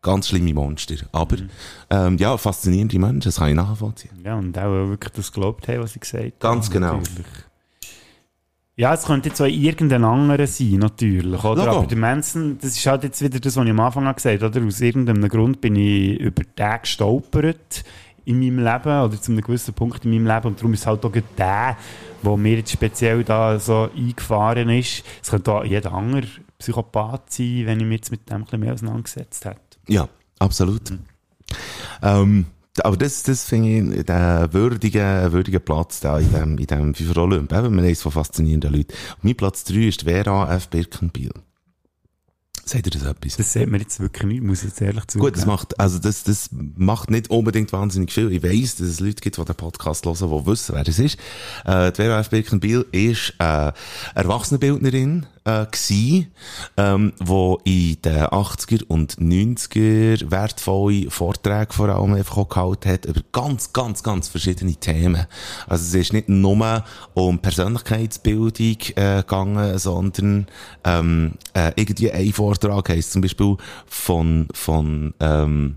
[0.00, 0.94] Ganz schlimme Monster.
[1.12, 1.48] Aber, mhm.
[1.90, 4.12] ähm, ja, faszinierende Menschen, das kann ich nachvollziehen.
[4.24, 6.32] Ja, und auch wirklich das geglaubt haben, was ich gesagt habe.
[6.38, 6.98] Ganz genau.
[6.98, 7.26] Natürlich.
[8.76, 11.64] Ja, es könnte jetzt auch irgendein anderer sein, natürlich, oder?
[11.64, 11.78] Logo.
[11.78, 14.56] Aber der Manson, das ist halt jetzt wieder das, was ich am Anfang gesagt habe,
[14.56, 14.64] oder?
[14.64, 17.82] Aus irgendeinem Grund bin ich über den gestolpert
[18.24, 20.86] in meinem Leben, oder zu einem gewissen Punkt in meinem Leben, und darum ist es
[20.86, 21.76] halt auch der,
[22.22, 25.02] der mir jetzt speziell da so eingefahren ist.
[25.22, 26.28] Es könnte auch jeder andere
[26.58, 29.60] Psychopath sein, wenn ich mich jetzt mit dem ein bisschen mehr auseinandergesetzt hätte.
[29.88, 30.90] Ja, absolut.
[30.90, 30.98] Mhm.
[32.02, 32.46] Ähm,
[32.82, 37.22] aber das, das finde ich den würdigen, würdigen Platz da in dem, in dem FIFA
[37.22, 37.52] Olymp.
[37.52, 38.92] Eben, wir haben es von faszinierenden Leuten.
[39.16, 40.68] Und mein Platz 3 ist Vera F.
[40.68, 41.32] Birkenbiel.
[42.68, 43.36] Sagt ihr das etwas?
[43.38, 45.30] Das sieht mir jetzt wirklich nicht, muss ich jetzt ehrlich zugeben.
[45.30, 48.30] Gut, das macht, also das, das macht nicht unbedingt wahnsinnig viel.
[48.30, 51.18] Ich weiss, dass es Leute gibt, die den Podcast hören, die wissen, wer das ist.
[51.64, 52.28] Äh, die Vera F.
[52.28, 53.72] Birkenbiel ist, äh,
[54.14, 56.26] Erwachsenenbildnerin, äh, gewesen,
[56.76, 63.06] ähm, wo in den 80er und 90er wertvolle Vorträge vor allem einfach auch gehalten hat
[63.06, 65.26] über ganz, ganz, ganz verschiedene Themen.
[65.66, 66.84] Also es ist nicht nur
[67.14, 70.46] um Persönlichkeitsbildung äh, gegangen, sondern
[70.84, 75.76] ähm, äh, irgendwie ein Vortrag heisst zum Beispiel von, von, ähm,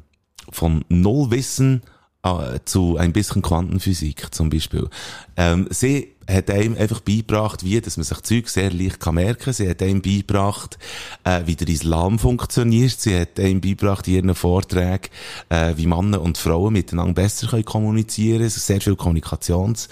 [0.52, 1.82] von Nullwissen
[2.24, 4.90] äh, zu ein bisschen Quantenphysik zum Beispiel.
[5.38, 9.54] Ähm, sie hat einem einfach beigebracht, wie dass man sich Zeug sehr leicht kann merken.
[9.54, 10.78] Sie hat einem beigebracht,
[11.24, 13.00] äh, wie der Islam funktioniert.
[13.00, 15.10] Sie hat einem beigebracht in ihren Vorträgen,
[15.50, 18.44] äh, wie Männer und Frauen miteinander besser können kommunizieren.
[18.44, 19.90] Es ist sehr viel Kommunikations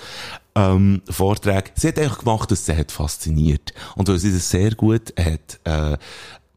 [0.56, 1.72] ähm, Vorträge.
[1.76, 3.74] Sie hat einfach gemacht, dass sie hat fasziniert.
[3.96, 5.98] Und weil sie das sehr gut hat, äh,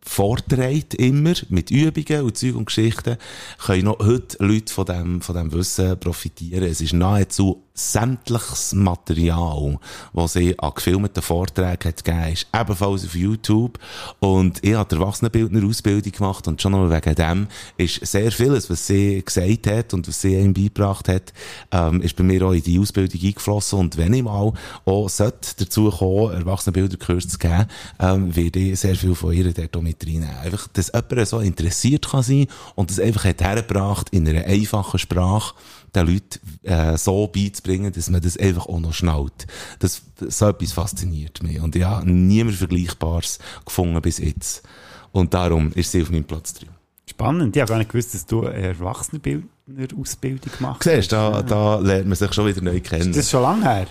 [0.05, 3.17] vorträgt immer mit Übungen und Zeug und Geschichten,
[3.65, 6.65] können noch heute Leute von dem, von dem Wissen profitieren.
[6.65, 9.79] Es ist nahezu sämtliches Material,
[10.13, 13.79] was sie an gefilmten Vorträgen hat gegeben, ist ebenfalls auf YouTube.
[14.21, 17.47] Und ich habe die Erwachsenenbildner-Ausbildung gemacht und schon nur wegen dem
[17.79, 21.33] ist sehr vieles, was sie gesagt hat und was sie ihm beigebracht hat,
[21.71, 23.79] ähm, ist bei mir auch in die Ausbildung eingeflossen.
[23.79, 24.53] Und wenn ich mal
[24.85, 27.67] auch sollte dazu kommen, Erwachsenenbilderkurs zu geben,
[27.99, 30.37] ähm, werde ich sehr viel von ihr dort mit reinnehmen.
[30.43, 34.99] Einfach, dass jemand so interessiert kann sein und das einfach hat hergebracht in einer einfachen
[34.99, 35.55] Sprache,
[35.95, 39.47] den Leuten äh, so beizubringen, zu bringen, dass man das einfach auch noch schnallt.
[39.79, 41.61] Das, so etwas fasziniert mich.
[41.61, 44.63] Und ich habe niemand Vergleichbares gefunden bis jetzt.
[45.13, 46.67] Und darum ist sie auf meinem Platz 3.
[47.07, 47.57] Spannend.
[47.57, 48.75] Ich habe gar nicht gewusst, dass du eine
[49.69, 50.83] Erwachsenenbildner-Ausbildung gemacht.
[50.83, 53.11] Siehst da, da lernt man sich schon wieder neu kennen.
[53.11, 53.87] Ist das schon lange her?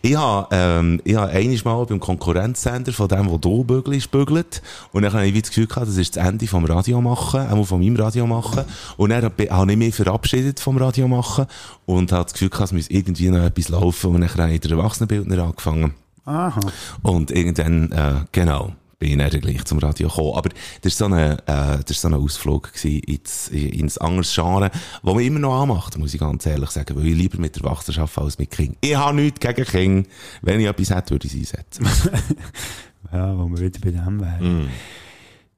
[0.00, 4.62] Ich habe, ähm, ich habe einiges Mal beim Konkurrenzsender von dem, wo du bügelst, bügelt.
[4.92, 7.64] Und dann habe ich das Gefühl gehabt, das ist das Ende vom Radio machen, auch
[7.64, 8.64] von meinem Radio machen.
[8.96, 11.46] Und dann habe ich mich verabschiedet vom Radio machen
[11.86, 14.14] und habe das Gefühl gehabt, es muss irgendwie noch etwas laufen.
[14.14, 15.94] Und dann habe ich den Erwachsenenbildner angefangen.
[16.24, 16.60] Aha.
[17.02, 20.36] Und irgendwann, äh, genau bin ich dann gleich zum Radio gekommen.
[20.36, 20.50] Aber
[20.82, 24.70] das war so ein, äh, das so ein Ausflug ins, ins anderes Genre,
[25.02, 27.68] wo man immer noch anmacht, muss ich ganz ehrlich sagen, weil ich lieber mit der
[27.68, 28.76] arbeite als mit King.
[28.80, 30.06] Ich habe nichts gegen King.
[30.40, 31.84] Wenn ich etwas hätte, würde ich es einsetzen.
[33.12, 34.62] ja, wo wir wieder bei dem wären.
[34.62, 34.68] Mm.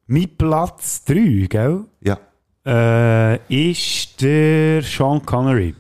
[0.07, 1.85] Mein Platz 3, gell?
[2.03, 2.19] Ja.
[2.67, 5.75] Äh, ist der Sean Connery.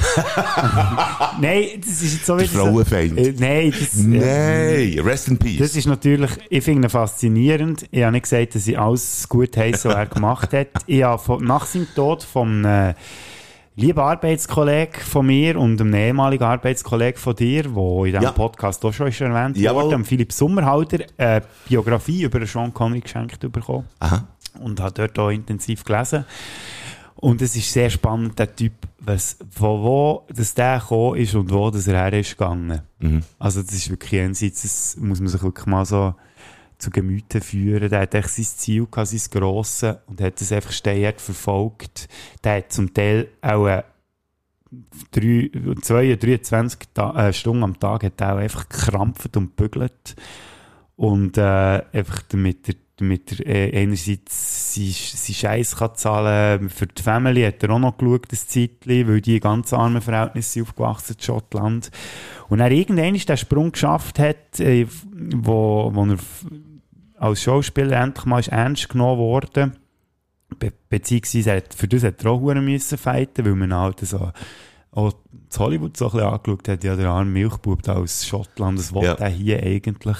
[1.40, 2.48] nein, das ist jetzt so wieder.
[2.48, 3.12] Frauenfeind.
[3.12, 5.58] So, äh, nein, das, nein, äh, rest in peace.
[5.58, 7.86] Das ist natürlich, ich finde ihn faszinierend.
[7.90, 10.68] Ich habe nicht gesagt, dass ich alles gut heiße, was er gemacht hat.
[10.86, 12.94] Ich habe von, nach seinem Tod vom äh,
[13.76, 18.32] lieben Arbeitskollegen von mir und einem ehemaligen Arbeitskollegen von dir, der in diesem ja.
[18.32, 19.84] Podcast auch schon ist erwähnt Jawohl.
[19.84, 23.86] wurde, Philipp Sommerhalter, eine Biografie über Sean Connery geschenkt bekommen.
[24.00, 24.26] Aha.
[24.60, 26.24] Und hat dort auch intensiv gelesen.
[27.20, 31.52] Und es ist sehr spannend, der Typ, was, von wo dass der gekommen ist und
[31.52, 32.80] wo dass er her ist gegangen.
[32.98, 33.22] Mhm.
[33.38, 36.14] Also das ist wirklich jenseits, das muss man sich wirklich mal so
[36.78, 37.90] zu Gemüte führen.
[37.90, 42.08] Der hat echt sein Ziel gehabt, sein Grosse, und hat das einfach stehend verfolgt.
[42.42, 43.82] Der hat zum Teil auch äh,
[45.10, 45.50] drei,
[45.82, 50.16] zwei, 23 Ta äh, Stunden am Tag hat er auch einfach gekrampft und bügelt.
[50.96, 57.02] Und äh, einfach damit er damit er äh, einerseits seinen Scheiß kann zahlen Für die
[57.02, 61.16] Family hat er auch noch geschaut, das Zeitchen, weil die ganz armen Verhältnisse sind aufgewachsen
[61.18, 61.90] in Schottland.
[62.48, 66.18] Und er irgendwann den Sprung geschafft hat, äh, wo, wo er
[67.18, 69.72] als Schauspieler endlich mal ernst genommen wurde.
[70.58, 74.32] Be beziehungsweise hat, für das hat er auch müssen fighten, weil man halt so
[74.92, 75.12] auch
[75.48, 78.92] zu Hollywood so ein bisschen angeschaut hat, ja, der arme Milchbub da aus Schottland, das
[78.92, 79.14] wollte ja.
[79.14, 80.16] er hier eigentlich.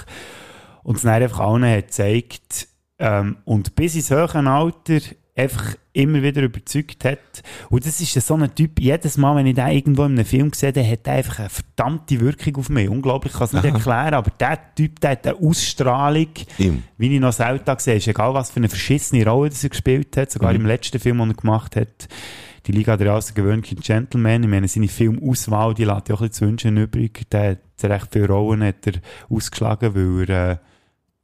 [0.82, 2.68] Und es dann einfach allen hat gezeigt,
[3.00, 5.00] ähm, und bis ins höhere Alter
[5.36, 7.42] einfach immer wieder überzeugt hat.
[7.70, 10.52] Und das ist so ein Typ, jedes Mal, wenn ich den irgendwo in einem Film
[10.52, 12.88] sehe, der hat einfach eine verdammte Wirkung auf mich.
[12.88, 16.28] Unglaublich, ich kann es nicht erklären, aber der Typ, der hat eine Ausstrahlung,
[16.58, 16.82] Im.
[16.98, 18.10] wie ich noch selten gesehen habe.
[18.10, 20.60] Egal, was für eine verschissene Rolle das er gespielt hat, sogar mhm.
[20.60, 22.08] im letzten Film, den er gemacht hat,
[22.66, 24.44] die Liga der außergewöhnlichen Gentlemen.
[24.44, 27.28] Ich meine, seine Filmauswahl, die lässt ja auch ein bisschen zu wünschen übrig.
[27.30, 28.94] Der hat recht viele Rollen hat er
[29.30, 30.56] ausgeschlagen, weil er, äh,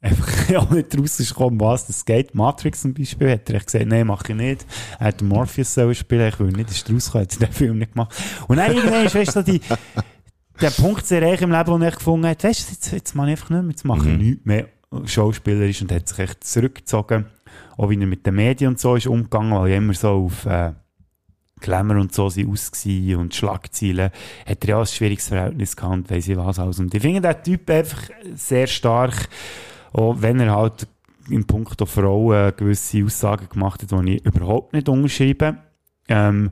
[0.01, 2.35] einfach auch nicht rausgekommen, was das geht.
[2.35, 4.67] Matrix zum Beispiel hat er gesagt, nein, mache ich nicht.
[4.99, 8.15] Er hat Morpheus sollen spielen, ich will nicht, ist rausgekommen, hat den Film nicht gemacht.
[8.49, 9.61] Und dann irgendwann ist, weißt du, die,
[10.61, 13.29] der Punkt sehr reich im Leben, den er gefunden hat, weißt du, jetzt, jetzt mache
[13.29, 14.19] ich einfach nicht mehr, jetzt mache ich mhm.
[14.19, 14.69] nichts mehr
[15.05, 17.27] schauspielerisch und hat sich echt zurückgezogen.
[17.77, 20.47] Auch wie er mit den Medien und so ist umgegangen, weil er immer so auf,
[20.47, 20.73] äh,
[21.61, 24.11] Glamour und so sind aus und Schlagzeilen.
[24.47, 26.79] Hat er ja auch ein schwieriges Verhältnis gehabt, weiss ich was alles.
[26.79, 28.03] Und ich finde den Typ einfach
[28.35, 29.29] sehr stark
[29.97, 30.87] auch wenn er halt
[31.29, 35.57] im Punkt der Frauen gewisse Aussagen gemacht hat, die ich überhaupt nicht unterschreibe.
[36.09, 36.51] Ähm,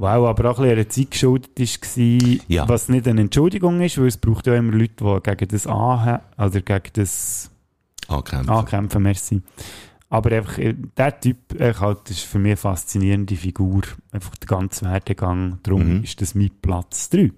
[0.00, 2.66] Wow, aber auch ein bisschen einer Zeit geschuldet war, ja.
[2.66, 6.20] was nicht eine Entschuldigung ist, weil es braucht ja immer Leute, die gegen das anhören,
[6.38, 7.50] oder gegen das
[8.08, 8.48] ankämpfen.
[8.48, 9.42] ankämpfen merci.
[10.12, 13.82] Aber einfach, äh, der Typ äh, halt, ist für mich eine faszinierende Figur.
[14.10, 15.60] Einfach der ganze Werdegang.
[15.62, 16.02] Darum mhm.
[16.02, 17.30] ist das mein Platz 3.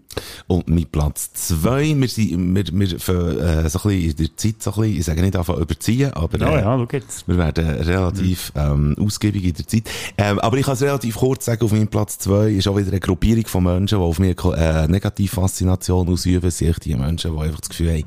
[0.46, 4.36] Und mein Platz 2, wir sind, wir, wir für, äh, so ein bisschen in der
[4.38, 6.88] Zeit so ein bisschen, ich sage nicht einfach überziehen, aber, äh, ja, ja,
[7.26, 9.90] wir werden relativ, ähm, ausgiebig in der Zeit.
[10.16, 12.88] Ähm, aber ich kann es relativ kurz sagen, auf meinem Platz 2 ist auch wieder
[12.88, 17.60] eine Gruppierung von Menschen, die auf mir, äh, Negativfaszination ausüben, sind die Menschen, die einfach
[17.60, 18.04] das Gefühl haben,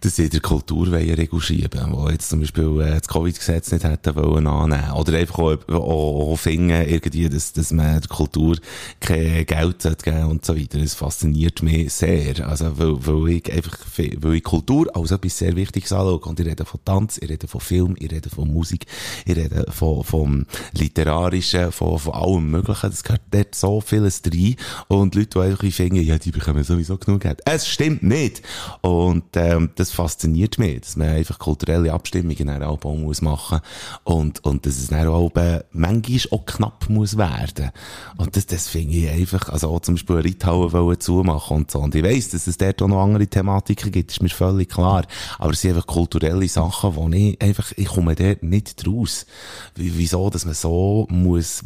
[0.00, 4.14] dass sie der Kultur Regel schieben wo jetzt zum Beispiel äh, das Covid-Gesetz nicht hätten
[4.16, 8.56] wollen annehmen Oder einfach auch, auch, auch finden, irgendwie, dass, dass man der Kultur
[9.00, 10.78] kein Geld geben und so weiter.
[10.78, 12.46] Das fasziniert mich sehr.
[12.48, 16.18] Also, weil, weil ich einfach, weil ich Kultur als etwas sehr Wichtiges anschaue.
[16.20, 18.86] Und ich rede von Tanz, ich rede von Film, ich rede von Musik,
[19.24, 22.90] ich rede von, vom Literarischen, von, von allem Möglichen.
[22.90, 24.56] Das gehört dort so vieles rein.
[24.88, 27.40] Und Leute, die einfach finden, ja, die bekommen sowieso genug Geld.
[27.44, 28.42] Es stimmt nicht!
[28.82, 33.60] Und, ähm, das das fasziniert mich, dass man einfach kulturelle Abstimmungen Album muss machen
[34.04, 35.30] und, und dass es dann auch
[35.72, 37.70] manchmal auch knapp muss werden.
[38.16, 41.80] Und das, das finde ich einfach, also auch zum Beispiel eine Reithalle zumachen und so.
[41.80, 45.06] Und ich weiss, dass es dort auch noch andere Thematiken gibt, ist mir völlig klar.
[45.38, 49.26] Aber es sind einfach kulturelle Sachen, wo ich einfach, ich komme dort nicht raus.
[49.74, 51.62] Wieso, dass man so muss,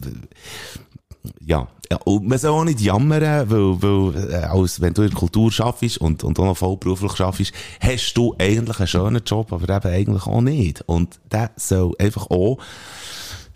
[1.45, 1.69] ja.
[1.91, 1.97] ja.
[2.05, 5.51] Und man soll auch nicht jammern, weil, weil äh, als, wenn du in der Kultur
[5.51, 9.95] schaffst und, und auch noch vollberuflich schaffst, hast du eigentlich einen schönen Job, aber eben
[9.95, 10.83] eigentlich auch nicht.
[10.87, 12.59] Und der soll einfach auch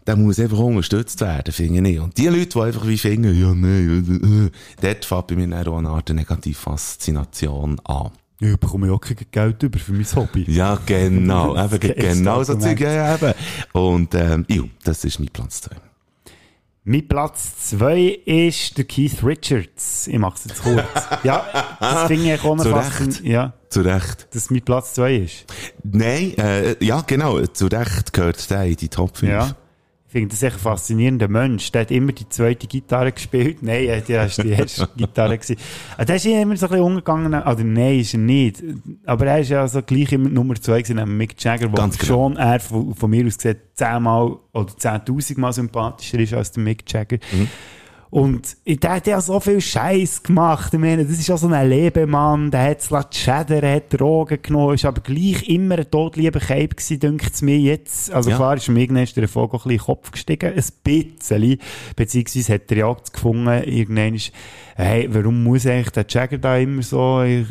[0.06, 1.98] der muss einfach unterstützt werden, finde ich.
[1.98, 5.78] Und die Leute, die einfach wie finden, ja, nein, äh, dort fängt bei mir auch
[5.78, 8.10] eine Art Negativfaszination an.
[8.38, 10.44] Ich bekomme ja auch kein Geld über für mein Hobby.
[10.48, 11.56] Ja, genau.
[11.64, 13.32] eben, genau so Zeug, ja, eben.
[13.72, 15.76] Und, ähm, jo, das ist mein Platz 2.
[16.88, 20.06] Mein Platz 2 ist der Keith Richards.
[20.06, 20.86] Ich mache es jetzt kurz.
[21.24, 21.44] ja,
[21.80, 23.24] das finde ich auch fast...
[23.24, 24.28] Ja, Zu Recht.
[24.32, 25.46] dass mein Platz 2 ist.
[25.82, 27.44] Nein, äh, ja, genau.
[27.46, 29.28] Zu Recht gehört der in die Top 5.
[29.32, 29.56] Ja.
[30.16, 31.70] Finde das echt ein faszinierender Mensch.
[31.72, 33.58] Der hat immer die zweite Gitarre gespielt.
[33.62, 35.36] Nein, äh, der war die erste Gitarre.
[35.36, 35.56] Gewesen.
[35.98, 37.34] Ah, Der ist immer so ein bisschen umgegangen.
[37.34, 38.64] Oder nein, ist er nicht.
[39.04, 41.98] Aber er ist ja so gleich immer Nummer zwei gewesen, neben Mick Jagger, wo Ganz
[41.98, 42.12] genau.
[42.30, 46.90] schon er von, von mir aus gesehen zehnmal oder zehntausendmal sympathischer ist als der Mick
[46.90, 47.18] Jagger.
[47.32, 47.48] Mhm.
[48.08, 50.72] Und der hat ja so viel Scheiß gemacht.
[50.72, 54.38] Ich meine, das ist ja so ein Lebemann, der hat es schädern, er hat Drogen
[54.40, 58.12] genommen, ist aber gleich immer ein todlieber Cape gewesen, denkt es mir jetzt.
[58.12, 58.36] Also Ja.
[58.36, 61.58] klar ist mir irgendwann der auch ein bisschen in den Kopf gestiegen, ein bisschen.
[61.96, 64.32] Beziehungsweise hat er ja auch gefunden, irgendwann ist,
[64.76, 67.46] hey, warum muss eigentlich der Jagger da immer so, ich-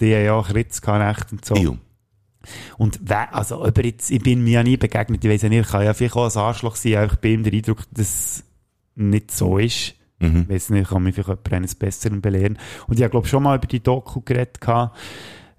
[0.00, 1.54] die haben ja auch Ritz gehabt, und so.
[1.54, 1.76] Jo.
[2.76, 5.48] Und wer, also, ob er jetzt, ich bin mir ja nie begegnet, ich weiß ja
[5.48, 7.78] nicht, ich kann ja vielleicht auch ein Arschloch sein, aber ich bin ihm der Eindruck,
[7.92, 8.44] dass
[8.94, 9.94] nicht so ist.
[10.20, 10.42] Mhm.
[10.42, 12.58] Ich weiss nicht, ich kann mich vielleicht jemand eines Besseren belehren.
[12.86, 14.58] Und ich habe, glaube schon mal über die Doku geredet.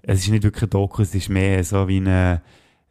[0.02, 2.42] Es ist nicht wirklich ein Doku, es ist mehr so wie eine,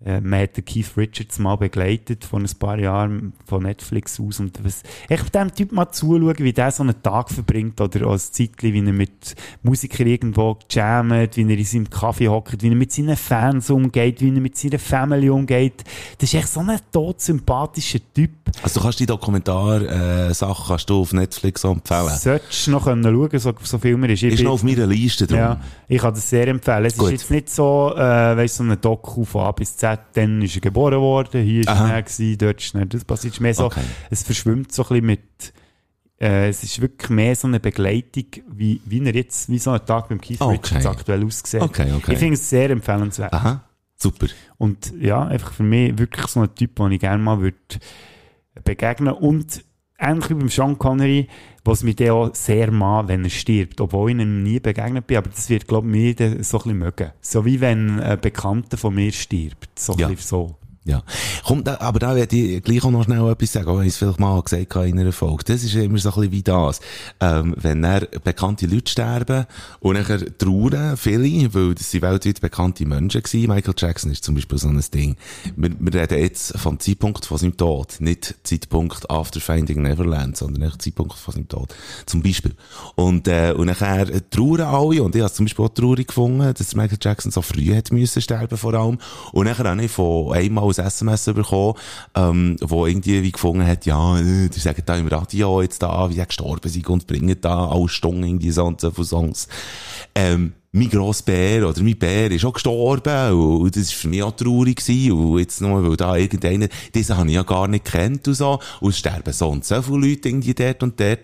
[0.03, 4.39] äh, man hat den Keith Richards mal begleitet vor ein paar Jahren von Netflix aus
[4.41, 8.31] und was, echt dem Typ mal zuschauen, wie der so einen Tag verbringt oder als
[8.31, 12.76] Zeitli, wie er mit Musikern irgendwo jammt, wie er in seinem Kaffee hockt, wie er
[12.76, 15.84] mit seinen Fans umgeht, wie er mit seiner Family umgeht.
[16.17, 18.31] Das ist echt so ein todsympathischer Typ.
[18.63, 22.09] Also du kannst die Dokumentar-Sachen äh, kannst du auf Netflix empfehlen.
[22.17, 24.23] Solltest du noch können schauen, so, so viel mir ist.
[24.23, 25.38] Ich Ist bin- noch auf meiner Liste drum.
[25.38, 26.85] Ja, ich kann das sehr empfehlen.
[26.85, 27.07] Es Gut.
[27.07, 27.99] ist jetzt nicht so, äh,
[28.38, 31.62] weißt du, so ein Doku von A bis Z, dann ist er geboren worden, hier
[31.62, 31.90] ist Aha.
[31.90, 33.82] er gewesen, dort ist er, das passiert mehr so, Okay.
[34.10, 35.53] es verschwimmt so ein bisschen mit,
[36.20, 39.86] äh, es ist wirklich mehr so eine Begleitung, wie, wie er jetzt, wie so ein
[39.86, 40.53] Tag beim Keith Okay.
[40.53, 41.62] Richards aktuell aussieht.
[41.62, 42.14] Okay, okay.
[42.14, 43.34] Ich finde es sehr empfehlenswert.
[43.34, 43.64] Aha,
[43.95, 44.28] super.
[44.57, 47.57] Und ja, einfach für mich wirklich so ein Typ, den ich gerne mal würde
[48.64, 49.64] begegnen Und
[49.99, 51.27] ähnlich wie beim Sean Connery,
[51.63, 55.17] was mich dann auch sehr mag, wenn er stirbt, obwohl ich ihm nie begegnet bin,
[55.17, 57.11] aber das wird, glaube ich, mir so ein bisschen mögen.
[57.22, 59.80] So wie wenn ein Bekannter von mir stirbt.
[59.80, 60.11] So Ja.
[60.17, 60.55] so.
[60.88, 61.02] Ja.
[61.44, 63.94] Komm, da, aber da werde ich gleich auch noch schnell etwas sagen, auch wenn ich
[63.94, 65.44] es vielleicht mal gesagt habe in einer Folge.
[65.44, 66.80] Das ist immer so ein bisschen wie das.
[67.20, 69.45] Ähm, wenn dann bekannte Leute sterben
[69.80, 73.49] und nachher trauern viele, weil das sind weltweit bekannte Menschen gewesen.
[73.49, 75.16] Michael Jackson ist zum Beispiel so ein Ding.
[75.56, 77.95] Wir, wir reden jetzt vom Zeitpunkt von seinem Tod.
[77.99, 81.74] Nicht Zeitpunkt after finding Neverland, sondern echt Zeitpunkt von seinem Tod.
[82.06, 82.53] Zum Beispiel.
[82.94, 85.02] Und, äh, und nachher trauern alle.
[85.02, 88.22] Und ich habe zum Beispiel auch traurig gefunden, dass Michael Jackson so früh hat müssen
[88.22, 88.99] sterben vor allem.
[89.32, 91.76] Und nachher habe ich von einmal ein SMS bekommen,
[92.15, 96.10] ähm, wo irgendwie wie gefunden hat, ja, äh, die sagen da im Radio jetzt da,
[96.10, 99.47] wie er gestorben sind und bringen da alle Stunden irgendwie so und so viele Songs.
[100.14, 104.23] Ähm, mein grosser Bär oder mein Bär ist auch gestorben und das war für mich
[104.23, 107.85] auch traurig gewesen und jetzt nur, weil da irgendeiner, diesen habe ich ja gar nicht
[107.85, 111.19] kennt und so und es sterben so und so viele Leute irgendwie dort und dort.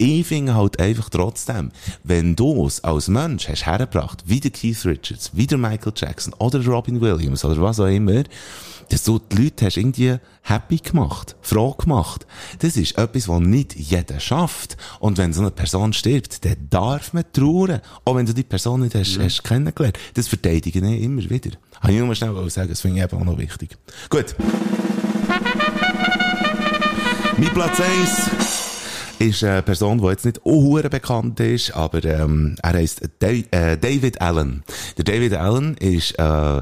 [0.00, 1.72] Ich finde halt einfach trotzdem,
[2.04, 6.32] wenn du es als Mensch hast hergebracht, wie der Keith Richards, wie der Michael Jackson
[6.34, 8.22] oder der Robin Williams oder was auch immer,
[8.90, 12.28] dass du die Leute hast irgendwie happy gemacht, froh gemacht.
[12.60, 14.76] Das ist etwas, was nicht jeder schafft.
[15.00, 17.80] Und wenn so eine Person stirbt, dann darf man trauern.
[18.04, 19.98] Auch wenn du die Person nicht hast, hast kennengelernt.
[20.14, 21.50] Das verteidige ich immer wieder.
[21.80, 23.76] Habe ich nur schnell sagen, das finde ich eben auch noch wichtig.
[24.10, 24.36] Gut.
[27.36, 28.57] Mein Platz 1
[29.20, 34.20] ist eine Person, die jetzt nicht unhure bekannt ist, aber ähm, er heißt äh, David
[34.20, 34.62] Allen.
[34.96, 36.60] Der David Allen ist äh,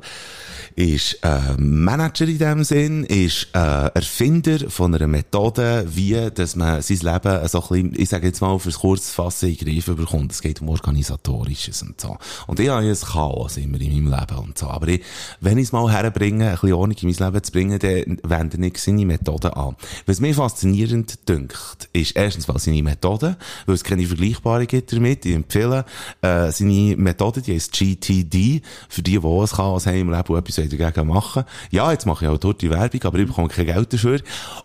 [0.76, 6.82] ist äh, Manager in dem Sinn, ist äh, Erfinder von einer Methode, wie dass man
[6.82, 10.32] sein Leben so ein bisschen, ich sage jetzt mal fürs Kurzfassen in den Griff bekommt.
[10.32, 12.18] Es geht um Organisatorisches und so.
[12.46, 14.66] Und ich habe ein Chaos immer in meinem Leben und so.
[14.66, 15.02] Aber ich,
[15.40, 18.66] wenn ich es mal herbringe, ein bisschen Ordnung in mein Leben zu bringen, dann wende
[18.66, 19.76] ich seine Methode an.
[20.04, 23.36] Was mir faszinierend dünkt, ist erstens mal seine Methode,
[23.66, 25.24] weil es keine Vergleichbare gibt damit.
[25.26, 25.84] Ich empfehle
[26.22, 30.36] äh, seine Methode, die heißt GTD, für die, die auch ein Chaos haben im Leben
[30.36, 31.44] etwas dagegen machen.
[31.70, 34.20] Ja, jetzt mache ich auch dort die Werbung, aber ich bekomme kein Geld dafür.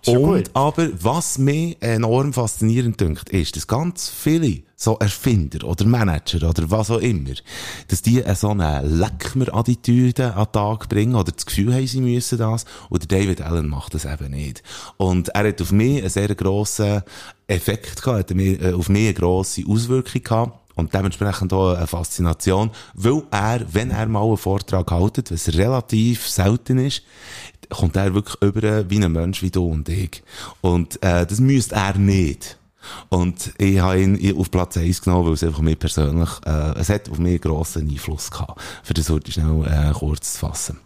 [0.06, 0.52] ja Und gut.
[0.54, 6.72] aber was mich enorm faszinierend dünkt, ist, dass ganz viele so Erfinder oder Manager oder
[6.72, 7.30] was auch immer,
[7.88, 12.40] dass die so eine Leckmer-Attitüde an den Tag bringen oder das Gefühl haben, sie müssen
[12.40, 12.66] das.
[12.90, 14.64] Und David Allen macht das eben nicht.
[14.98, 17.04] Und er hat auf mich einen sehr grossen
[17.52, 20.58] Effekt gehabt, hat äh, auf mich eine grosse Auswirkung gehabt.
[20.76, 26.28] Und dementsprechend auch eine Faszination, weil er, wenn er mal einen Vortrag hält, was relativ
[26.28, 27.04] selten ist,
[27.70, 30.24] kommt er wirklich über wie ein Mensch wie du und ich.
[30.62, 32.58] Und äh, das müsste er nicht.
[33.10, 36.90] Und ich habe ihn auf Platz 1 genommen, weil es einfach mir persönlich, äh, es
[36.90, 38.60] hat auf mich grossen Einfluss gehabt.
[38.84, 40.80] Für das heute schnell äh, kurz fassen.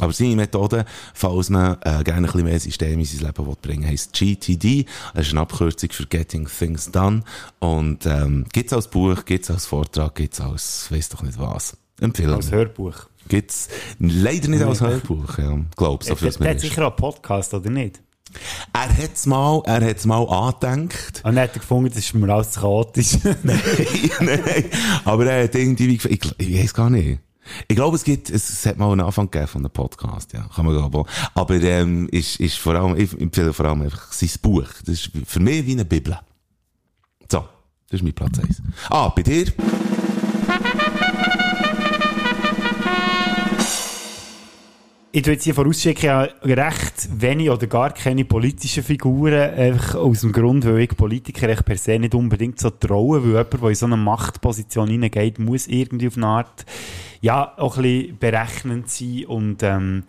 [0.00, 0.84] Aber seine Methode,
[1.14, 4.86] falls man äh, gerne ein bisschen mehr System in sein Leben bringen will, heisst GTD.
[5.14, 7.22] Das ist eine Abkürzung für Getting Things Done.
[7.60, 11.76] Und ähm, gibt's als Buch, gibt's als Vortrag, gibt's als, weiß doch nicht was.
[12.00, 12.34] Empfehlen.
[12.34, 13.06] Als Hörbuch.
[13.28, 13.68] Gibt's
[14.00, 15.58] leider nicht als Hörbuch, ja.
[15.76, 18.02] Glaub, so viel es sicher einen Podcast, oder nicht?
[18.72, 21.22] Er hat's mal, er hat's mal angedenkt.
[21.24, 23.18] Und er hat gefunden, das ist mir alles chaotisch.
[23.44, 23.60] nein,
[24.20, 24.64] nein.
[25.04, 27.20] Aber er hat irgendwie, ich, ich weiß gar nicht.
[27.68, 30.46] Ich glaube, es gibt, es, es hat mal einen Anfang gegeben von einem Podcast, ja.
[30.54, 31.04] Kann man glauben.
[31.34, 34.68] Aber, ähm, ist, ist vor allem, ich empfehle vor allem einfach sein Buch.
[34.84, 36.18] Das ist für mich wie eine Bibel.
[37.30, 37.44] So.
[37.90, 38.62] Das ist mein Platz 1.
[38.90, 39.52] Ah, bei dir?
[45.16, 50.22] Ich tue jetzt hier vorausschicken, ja recht wenig oder gar keine politischen Figuren, einfach aus
[50.22, 53.68] dem Grund, weil ich Politiker echt per se nicht unbedingt so traue, weil jemand, der
[53.68, 56.66] in so eine Machtposition hineingeht, muss irgendwie auf eine Art,
[57.20, 60.02] ja, auch ein bisschen berechnend sein und, ähm,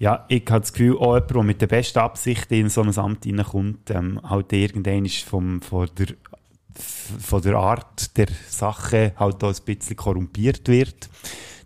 [0.00, 2.98] ja, ich habe das Gefühl, auch jemand, der mit der besten Absicht in so ein
[2.98, 6.08] Amt hineinkommt, ähm, halt irgendwann ist vom, von der
[7.20, 11.08] von der Art der Sache halt auch ein bisschen korrumpiert wird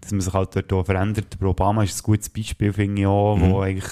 [0.04, 1.36] dass man sich halt dort auch verändert.
[1.40, 3.50] Der Obama ist ein gutes Beispiel, finde ich auch, mhm.
[3.50, 3.90] wo eigentlich,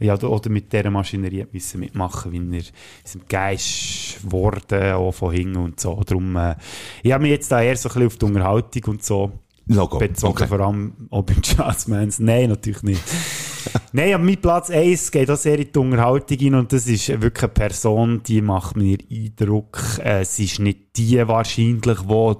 [0.00, 5.56] ja, oder mit dieser Maschinerie müssen mitmachen, wie er ist Geist geworden, auch von hinten
[5.56, 6.00] und so.
[6.04, 6.56] Darum, äh,
[7.02, 9.32] ich habe mich jetzt da eher so ein bisschen auf die Unterhaltung und so
[9.66, 9.98] Logo.
[9.98, 10.46] bezogen, okay.
[10.46, 12.18] vor allem auch beim Jazzmans.
[12.18, 13.02] Nein, natürlich nicht.
[13.92, 17.08] Nein, aber mein Platz 1 geht auch sehr in die Unterhaltung hin und das ist
[17.08, 22.36] wirklich eine Person, die macht mir Eindruck, äh, es ist nicht die wahrscheinlich, die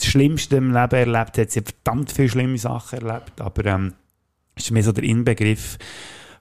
[0.00, 1.50] das Schlimmste im Leben erlebt hat.
[1.50, 3.94] Sie verdammt viele schlimme Sachen erlebt, aber ähm,
[4.54, 5.78] es ist mehr so der Inbegriff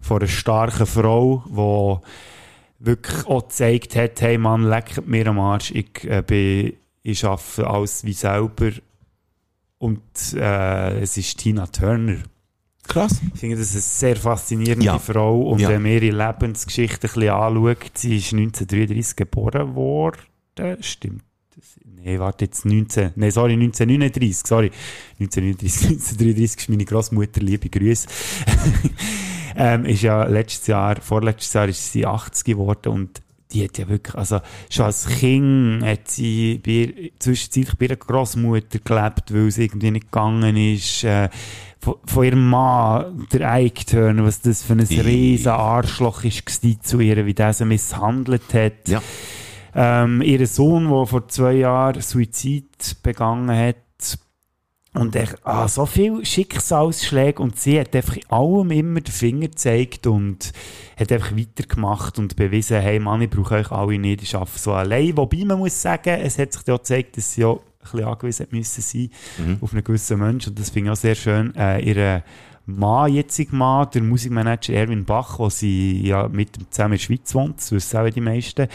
[0.01, 5.71] von einer starken Frau, die wirklich auch gezeigt hat, hey Mann, leckt mir am Arsch,
[5.71, 6.73] ich, äh, bin,
[7.03, 8.71] ich arbeite alles wie selber
[9.77, 10.01] und
[10.33, 12.17] äh, es ist Tina Turner.
[12.87, 13.21] Krass.
[13.33, 14.97] Ich finde das eine sehr faszinierende ja.
[14.97, 15.69] Frau und ja.
[15.69, 20.21] wenn man ihre Lebensgeschichte ein bisschen anschaut, sie ist 1933 geboren worden,
[20.81, 21.23] stimmt
[22.03, 24.71] nee, warte jetzt 19, nee, sorry, 1939, sorry,
[25.19, 28.07] 1939, 1933 ist meine Großmutter, liebe Grüße.
[29.55, 33.21] ähm, ist ja letztes Jahr, vorletztes Jahr ist sie 80 geworden und
[33.51, 34.39] die hat ja wirklich, also
[34.69, 40.11] schon als Kind hat sie bei, zwischenzeitlich bei ihrer Großmutter gelebt, weil es irgendwie nicht
[40.11, 41.03] gegangen ist.
[41.03, 41.29] Äh,
[41.79, 46.43] von, von ihrem Mann, der Turner, was das für ein riesen Arschloch ist
[46.85, 48.87] zu ihr, wie der sie misshandelt hat.
[48.87, 49.01] Ja.
[49.75, 53.75] Ähm, ihr Sohn, der vor zwei Jahren Suizid begangen hat,
[54.93, 59.47] und er, ah, so viele Schicksalsschläge und sie hat einfach in allem immer den Finger
[59.47, 60.51] gezeigt und
[60.99, 64.73] hat einfach weitergemacht und bewiesen, hey Mann, ich brauche euch alle nicht, ich arbeite so
[64.73, 65.15] allein.
[65.15, 68.47] Wobei man muss sagen, es hat sich ja gezeigt, dass sie ja ein bisschen angewiesen
[68.49, 69.57] müssen sein mhm.
[69.61, 71.55] auf einen gewissen Menschen und das finde ich auch sehr schön.
[71.55, 72.23] Äh, ihre
[72.65, 77.03] Mann, jetziger Mann, der Musikmanager Erwin Bach, wo sie ja mit dem zusammen in der
[77.05, 78.67] Schweiz wohnt, das wissen auch die meisten,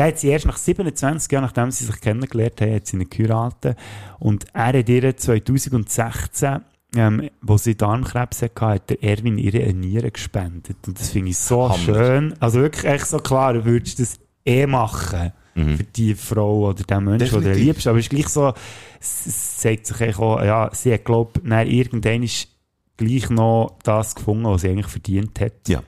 [0.00, 3.10] der hat sie erst nach 27 Jahren, nachdem sie sich kennengelernt haben, hat sie ihn
[3.10, 3.76] geheiratet.
[4.18, 6.60] Und er hat ihr 2016
[6.96, 10.78] ähm, wo sie Darmkrebs hatte, hat der Erwin ihre Niere gespendet.
[10.88, 11.78] Und das finde ich so Hammer.
[11.78, 12.34] schön.
[12.40, 15.32] Also wirklich echt so klar, du würdest das eh machen.
[15.54, 15.76] Mhm.
[15.76, 17.86] Für die Frau oder den Menschen, den du liebst.
[17.86, 18.54] Aber es ist gleich so,
[19.00, 22.48] es zeigt sich auch, ja, sie hat, glaube ich, irgendwann ist
[22.96, 25.68] gleich noch das gefunden, was sie eigentlich verdient hat.
[25.68, 25.82] Ja.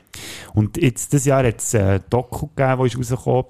[0.54, 3.46] Und jetzt, das Jahr hat es ein Doku gegeben, wo ist rausgekommen,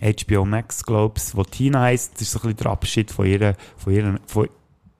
[0.00, 3.26] HBO Max, glaube ich, wo Tina heisst, das ist so ein bisschen der Abschied von,
[3.26, 4.48] ihrer, von, ihren, von,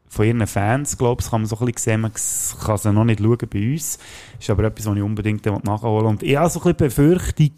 [0.09, 3.21] von ihren Fans, ich, kann man so ein bisschen sehen, man kann sie noch nicht
[3.21, 3.99] schauen bei uns.
[4.39, 6.11] Ist aber etwas, was ich unbedingt nachholen will.
[6.11, 7.53] Und ich habe so ein bisschen Befürchtung,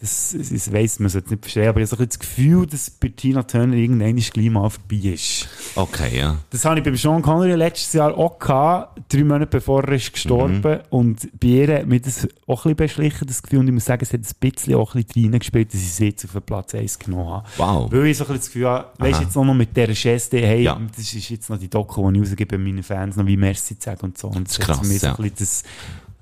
[0.00, 3.08] das, das weiss man sollte nicht verstehen, aber ich habe so das Gefühl, dass bei
[3.08, 5.48] Tina Turner irgendwann gleich mal vorbei ist.
[5.76, 6.36] Okay, ja.
[6.50, 10.12] Das habe ich beim Sean Connery letztes Jahr auch gehabt, drei Monate bevor er ist
[10.12, 10.60] gestorben.
[10.62, 10.80] Mhm.
[10.90, 13.84] Und bei ihr hat mich das auch ein bisschen beschlichen, das Gefühl, und ich muss
[13.84, 16.42] sagen, es hat ein bisschen auch ein bisschen reingespielt, dass ich sie jetzt auf den
[16.42, 17.46] Platz 1 genommen habe.
[17.56, 17.92] Wow.
[17.92, 20.38] Weil ich so ein bisschen das Gefühl habe, weißt du, jetzt noch mit dieser Geste,
[20.38, 20.80] hey, ja.
[20.94, 23.84] das ist jetzt noch die Doku, die ich rausgebe meinen Fans, noch wie Merci zu
[23.84, 24.28] sagen und so.
[24.28, 24.98] Und das ist krass, ja.
[24.98, 25.62] so ein bisschen das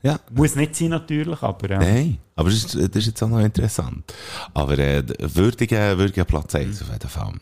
[0.02, 0.18] ja.
[0.30, 1.70] Muss nicht sein, natürlich, aber.
[1.70, 1.78] Ja.
[1.78, 4.12] Nein, aber das ist, das ist jetzt auch noch interessant.
[4.54, 7.32] Aber äh, würdiger, würdiger Platz 1 auf jeden Fall.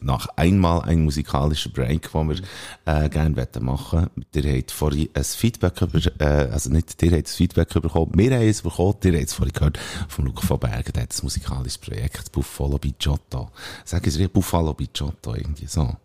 [0.00, 2.40] nach einmal ein musikalischer Break, den wir
[2.84, 4.26] äh, gerne machen wollen.
[4.34, 8.34] Ihr habt vorhin ein Feedback über, äh, also nicht, ihr habt ein Feedback bekommen, wir
[8.34, 9.78] haben es bekommen, ihr habt es vorhin gehört,
[10.08, 13.50] vom Luca von Bergen, der hat ein musikalisches Projekt, Buffalo Bigiotto.
[13.84, 15.96] Sagen Sie Buffalo Bigiotto, irgendwie so.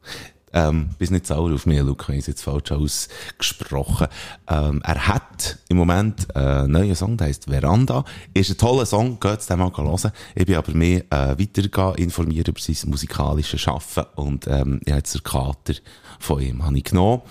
[0.53, 4.07] Ähm, bist nicht sauer auf mich, Luca, ich habe jetzt falsch ausgesprochen.
[4.47, 8.05] Ähm, er hat im Moment äh, einen neuen Song, der heißt Veranda.
[8.33, 10.11] Ist ein toller Song, geht es den mal hören.
[10.35, 14.99] Ich bin aber mehr äh, weiter informiert über sein musikalisches Schaffen und ähm, ich habe
[14.99, 15.73] jetzt den Kater
[16.19, 17.21] von ihm habe ich genommen,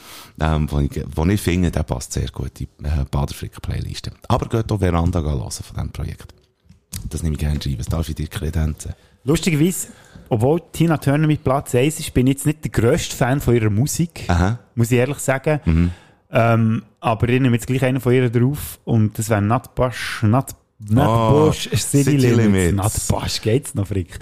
[0.41, 4.13] ähm, wo, ich, wo ich finde, der passt sehr gut in die äh, Baderfricker-Playliste.
[4.29, 6.35] Aber geht auch Veranda hören von diesem Projekt.
[7.09, 7.79] Das nehme ich gerne rein.
[7.79, 8.93] Was darf ich dir kredenzen?
[9.25, 9.89] Lustigerweise
[10.33, 13.55] obwohl Tina Turner mit Platz 1 ist, bin ich jetzt nicht der grösste Fan von
[13.55, 14.25] ihrer Musik.
[14.29, 14.61] Aha.
[14.75, 15.61] Muss ich ehrlich sagen.
[15.67, 15.91] Mhm.
[16.31, 20.23] Ähm, aber ich nehme jetzt gleich einen von ihr drauf und das wäre Not Bush,
[20.89, 22.75] Not oh, City, City Limits.
[22.75, 24.19] Nutbush geht's noch, Frick.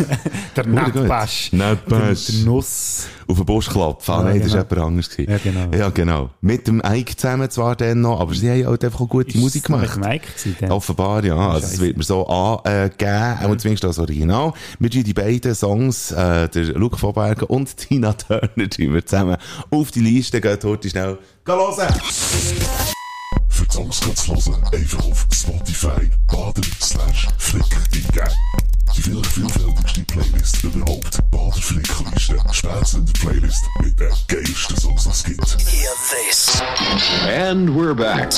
[0.56, 1.52] der Nutbush.
[1.52, 2.26] Nutbush.
[2.26, 3.06] Der, der Nuss.
[3.26, 4.14] Auf den Busch klopfen.
[4.14, 4.44] Ah, ja, nein, genau.
[4.44, 5.10] das war jemand anderes.
[5.10, 5.30] Gewesen.
[5.30, 5.76] Ja, genau.
[5.76, 6.30] Ja, genau.
[6.40, 9.40] Mit dem Ike zusammen zwar dann noch, aber sie haben halt einfach auch gute ist
[9.40, 9.96] Musik gemacht.
[9.96, 11.36] Mit dem Ike gewesen, Offenbar, ja.
[11.50, 13.46] Also, es wird mir so angegeben, ja.
[13.46, 14.52] und zumindest das Original.
[14.78, 19.04] Wir tun die beiden Songs, äh, der Luke von Bergen und Tina Turner, tun wir
[19.04, 19.36] zusammen
[19.70, 20.40] auf die Liste.
[20.40, 21.18] Geht heute schnell.
[21.44, 22.93] Geh hören!
[23.74, 28.30] Die Songs zu hören, einfach auf Spotify baden slash flick eingeben.
[28.96, 31.18] Die vielleicht vielfältigste Playlist überhaupt.
[31.32, 32.36] Baderflickliste.
[32.52, 35.56] Spätzünder Playlist mit den geilsten Songs, die es gibt.
[35.72, 36.62] Hear this.
[37.26, 38.32] And we're back.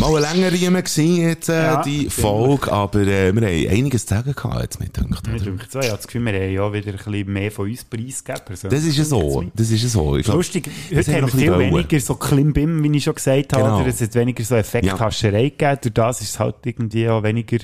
[0.00, 4.14] Mal eine längere gewesen, jetzt, äh, ja, die Folge, aber äh, wir haben einiges zu
[4.14, 6.72] sagen gehabt, jetzt mit denkt, Mir denkt so, ich habe das Gefühl, wir haben ja
[6.72, 8.56] wieder ein bisschen mehr von uns preisgegeben.
[8.62, 10.16] Das ist ja so, das ist ja so.
[10.16, 13.62] Ich glaub, lustig, heute haben wir viel weniger so Klimbim, wie ich schon gesagt habe,
[13.62, 13.86] genau.
[13.86, 14.56] es hat weniger so
[14.86, 15.48] Effekthascherei ja.
[15.48, 17.58] gegeben, durch das ist es halt irgendwie auch weniger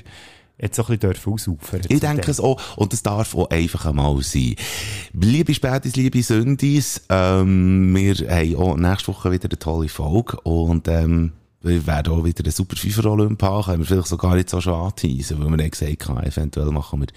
[0.61, 4.21] jetzt so ein bisschen ausufern Ich denke es auch, und es darf auch einfach einmal
[4.23, 4.57] sein.
[5.13, 10.89] Liebe Spätis, liebe Sündis, ähm, wir haben auch nächste Woche wieder eine tolle Folge und
[10.89, 14.61] ähm, wir werden auch wieder eine super FIFA-Olymp haben, können wir vielleicht sogar jetzt auch
[14.61, 17.09] schon anteasen, weil wir dann gesagt haben, eventuell machen wir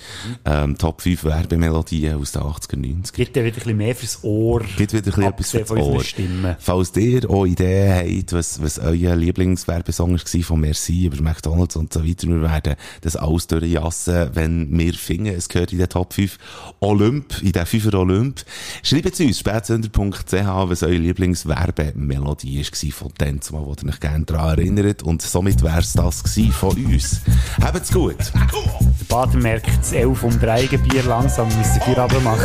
[0.46, 3.14] ähm, Top 5 Werbemelodien aus den 80er, 90er.
[3.14, 4.62] Gibt wieder ein bisschen mehr fürs Ohr.
[4.78, 6.04] Gibt wieder ein bisschen etwas fürs Ohr.
[6.04, 6.56] Stimmen.
[6.60, 11.94] Falls ihr auch Ideen habt, was, was euer Lieblingswerbesong war von Merci über McDonalds und
[11.94, 16.14] so weiter, wir werden das alles durchjassen, wenn wir finden, es gehört in den Top
[16.14, 16.40] 5
[16.80, 18.44] Olymp, in den 5er Olymp.
[18.82, 24.58] Schreibt es uns, spätsünder.ch, was eure Lieblingswerbemelodie war von dem, wo ihr euch gerne daran
[24.58, 25.04] erinnert.
[25.04, 27.22] Und somit wäre es das von uns.
[27.62, 28.18] Habt's gut.
[28.34, 32.42] Der Bader merkt das 11 um 3 Bier langsam, müssen wir machen.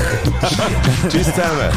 [1.08, 1.70] Tschüss zusammen.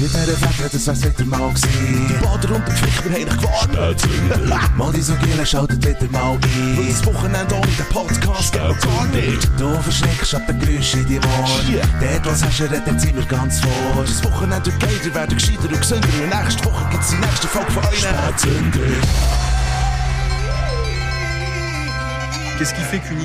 [0.00, 2.08] Mit dieser Flasche, das wär's wieder mal gewesen.
[2.08, 4.76] Die Bader und der Pflicht, wir haben gewarnt.
[4.76, 6.76] Mal die so Giele schaltet wieder mal ein.
[6.76, 9.48] Weil das Wochenende ohne den Podcast geht gar nicht.
[9.56, 11.90] Du verschreckst ab den Geräuschen in die Ohren.
[12.00, 14.02] Dort, was hast du, redet sind wir ganz vor.
[14.02, 16.08] Das Wochenende wird geiler, werden gescheiter und gesünder.
[16.22, 17.98] Und nächste Woche gibt's die nächste Folge von euch.
[17.98, 18.80] Spätzünder.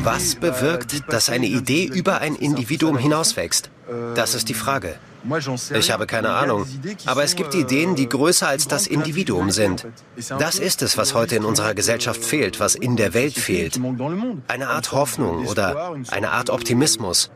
[0.03, 3.69] Was bewirkt, dass eine Idee über ein Individuum hinauswächst?
[4.15, 4.95] Das ist die Frage.
[5.73, 6.65] Ich habe keine Ahnung,
[7.05, 9.85] aber es gibt Ideen, die größer als das Individuum sind.
[10.39, 13.79] Das ist es, was heute in unserer Gesellschaft fehlt, was in der Welt fehlt.
[14.47, 17.31] Eine Art Hoffnung oder eine Art Optimismus.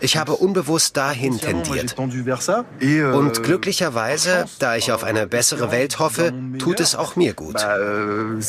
[0.00, 1.96] Ich habe unbewusst dahin tendiert.
[1.98, 7.56] Und glücklicherweise, da ich auf eine bessere Welt hoffe, tut es auch mir gut.
[7.62, 8.40] Euh,